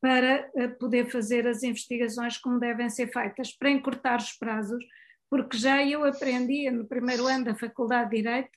para 0.00 0.50
eh, 0.54 0.68
poder 0.68 1.10
fazer 1.10 1.46
as 1.46 1.62
investigações 1.62 2.38
como 2.38 2.60
devem 2.60 2.88
ser 2.88 3.10
feitas, 3.12 3.52
para 3.52 3.70
encurtar 3.70 4.18
os 4.18 4.32
prazos, 4.32 4.84
porque 5.28 5.56
já 5.56 5.84
eu 5.84 6.04
aprendi 6.04 6.70
no 6.70 6.86
primeiro 6.86 7.26
ano 7.26 7.46
da 7.46 7.54
Faculdade 7.54 8.10
de 8.10 8.16
Direito, 8.16 8.50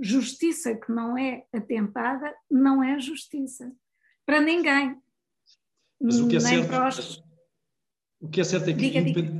justiça 0.00 0.74
que 0.74 0.90
não 0.90 1.16
é 1.16 1.44
atempada 1.52 2.34
não 2.50 2.82
é 2.82 2.98
justiça, 2.98 3.72
para 4.24 4.40
ninguém. 4.40 4.96
Mas 6.00 6.18
o 6.18 6.28
que 6.28 6.36
é 6.36 6.40
certo, 6.40 7.25
O 8.26 8.28
que 8.28 8.40
é 8.40 8.44
certo 8.44 8.68
é 8.68 8.72
que, 8.72 8.90
diga, 8.90 8.98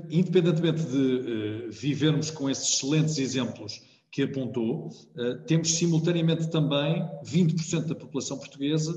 independentemente 0.08 0.84
de 0.84 0.96
uh, 0.96 1.72
vivermos 1.72 2.30
com 2.30 2.48
esses 2.48 2.74
excelentes 2.74 3.18
exemplos 3.18 3.82
que 4.12 4.22
apontou, 4.22 4.86
uh, 4.86 5.44
temos 5.44 5.74
simultaneamente 5.74 6.48
também 6.50 7.02
20% 7.24 7.86
da 7.86 7.96
população 7.96 8.38
portuguesa 8.38 8.92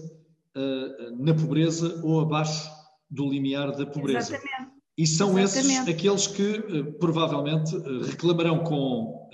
uh, 0.56 1.26
na 1.26 1.34
pobreza 1.34 2.00
ou 2.04 2.20
abaixo 2.20 2.70
do 3.10 3.28
limiar 3.28 3.76
da 3.76 3.88
pobreza. 3.88 4.36
Exatamente. 4.36 4.80
E 4.96 5.08
são 5.08 5.40
Exatamente. 5.40 5.74
esses 5.74 5.88
aqueles 5.88 6.28
que 6.28 6.84
provavelmente 7.00 7.76
reclamarão 8.06 8.60
com, 8.66 9.30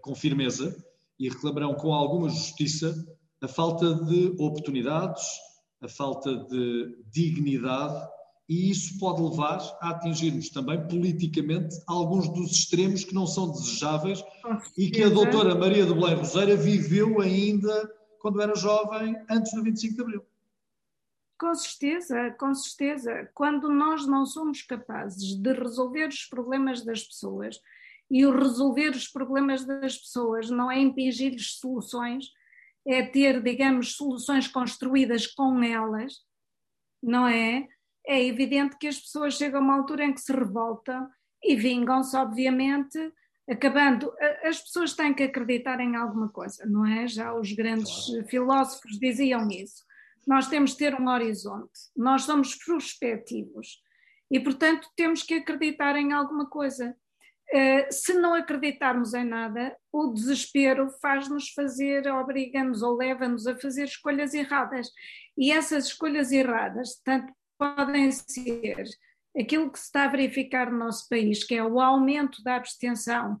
com 0.00 0.14
firmeza 0.14 0.74
e 1.18 1.28
reclamarão 1.28 1.74
com 1.74 1.92
alguma 1.92 2.30
justiça 2.30 2.94
a 3.42 3.48
falta 3.48 3.94
de 4.06 4.32
oportunidades, 4.38 5.24
a 5.82 5.88
falta 5.88 6.34
de 6.46 6.96
dignidade 7.10 8.00
e 8.48 8.70
isso 8.70 8.98
pode 8.98 9.20
levar 9.20 9.58
a 9.80 9.90
atingirmos 9.90 10.48
também 10.48 10.80
politicamente 10.88 11.76
alguns 11.86 12.28
dos 12.28 12.52
extremos 12.52 13.04
que 13.04 13.14
não 13.14 13.26
são 13.26 13.50
desejáveis 13.50 14.24
e 14.76 14.90
que 14.90 15.02
a 15.02 15.08
doutora 15.08 15.54
Maria 15.54 15.84
do 15.84 15.94
Belém 15.94 16.16
Roseira 16.16 16.56
viveu 16.56 17.20
ainda 17.20 17.92
quando 18.20 18.40
era 18.40 18.54
jovem, 18.54 19.16
antes 19.30 19.52
do 19.52 19.62
25 19.62 19.94
de 19.94 20.00
Abril. 20.00 20.22
Com 21.38 21.54
certeza, 21.54 22.34
com 22.38 22.52
certeza. 22.52 23.30
Quando 23.32 23.68
nós 23.68 24.06
não 24.06 24.26
somos 24.26 24.62
capazes 24.62 25.36
de 25.36 25.52
resolver 25.52 26.08
os 26.08 26.24
problemas 26.24 26.84
das 26.84 27.04
pessoas, 27.04 27.60
e 28.10 28.24
o 28.24 28.36
resolver 28.36 28.90
os 28.90 29.06
problemas 29.06 29.64
das 29.64 29.98
pessoas 29.98 30.50
não 30.50 30.70
é 30.70 30.80
impingir-lhes 30.80 31.58
soluções, 31.58 32.30
é 32.86 33.02
ter, 33.02 33.42
digamos, 33.42 33.94
soluções 33.94 34.48
construídas 34.48 35.26
com 35.26 35.62
elas, 35.62 36.24
não 37.02 37.28
é? 37.28 37.68
É 38.08 38.24
evidente 38.24 38.78
que 38.78 38.88
as 38.88 38.98
pessoas 38.98 39.34
chegam 39.34 39.60
a 39.60 39.62
uma 39.62 39.76
altura 39.76 40.06
em 40.06 40.14
que 40.14 40.20
se 40.22 40.32
revoltam 40.32 41.06
e 41.44 41.54
vingam-se, 41.54 42.16
obviamente, 42.16 42.98
acabando. 43.48 44.10
As 44.42 44.60
pessoas 44.60 44.94
têm 44.94 45.12
que 45.12 45.24
acreditar 45.24 45.78
em 45.78 45.94
alguma 45.94 46.30
coisa, 46.30 46.64
não 46.66 46.86
é? 46.86 47.06
Já 47.06 47.34
os 47.34 47.52
grandes 47.52 48.06
claro. 48.06 48.26
filósofos 48.26 48.98
diziam 48.98 49.46
isso. 49.50 49.84
Nós 50.26 50.48
temos 50.48 50.72
de 50.72 50.78
ter 50.78 50.98
um 50.98 51.08
horizonte, 51.08 51.78
nós 51.94 52.22
somos 52.22 52.54
prospectivos 52.54 53.82
e, 54.30 54.40
portanto, 54.40 54.88
temos 54.96 55.22
que 55.22 55.34
acreditar 55.34 55.96
em 55.96 56.12
alguma 56.12 56.48
coisa. 56.48 56.96
Uh, 57.50 57.90
se 57.90 58.12
não 58.12 58.34
acreditarmos 58.34 59.14
em 59.14 59.24
nada, 59.24 59.74
o 59.90 60.12
desespero 60.12 60.90
faz-nos 61.00 61.48
fazer, 61.50 62.06
obriga-nos 62.08 62.82
ou 62.82 62.94
leva-nos 62.96 63.46
a 63.46 63.56
fazer 63.56 63.84
escolhas 63.84 64.34
erradas. 64.34 64.90
E 65.36 65.50
essas 65.50 65.86
escolhas 65.86 66.30
erradas, 66.30 67.00
tanto 67.02 67.32
podem 67.58 68.10
ser 68.12 68.86
aquilo 69.38 69.70
que 69.70 69.78
se 69.78 69.86
está 69.86 70.04
a 70.04 70.08
verificar 70.08 70.70
no 70.70 70.78
nosso 70.78 71.08
país, 71.08 71.44
que 71.44 71.54
é 71.54 71.64
o 71.64 71.80
aumento 71.80 72.42
da 72.42 72.56
abstenção, 72.56 73.38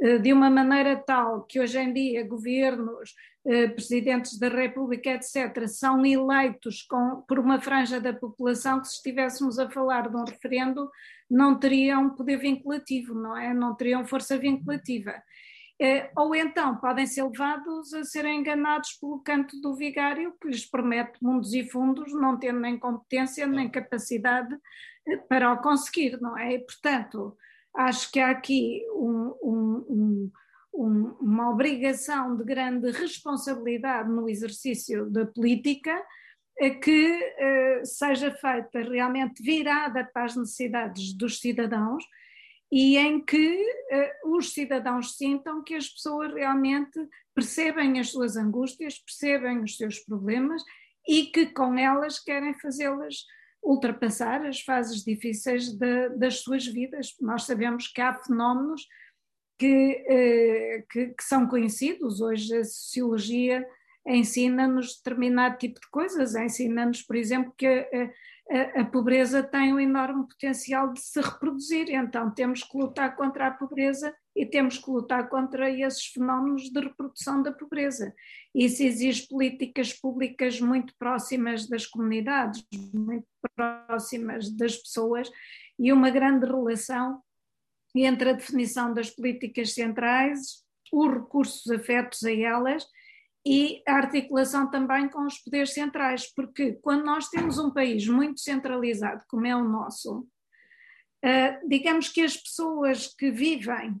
eh, 0.00 0.18
de 0.18 0.32
uma 0.32 0.50
maneira 0.50 0.96
tal 0.96 1.44
que 1.44 1.60
hoje 1.60 1.78
em 1.78 1.92
dia 1.92 2.26
governos, 2.26 3.14
eh, 3.46 3.68
presidentes 3.68 4.38
da 4.38 4.48
República, 4.48 5.10
etc., 5.10 5.66
são 5.66 6.04
eleitos 6.04 6.82
com, 6.82 7.22
por 7.28 7.38
uma 7.38 7.60
franja 7.60 8.00
da 8.00 8.12
população 8.12 8.80
que, 8.80 8.88
se 8.88 8.96
estivéssemos 8.96 9.58
a 9.58 9.70
falar 9.70 10.08
de 10.08 10.16
um 10.16 10.24
referendo, 10.24 10.90
não 11.30 11.58
teriam 11.58 12.10
poder 12.10 12.38
vinculativo, 12.38 13.14
não 13.14 13.36
é? 13.36 13.52
Não 13.52 13.74
teriam 13.74 14.06
força 14.06 14.36
vinculativa. 14.38 15.14
Eh, 15.80 16.10
ou 16.16 16.34
então 16.34 16.76
podem 16.76 17.06
ser 17.06 17.22
levados 17.22 17.94
a 17.94 18.02
serem 18.02 18.40
enganados 18.40 18.94
pelo 18.94 19.20
canto 19.20 19.60
do 19.60 19.76
vigário, 19.76 20.34
que 20.40 20.48
lhes 20.48 20.68
promete 20.68 21.22
mundos 21.22 21.54
e 21.54 21.62
fundos, 21.62 22.12
não 22.12 22.36
tendo 22.36 22.58
nem 22.58 22.76
competência 22.76 23.46
nem 23.46 23.70
capacidade 23.70 24.56
eh, 25.06 25.16
para 25.28 25.52
o 25.52 25.58
conseguir, 25.58 26.20
não 26.20 26.36
é? 26.36 26.54
E, 26.54 26.58
portanto, 26.58 27.36
acho 27.76 28.10
que 28.10 28.18
há 28.18 28.30
aqui 28.30 28.84
um, 28.92 29.34
um, 29.40 30.32
um, 30.74 31.16
uma 31.20 31.48
obrigação 31.50 32.36
de 32.36 32.42
grande 32.42 32.90
responsabilidade 32.90 34.10
no 34.10 34.28
exercício 34.28 35.08
da 35.08 35.26
política 35.26 35.96
eh, 36.58 36.70
que 36.70 37.20
seja 37.84 38.32
feita 38.32 38.80
realmente 38.80 39.40
virada 39.40 40.04
para 40.12 40.24
as 40.24 40.34
necessidades 40.34 41.12
dos 41.16 41.38
cidadãos 41.38 42.04
e 42.70 42.98
em 42.98 43.24
que 43.24 43.62
uh, 44.24 44.36
os 44.36 44.52
cidadãos 44.52 45.16
sintam 45.16 45.62
que 45.62 45.74
as 45.74 45.88
pessoas 45.88 46.32
realmente 46.34 46.98
percebem 47.34 47.98
as 47.98 48.10
suas 48.10 48.36
angústias, 48.36 48.98
percebem 48.98 49.60
os 49.60 49.76
seus 49.76 49.98
problemas 50.00 50.62
e 51.08 51.26
que 51.26 51.46
com 51.46 51.78
elas 51.78 52.18
querem 52.18 52.58
fazê-las 52.58 53.24
ultrapassar 53.62 54.44
as 54.46 54.60
fases 54.60 55.02
difíceis 55.02 55.72
de, 55.72 56.10
das 56.10 56.40
suas 56.40 56.66
vidas. 56.66 57.14
Nós 57.20 57.44
sabemos 57.44 57.88
que 57.88 58.00
há 58.00 58.14
fenómenos 58.14 58.86
que, 59.58 60.04
uh, 60.04 60.86
que, 60.90 61.06
que 61.08 61.24
são 61.24 61.46
conhecidos, 61.46 62.20
hoje 62.20 62.56
a 62.56 62.64
sociologia 62.64 63.66
ensina-nos 64.06 64.96
determinado 64.96 65.58
tipo 65.58 65.80
de 65.80 65.88
coisas, 65.90 66.34
ensina-nos, 66.34 67.02
por 67.02 67.16
exemplo, 67.16 67.52
que 67.56 67.66
uh, 67.66 68.10
a, 68.50 68.84
pobreza 68.84 69.42
tem 69.42 69.74
um 69.74 69.80
enorme 69.80 70.26
potencial 70.26 70.92
de 70.92 71.00
se 71.00 71.20
reproduzir, 71.20 71.90
então 71.90 72.30
temos 72.30 72.62
que 72.62 72.78
lutar 72.78 73.14
contra 73.14 73.48
a 73.48 73.50
pobreza 73.50 74.14
e 74.34 74.46
temos 74.46 74.78
que 74.78 74.90
lutar 74.90 75.28
contra 75.28 75.70
esses 75.70 76.06
fenómenos 76.06 76.70
de 76.70 76.80
reprodução 76.80 77.42
da 77.42 77.52
pobreza. 77.52 78.14
Isso 78.54 78.82
exige 78.82 79.28
políticas 79.28 79.92
públicas 79.92 80.60
muito 80.60 80.94
próximas 80.98 81.68
das 81.68 81.86
comunidades, 81.86 82.64
muito 82.94 83.26
próximas 83.54 84.50
das 84.56 84.76
pessoas 84.76 85.30
e 85.78 85.92
uma 85.92 86.10
grande 86.10 86.46
relação 86.46 87.20
entre 87.94 88.30
a 88.30 88.34
definição 88.34 88.94
das 88.94 89.10
políticas 89.10 89.74
centrais, 89.74 90.64
os 90.92 91.12
recursos 91.12 91.70
afetos 91.70 92.24
a 92.24 92.32
elas 92.32 92.86
e 93.48 93.82
a 93.88 93.94
articulação 93.94 94.70
também 94.70 95.08
com 95.08 95.24
os 95.24 95.38
poderes 95.38 95.72
centrais, 95.72 96.30
porque 96.34 96.74
quando 96.82 97.06
nós 97.06 97.30
temos 97.30 97.58
um 97.58 97.70
país 97.70 98.06
muito 98.06 98.40
centralizado, 98.40 99.24
como 99.26 99.46
é 99.46 99.56
o 99.56 99.64
nosso, 99.64 100.18
uh, 101.24 101.66
digamos 101.66 102.10
que 102.10 102.20
as 102.20 102.36
pessoas 102.36 103.06
que 103.06 103.30
vivem, 103.30 103.92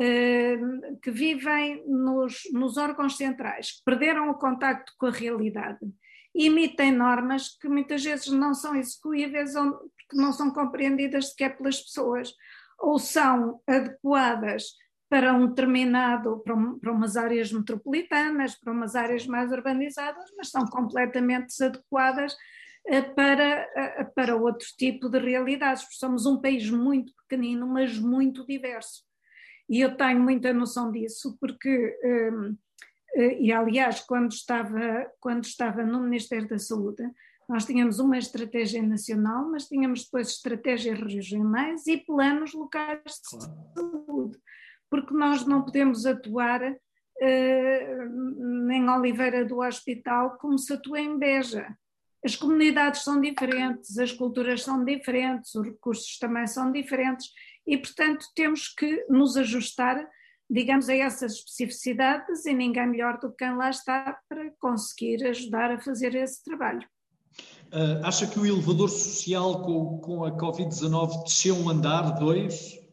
uh, 0.00 0.98
que 1.02 1.10
vivem 1.10 1.84
nos, 1.86 2.44
nos 2.54 2.78
órgãos 2.78 3.18
centrais, 3.18 3.82
perderam 3.84 4.30
o 4.30 4.38
contacto 4.38 4.94
com 4.96 5.08
a 5.08 5.12
realidade, 5.12 5.86
emitem 6.34 6.90
normas 6.90 7.54
que 7.60 7.68
muitas 7.68 8.02
vezes 8.02 8.28
não 8.28 8.54
são 8.54 8.74
execuíveis 8.74 9.54
ou 9.56 9.78
que 10.08 10.16
não 10.16 10.32
são 10.32 10.50
compreendidas 10.50 11.32
sequer 11.32 11.58
pelas 11.58 11.82
pessoas, 11.82 12.32
ou 12.78 12.98
são 12.98 13.60
adequadas 13.66 14.64
para 15.08 15.32
um 15.32 15.46
determinado, 15.46 16.40
para, 16.40 16.54
um, 16.54 16.78
para, 16.78 16.92
umas 16.92 17.16
áreas 17.16 17.52
metropolitanas, 17.52 18.56
para 18.56 18.72
umas 18.72 18.96
áreas 18.96 19.26
mais 19.26 19.52
urbanizadas, 19.52 20.30
mas 20.36 20.50
são 20.50 20.64
completamente 20.66 21.46
desadequadas 21.46 22.36
eh, 22.88 23.02
para, 23.02 23.68
eh, 23.76 24.04
para 24.14 24.36
outro 24.36 24.66
tipo 24.76 25.08
de 25.08 25.18
realidades, 25.18 25.82
porque 25.82 25.96
somos 25.96 26.26
um 26.26 26.40
país 26.40 26.68
muito 26.70 27.12
pequenino, 27.22 27.66
mas 27.66 27.98
muito 27.98 28.44
diverso. 28.46 29.04
E 29.68 29.80
eu 29.80 29.96
tenho 29.96 30.20
muita 30.20 30.52
noção 30.52 30.90
disso, 30.90 31.36
porque, 31.40 31.98
ehm, 32.02 32.56
eh, 33.14 33.42
e 33.42 33.52
aliás, 33.52 34.00
quando 34.00 34.32
estava, 34.32 35.10
quando 35.20 35.44
estava 35.44 35.84
no 35.84 36.00
Ministério 36.00 36.48
da 36.48 36.58
Saúde, 36.58 37.02
nós 37.48 37.64
tínhamos 37.64 38.00
uma 38.00 38.18
estratégia 38.18 38.82
nacional, 38.82 39.48
mas 39.48 39.68
tínhamos 39.68 40.04
depois 40.04 40.30
estratégias 40.30 40.98
regionais 40.98 41.86
e 41.86 41.96
planos 41.98 42.52
locais 42.52 43.02
de 43.04 43.30
saúde 43.76 44.38
porque 44.96 45.12
nós 45.12 45.44
não 45.44 45.62
podemos 45.62 46.06
atuar 46.06 46.62
uh, 46.62 48.72
em 48.72 48.88
Oliveira 48.88 49.44
do 49.44 49.60
Hospital 49.60 50.38
como 50.38 50.58
se 50.58 50.72
atua 50.72 51.00
em 51.00 51.18
Beja. 51.18 51.66
As 52.24 52.34
comunidades 52.34 53.04
são 53.04 53.20
diferentes, 53.20 53.98
as 53.98 54.10
culturas 54.10 54.62
são 54.62 54.82
diferentes, 54.82 55.54
os 55.54 55.66
recursos 55.66 56.18
também 56.18 56.46
são 56.46 56.72
diferentes 56.72 57.28
e, 57.66 57.76
portanto, 57.76 58.24
temos 58.34 58.68
que 58.68 59.04
nos 59.08 59.36
ajustar, 59.36 60.02
digamos, 60.48 60.88
a 60.88 60.94
essas 60.94 61.34
especificidades 61.34 62.46
e 62.46 62.54
ninguém 62.54 62.86
melhor 62.86 63.18
do 63.18 63.30
que 63.30 63.44
quem 63.44 63.54
lá 63.54 63.68
está 63.68 64.18
para 64.28 64.50
conseguir 64.58 65.24
ajudar 65.26 65.70
a 65.70 65.80
fazer 65.80 66.14
esse 66.14 66.42
trabalho. 66.42 66.88
Uh, 67.66 68.02
acha 68.02 68.26
que 68.26 68.38
o 68.38 68.46
elevador 68.46 68.88
social 68.88 69.62
com, 69.62 69.98
com 69.98 70.24
a 70.24 70.32
Covid-19 70.32 71.24
desceu 71.24 71.54
um 71.54 71.68
andar, 71.68 72.18
dois? 72.18 72.85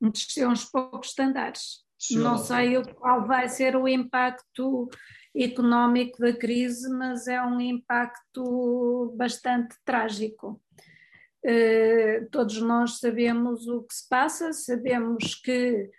Desceu 0.00 0.48
uns 0.48 0.64
poucos 0.64 1.18
andares. 1.18 1.84
Não 2.12 2.38
sei 2.38 2.82
qual 2.94 3.26
vai 3.26 3.48
ser 3.48 3.76
o 3.76 3.86
impacto 3.86 4.88
económico 5.34 6.18
da 6.18 6.32
crise, 6.32 6.88
mas 6.88 7.28
é 7.28 7.40
um 7.42 7.60
impacto 7.60 9.14
bastante 9.16 9.76
trágico. 9.84 10.60
Uh, 11.44 12.28
todos 12.30 12.60
nós 12.60 12.98
sabemos 12.98 13.66
o 13.66 13.82
que 13.82 13.94
se 13.94 14.08
passa, 14.08 14.52
sabemos 14.52 15.34
que 15.34 15.90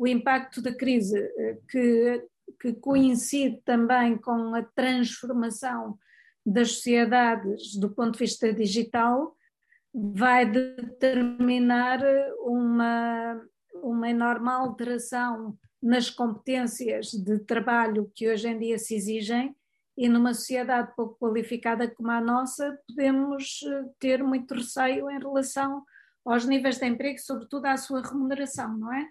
o 0.00 0.06
impacto 0.06 0.62
da 0.62 0.74
crise, 0.74 1.18
eh, 1.18 1.58
que, 1.68 2.24
que 2.58 2.72
coincide 2.72 3.60
também 3.66 4.16
com 4.16 4.54
a 4.54 4.62
transformação 4.62 5.98
das 6.44 6.72
sociedades 6.72 7.76
do 7.78 7.90
ponto 7.90 8.12
de 8.12 8.20
vista 8.20 8.50
digital, 8.50 9.36
vai 9.92 10.50
determinar 10.50 12.00
uma, 12.38 13.42
uma 13.74 14.10
enorme 14.10 14.48
alteração 14.48 15.56
nas 15.82 16.10
competências 16.10 17.10
de 17.10 17.38
trabalho 17.40 18.10
que 18.14 18.28
hoje 18.28 18.48
em 18.48 18.58
dia 18.58 18.78
se 18.78 18.94
exigem 18.94 19.54
e 19.96 20.08
numa 20.08 20.34
sociedade 20.34 20.94
pouco 20.94 21.18
qualificada 21.18 21.88
como 21.88 22.10
a 22.10 22.20
nossa 22.20 22.78
podemos 22.86 23.60
eh, 23.62 23.84
ter 23.98 24.22
muito 24.22 24.54
receio 24.54 25.10
em 25.10 25.18
relação 25.18 25.84
aos 26.24 26.46
níveis 26.46 26.78
de 26.78 26.86
emprego, 26.86 27.18
sobretudo 27.18 27.66
à 27.66 27.76
sua 27.76 28.02
remuneração, 28.02 28.76
não 28.76 28.92
é? 28.92 29.08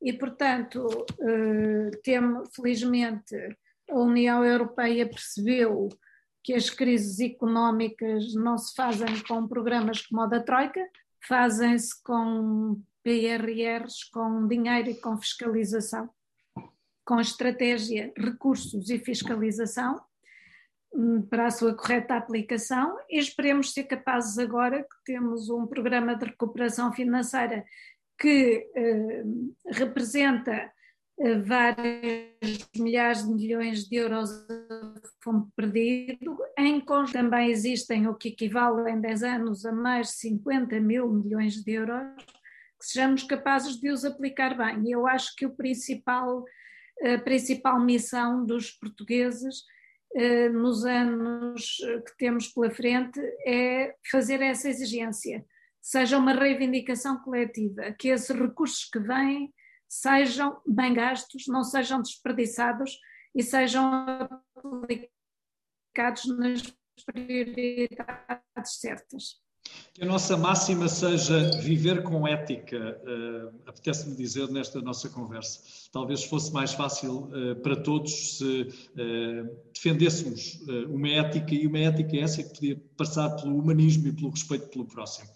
E, 0.00 0.12
portanto, 0.12 0.86
eh, 1.20 1.90
temos, 2.04 2.48
felizmente, 2.54 3.34
a 3.90 3.98
União 3.98 4.44
Europeia 4.44 5.08
percebeu 5.08 5.88
que 6.42 6.54
as 6.54 6.70
crises 6.70 7.18
económicas 7.20 8.32
não 8.34 8.56
se 8.56 8.74
fazem 8.74 9.20
com 9.26 9.48
programas 9.48 10.06
como 10.06 10.22
o 10.22 10.26
da 10.26 10.40
Troika, 10.40 10.80
fazem-se 11.26 12.00
com 12.02 12.80
PRRs, 13.08 14.04
com 14.12 14.46
dinheiro 14.46 14.90
e 14.90 15.00
com 15.00 15.16
fiscalização, 15.16 16.10
com 17.06 17.18
estratégia, 17.18 18.12
recursos 18.14 18.90
e 18.90 18.98
fiscalização 18.98 19.98
hum, 20.92 21.22
para 21.22 21.46
a 21.46 21.50
sua 21.50 21.74
correta 21.74 22.16
aplicação 22.16 22.98
e 23.08 23.18
esperemos 23.18 23.72
ser 23.72 23.84
capazes 23.84 24.36
agora 24.36 24.82
que 24.82 25.04
temos 25.06 25.48
um 25.48 25.66
programa 25.66 26.14
de 26.16 26.26
recuperação 26.26 26.92
financeira 26.92 27.64
que 28.18 28.68
eh, 28.76 29.22
representa 29.70 30.70
vários 31.44 32.68
milhares 32.76 33.24
de 33.24 33.32
milhões 33.32 33.88
de 33.88 33.96
euros 33.96 34.30
a 34.30 35.00
fundo 35.22 35.50
perdido. 35.56 36.38
Em 36.56 36.80
também 37.12 37.50
existem 37.50 38.06
o 38.06 38.14
que 38.14 38.28
equivale 38.28 38.90
em 38.90 39.00
10 39.00 39.22
anos 39.22 39.66
a 39.66 39.72
mais 39.72 40.08
de 40.08 40.14
50 40.14 40.78
mil 40.80 41.08
milhões 41.08 41.54
de 41.54 41.72
euros, 41.72 42.06
que 42.78 42.86
sejamos 42.86 43.22
capazes 43.22 43.76
de 43.76 43.90
os 43.90 44.04
aplicar 44.04 44.56
bem. 44.56 44.88
E 44.88 44.92
eu 44.92 45.06
acho 45.06 45.34
que 45.36 45.46
o 45.46 45.54
principal, 45.54 46.44
a 47.02 47.18
principal 47.18 47.80
missão 47.80 48.44
dos 48.44 48.70
portugueses 48.70 49.62
eh, 50.14 50.48
nos 50.48 50.84
anos 50.84 51.76
que 52.06 52.16
temos 52.16 52.48
pela 52.48 52.70
frente 52.70 53.20
é 53.46 53.94
fazer 54.10 54.40
essa 54.40 54.68
exigência 54.68 55.44
seja 55.80 56.18
uma 56.18 56.32
reivindicação 56.32 57.18
coletiva, 57.22 57.92
que 57.98 58.08
esses 58.08 58.28
recursos 58.28 58.84
que 58.84 58.98
vêm 58.98 59.52
sejam 59.88 60.60
bem 60.66 60.92
gastos, 60.92 61.46
não 61.46 61.64
sejam 61.64 62.02
desperdiçados 62.02 62.98
e 63.34 63.42
sejam 63.42 63.90
aplicados 64.54 66.26
nas 66.36 66.76
prioridades 67.06 68.80
certas. 68.80 69.40
Que 69.94 70.04
a 70.04 70.06
nossa 70.06 70.36
máxima 70.36 70.88
seja 70.88 71.50
viver 71.60 72.02
com 72.02 72.26
ética, 72.26 73.00
uh, 73.02 73.52
apetece-me 73.66 74.14
dizer 74.14 74.48
nesta 74.48 74.80
nossa 74.80 75.08
conversa. 75.08 75.60
Talvez 75.92 76.24
fosse 76.24 76.52
mais 76.52 76.72
fácil 76.72 77.30
uh, 77.32 77.56
para 77.62 77.74
todos 77.76 78.38
se 78.38 78.62
uh, 78.62 79.56
defendêssemos 79.74 80.60
uma 80.88 81.08
ética, 81.08 81.54
e 81.54 81.66
uma 81.66 81.78
ética 81.78 82.16
essa 82.16 82.42
que 82.42 82.54
podia 82.54 82.82
passar 82.96 83.30
pelo 83.30 83.58
humanismo 83.58 84.08
e 84.08 84.12
pelo 84.12 84.30
respeito 84.30 84.68
pelo 84.68 84.84
próximo. 84.84 85.28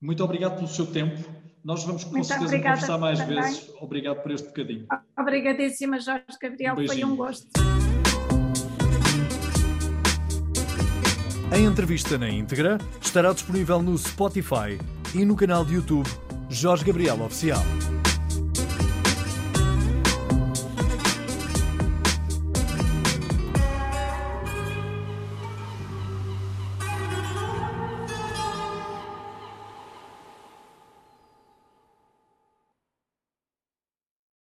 Muito 0.00 0.22
obrigado 0.22 0.56
pelo 0.56 0.68
seu 0.68 0.86
tempo. 0.86 1.28
Nós 1.64 1.82
vamos 1.82 2.04
com 2.04 2.12
Muito 2.12 2.26
certeza 2.28 2.56
conversar 2.58 2.98
mais 2.98 3.18
também. 3.18 3.42
vezes. 3.42 3.72
Obrigado 3.80 4.22
por 4.22 4.30
este 4.30 4.46
bocadinho. 4.46 4.86
Obrigadíssima, 5.18 5.98
Jorge 5.98 6.24
Gabriel. 6.40 6.76
Um 6.78 6.86
Foi 6.86 7.04
um 7.04 7.16
gosto. 7.16 7.48
A 11.50 11.58
entrevista 11.58 12.18
na 12.18 12.28
íntegra 12.28 12.76
estará 13.00 13.32
disponível 13.32 13.80
no 13.80 13.94
Spotify 13.94 14.80
e 15.14 15.24
no 15.24 15.36
canal 15.36 15.64
de 15.64 15.74
YouTube 15.74 16.08
Jorge 16.50 16.84
Gabriel 16.84 17.22
Oficial. 17.22 17.62